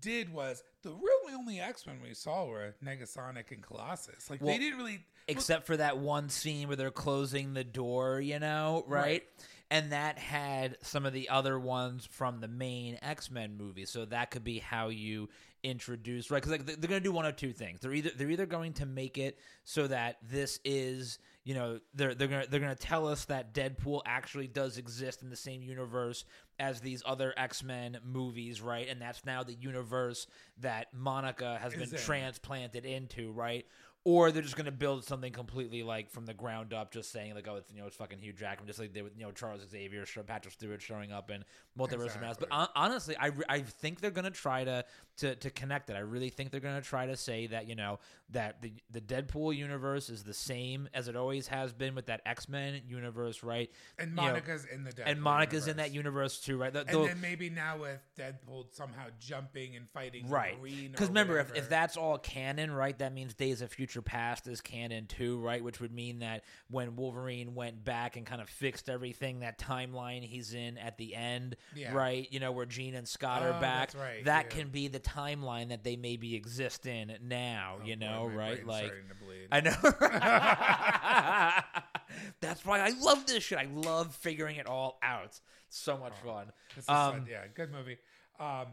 did 0.00 0.32
was 0.32 0.62
the 0.82 0.90
really 0.90 1.34
only 1.34 1.60
X 1.60 1.86
Men 1.86 2.00
we 2.02 2.14
saw 2.14 2.44
were 2.46 2.74
Negasonic 2.84 3.50
and 3.52 3.62
Colossus. 3.62 4.28
Like 4.28 4.40
Well, 4.42 4.52
they 4.52 4.58
didn't 4.58 4.78
really. 4.78 5.00
except 5.28 5.66
for 5.66 5.76
that 5.78 5.98
one 5.98 6.28
scene 6.28 6.68
where 6.68 6.76
they're 6.76 6.90
closing 6.90 7.54
the 7.54 7.64
door, 7.64 8.20
you 8.20 8.38
know, 8.38 8.84
right? 8.86 9.02
Right. 9.04 9.22
And 9.70 9.92
that 9.92 10.18
had 10.18 10.76
some 10.82 11.06
of 11.06 11.12
the 11.12 11.28
other 11.30 11.58
ones 11.58 12.06
from 12.10 12.40
the 12.40 12.48
main 12.48 12.98
X 13.02 13.30
Men 13.30 13.56
movie, 13.56 13.86
so 13.86 14.04
that 14.04 14.30
could 14.30 14.44
be 14.44 14.58
how 14.58 14.88
you 14.88 15.28
introduce, 15.64 16.30
right? 16.30 16.42
Because 16.42 16.52
like 16.52 16.66
they're 16.66 16.88
going 16.88 17.00
to 17.02 17.08
do 17.08 17.10
one 17.10 17.24
of 17.24 17.34
two 17.36 17.52
things. 17.52 17.80
They're 17.80 17.94
either 17.94 18.10
they're 18.16 18.30
either 18.30 18.46
going 18.46 18.74
to 18.74 18.86
make 18.86 19.18
it 19.18 19.38
so 19.64 19.86
that 19.86 20.18
this 20.22 20.60
is, 20.64 21.18
you 21.42 21.54
know, 21.54 21.80
they're 21.94 22.14
they're 22.14 22.28
gonna 22.28 22.46
they're 22.48 22.60
gonna 22.60 22.74
tell 22.76 23.08
us 23.08 23.24
that 23.24 23.54
Deadpool 23.54 24.02
actually 24.06 24.46
does 24.46 24.76
exist 24.78 25.22
in 25.22 25.30
the 25.30 25.36
same 25.36 25.62
universe 25.62 26.24
as 26.60 26.80
these 26.80 27.02
other 27.04 27.34
X 27.36 27.64
Men 27.64 27.98
movies, 28.04 28.60
right? 28.60 28.86
And 28.88 29.00
that's 29.00 29.24
now 29.24 29.42
the 29.42 29.54
universe 29.54 30.26
that 30.60 30.88
Monica 30.94 31.58
has 31.60 31.74
been 31.74 31.90
transplanted 31.98 32.84
into, 32.84 33.32
right? 33.32 33.66
Or 34.06 34.30
they're 34.30 34.42
just 34.42 34.56
going 34.56 34.66
to 34.66 34.72
build 34.72 35.02
something 35.04 35.32
completely 35.32 35.82
like 35.82 36.10
from 36.10 36.26
the 36.26 36.34
ground 36.34 36.74
up, 36.74 36.92
just 36.92 37.10
saying 37.10 37.34
like, 37.34 37.48
oh, 37.48 37.56
it's 37.56 37.72
you 37.72 37.80
know, 37.80 37.86
it's 37.86 37.96
fucking 37.96 38.18
Hugh 38.18 38.32
Jackman, 38.34 38.66
just 38.66 38.78
like 38.78 38.92
they 38.92 39.02
with 39.02 39.16
you 39.16 39.24
know 39.24 39.32
Charles 39.32 39.62
Xavier, 39.70 40.04
Patrick 40.26 40.52
Stewart 40.52 40.82
showing 40.82 41.10
up 41.12 41.30
in 41.30 41.44
Multiverse 41.78 42.14
of 42.14 42.20
Madness. 42.20 42.36
But 42.38 42.48
Exactly. 42.48 42.72
honestly, 42.76 43.16
I, 43.16 43.26
re- 43.28 43.44
I 43.48 43.60
think 43.60 44.00
they're 44.00 44.10
going 44.10 44.24
to 44.26 44.30
try 44.30 44.64
to 44.64 44.84
to 45.18 45.34
to 45.36 45.50
connect 45.50 45.88
it. 45.90 45.96
I 45.96 46.00
really 46.00 46.28
think 46.28 46.50
they're 46.50 46.60
going 46.60 46.80
to 46.80 46.86
try 46.86 47.06
to 47.06 47.16
say 47.16 47.46
that 47.46 47.66
you 47.68 47.74
know 47.76 47.98
that 48.30 48.60
the 48.60 48.72
the 48.90 49.00
Deadpool 49.00 49.56
universe 49.56 50.10
is 50.10 50.22
the 50.22 50.34
same 50.34 50.88
as 50.92 51.08
it 51.08 51.16
always 51.16 51.46
has 51.48 51.72
been 51.72 51.94
with 51.94 52.06
that 52.06 52.20
X 52.26 52.48
Men 52.48 52.82
universe, 52.86 53.42
right? 53.42 53.70
And 53.98 54.10
You 54.10 54.16
know, 54.16 54.22
Monica's 54.22 54.66
in 54.66 54.84
the 54.84 54.90
Deadpool 54.92 55.02
and 55.06 55.22
Monica's 55.22 55.66
in 55.68 55.76
that 55.78 55.92
universe 55.92 56.40
too, 56.40 56.58
right? 56.58 56.72
The- 56.72 56.80
And 56.80 56.88
the- 56.88 57.06
then 57.06 57.20
maybe 57.20 57.48
now 57.48 57.78
with 57.78 58.00
Deadpool 58.18 58.66
somehow 58.74 59.04
jumping 59.18 59.76
and 59.76 59.88
fighting 59.88 60.28
right 60.28 60.56
because 60.62 61.08
remember 61.08 61.38
if, 61.38 61.54
if 61.56 61.68
that's 61.68 61.96
all 61.96 62.18
canon 62.18 62.70
right 62.72 62.98
that 62.98 63.12
means 63.12 63.34
days 63.34 63.62
of 63.62 63.70
future 63.72 63.93
past 64.02 64.46
is 64.46 64.60
canon 64.60 65.06
too 65.06 65.38
right 65.40 65.62
which 65.62 65.80
would 65.80 65.92
mean 65.92 66.20
that 66.20 66.44
when 66.70 66.96
wolverine 66.96 67.54
went 67.54 67.84
back 67.84 68.16
and 68.16 68.26
kind 68.26 68.40
of 68.40 68.48
fixed 68.48 68.88
everything 68.88 69.40
that 69.40 69.58
timeline 69.58 70.22
he's 70.22 70.54
in 70.54 70.78
at 70.78 70.96
the 70.98 71.14
end 71.14 71.56
Yeah. 71.74 71.92
right 71.94 72.26
you 72.30 72.40
know 72.40 72.52
where 72.52 72.66
Jean 72.66 72.94
and 72.94 73.06
scott 73.08 73.42
Oh, 73.44 73.52
are 73.52 73.60
back 73.60 73.90
right, 73.98 74.24
that 74.24 74.46
yeah. 74.50 74.56
can 74.60 74.68
be 74.68 74.88
the 74.88 75.00
timeline 75.00 75.68
that 75.70 75.84
they 75.84 75.96
maybe 75.96 76.34
exist 76.34 76.86
in 76.86 77.12
now 77.22 77.76
Oh, 77.80 77.84
you 77.86 77.96
know 77.96 78.26
right 78.26 78.64
like 78.66 78.92
to 78.92 79.14
bleed. 79.24 79.48
I 79.52 79.60
know. 79.60 79.74
That's 82.40 82.64
why 82.64 82.80
I 82.80 82.90
love 83.00 83.26
this 83.26 83.42
shit. 83.44 83.58
I 83.58 83.68
love 83.72 84.14
figuring 84.14 84.56
it 84.56 84.66
all 84.66 84.98
out. 85.02 85.40
So 85.68 85.96
much 85.96 86.14
fun. 86.24 86.46
Um, 86.88 87.12
fun. 87.12 87.26
yeah, 87.30 87.44
good 87.54 87.72
movie. 87.72 87.98
Um, 88.38 88.66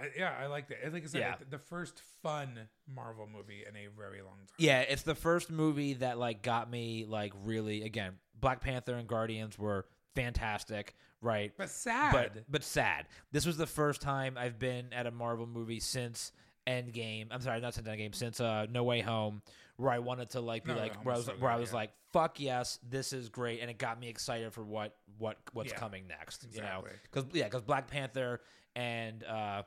I, 0.00 0.08
yeah, 0.16 0.34
I 0.40 0.46
like 0.46 0.70
it. 0.70 0.78
And 0.84 0.92
Like 0.92 1.04
I 1.04 1.06
said, 1.06 1.20
Yeah. 1.20 1.34
it- 1.40 1.50
the 1.50 1.58
first 1.58 2.00
fun 2.22 2.68
Marvel 2.86 3.26
movie 3.26 3.64
in 3.68 3.76
a 3.76 3.86
very 3.88 4.22
long 4.22 4.36
time. 4.38 4.56
Yeah, 4.58 4.80
it's 4.80 5.02
the 5.02 5.14
first 5.14 5.50
movie 5.50 5.94
that 5.94 6.18
like 6.18 6.42
got 6.42 6.70
me 6.70 7.04
like 7.06 7.32
really 7.44 7.82
again. 7.82 8.14
Black 8.40 8.60
Panther 8.60 8.94
and 8.94 9.08
Guardians 9.08 9.58
were 9.58 9.86
fantastic, 10.14 10.94
right? 11.20 11.52
but 11.56 11.70
sad. 11.70 12.12
But 12.12 12.44
but 12.50 12.64
sad. 12.64 13.06
This 13.32 13.46
was 13.46 13.56
the 13.56 13.66
first 13.66 14.00
time 14.00 14.36
I've 14.38 14.58
been 14.58 14.92
at 14.92 15.06
a 15.06 15.10
Marvel 15.10 15.46
movie 15.46 15.80
since 15.80 16.32
Endgame. 16.66 17.28
I'm 17.30 17.40
sorry, 17.40 17.60
not 17.60 17.74
since 17.74 17.88
Endgame, 17.88 18.14
since 18.14 18.40
uh, 18.40 18.66
No 18.70 18.84
Way 18.84 19.00
Home, 19.00 19.42
where 19.76 19.90
I 19.90 19.98
wanted 20.00 20.30
to 20.30 20.40
like 20.40 20.64
be 20.64 20.72
No 20.72 20.76
Way 20.76 20.82
like 20.82 21.04
where 21.04 21.14
I 21.14 21.18
was 21.18 21.26
was 21.26 21.36
so 21.36 21.42
where 21.42 21.50
I 21.50 21.56
was 21.56 21.70
yeah. 21.70 21.76
like, 21.76 21.90
fuck 22.12 22.40
yes, 22.40 22.78
this 22.88 23.12
is 23.12 23.28
great, 23.28 23.60
and 23.60 23.70
it 23.70 23.78
got 23.78 23.98
me 23.98 24.08
excited 24.08 24.52
for 24.52 24.62
what 24.62 24.96
what 25.18 25.38
what's 25.52 25.70
Yeah. 25.72 25.78
coming 25.78 26.06
next. 26.08 26.46
You 26.52 26.60
know, 26.62 26.66
Exactly. 26.84 26.90
because 27.10 27.24
yeah, 27.32 27.44
because 27.44 27.62
Black 27.62 27.88
Panther 27.88 28.40
and 28.76 29.24
uh 29.24 29.62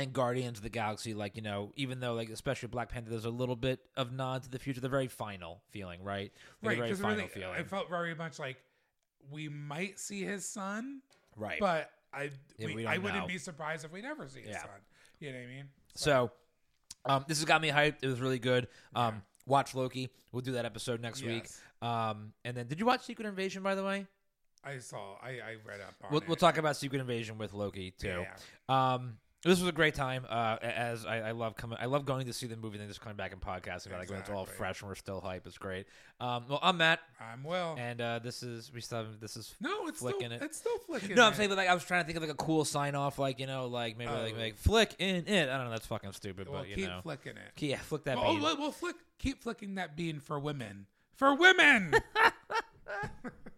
and 0.00 0.12
Guardians 0.12 0.58
of 0.58 0.62
the 0.62 0.70
Galaxy, 0.70 1.14
like 1.14 1.36
you 1.36 1.42
know, 1.42 1.72
even 1.76 2.00
though 2.00 2.14
like 2.14 2.28
especially 2.30 2.68
Black 2.68 2.88
Panther, 2.90 3.10
there's 3.10 3.24
a 3.24 3.30
little 3.30 3.56
bit 3.56 3.80
of 3.96 4.12
nod 4.12 4.42
to 4.44 4.50
the 4.50 4.58
future. 4.58 4.80
The 4.80 4.88
very 4.88 5.08
final 5.08 5.62
feeling, 5.70 6.02
right? 6.02 6.32
Like, 6.62 6.78
right, 6.78 6.88
the 6.88 6.94
very 6.94 6.94
final 6.96 7.16
really, 7.16 7.28
feeling, 7.28 7.54
I 7.56 7.62
felt 7.62 7.88
very 7.88 8.14
much 8.14 8.38
like 8.38 8.56
we 9.30 9.48
might 9.48 9.98
see 9.98 10.22
his 10.24 10.44
son, 10.44 11.02
right? 11.36 11.60
but 11.60 11.90
I 12.12 12.30
Yeah, 12.58 12.66
we, 12.66 12.74
we 12.76 12.86
I 12.86 12.98
wouldn't 12.98 13.20
know. 13.22 13.26
be 13.26 13.38
surprised 13.38 13.84
if 13.84 13.92
we 13.92 14.00
never 14.02 14.28
see 14.28 14.40
his 14.40 14.50
Yeah. 14.50 14.62
son. 14.62 14.70
You 15.20 15.32
know 15.32 15.38
what 15.38 15.44
I 15.44 15.48
mean? 15.48 15.68
So, 15.94 16.30
um, 17.04 17.24
this 17.28 17.38
has 17.38 17.44
got 17.44 17.60
me 17.60 17.68
hyped. 17.68 17.96
It 18.02 18.06
was 18.06 18.20
really 18.20 18.38
good. 18.38 18.68
Um, 18.94 19.22
watch 19.46 19.74
Loki. 19.74 20.10
We'll 20.32 20.40
do 20.42 20.52
that 20.52 20.64
episode 20.64 21.00
next 21.00 21.22
week. 21.22 21.46
Um, 21.82 22.32
and 22.44 22.56
then 22.56 22.66
did 22.68 22.78
you 22.80 22.86
watch 22.86 23.04
Secret 23.04 23.26
Invasion 23.28 23.62
by 23.62 23.74
the 23.74 23.84
way? 23.84 24.06
I 24.64 24.78
saw. 24.78 25.16
I, 25.22 25.28
I 25.28 25.56
read 25.64 25.80
up 25.80 25.94
on 26.02 26.10
We'll, 26.10 26.20
it. 26.20 26.28
we'll 26.28 26.36
talk 26.36 26.58
about 26.58 26.76
Secret 26.76 27.00
Invasion 27.00 27.38
with 27.38 27.52
Loki 27.54 27.92
too. 27.92 28.24
Yeah. 28.68 28.94
Um, 28.94 29.16
this 29.42 29.58
was 29.60 29.68
a 29.68 29.72
great 29.72 29.94
time. 29.94 30.24
Uh, 30.28 30.56
as 30.62 31.06
I, 31.06 31.18
I 31.20 31.30
love 31.32 31.56
coming, 31.56 31.78
I 31.80 31.86
love 31.86 32.04
going 32.04 32.26
to 32.26 32.32
see 32.32 32.46
the 32.46 32.56
movie 32.56 32.74
and 32.76 32.82
then 32.82 32.88
just 32.88 33.00
coming 33.00 33.16
back 33.16 33.32
and 33.32 33.40
podcasting 33.40 33.86
about 33.86 34.02
it. 34.04 34.10
Like, 34.10 34.20
it's 34.20 34.30
all 34.30 34.44
fresh 34.44 34.80
and 34.82 34.88
we're 34.88 34.94
still 34.94 35.20
hype. 35.20 35.46
It's 35.46 35.56
great. 35.58 35.86
Um, 36.20 36.44
well, 36.48 36.58
I'm 36.62 36.76
Matt, 36.76 37.00
I'm 37.20 37.42
Will. 37.42 37.76
and 37.78 38.00
uh, 38.00 38.18
this 38.18 38.42
is 38.42 38.70
we 38.74 38.80
still 38.80 38.98
have, 38.98 39.20
this 39.20 39.36
is 39.36 39.54
no, 39.60 39.86
it's 39.88 39.98
still, 39.98 40.10
flicking 40.10 40.32
it. 40.32 40.42
it's 40.42 40.58
still 40.58 40.76
flicking. 40.86 41.14
no, 41.16 41.24
I'm 41.24 41.32
it. 41.32 41.36
saying, 41.36 41.48
but 41.48 41.56
like 41.58 41.68
I 41.68 41.74
was 41.74 41.84
trying 41.84 42.02
to 42.02 42.06
think 42.06 42.16
of 42.16 42.22
like 42.22 42.32
a 42.32 42.34
cool 42.34 42.64
sign 42.64 42.94
off, 42.94 43.18
like 43.18 43.40
you 43.40 43.46
know, 43.46 43.66
like 43.66 43.96
maybe 43.96 44.12
like, 44.12 44.34
Oh. 44.36 44.40
like 44.40 44.56
flick 44.56 44.94
in 44.98 45.26
it. 45.26 45.48
I 45.48 45.56
don't 45.56 45.64
know. 45.66 45.70
That's 45.70 45.86
fucking 45.86 46.12
stupid, 46.12 46.48
We'll 46.48 46.60
but 46.60 46.68
you 46.68 46.74
keep 46.76 46.86
know, 46.88 47.00
flicking 47.02 47.32
it. 47.32 47.62
yeah, 47.62 47.76
flick 47.78 48.04
that. 48.04 48.18
Oh, 48.18 48.32
bean. 48.34 48.42
we'll, 48.42 48.56
we'll 48.58 48.72
flick. 48.72 48.96
Keep 49.18 49.42
flicking 49.42 49.76
that 49.76 49.96
bean 49.96 50.20
for 50.20 50.38
women. 50.38 50.86
For 51.14 51.34
women. 51.34 51.94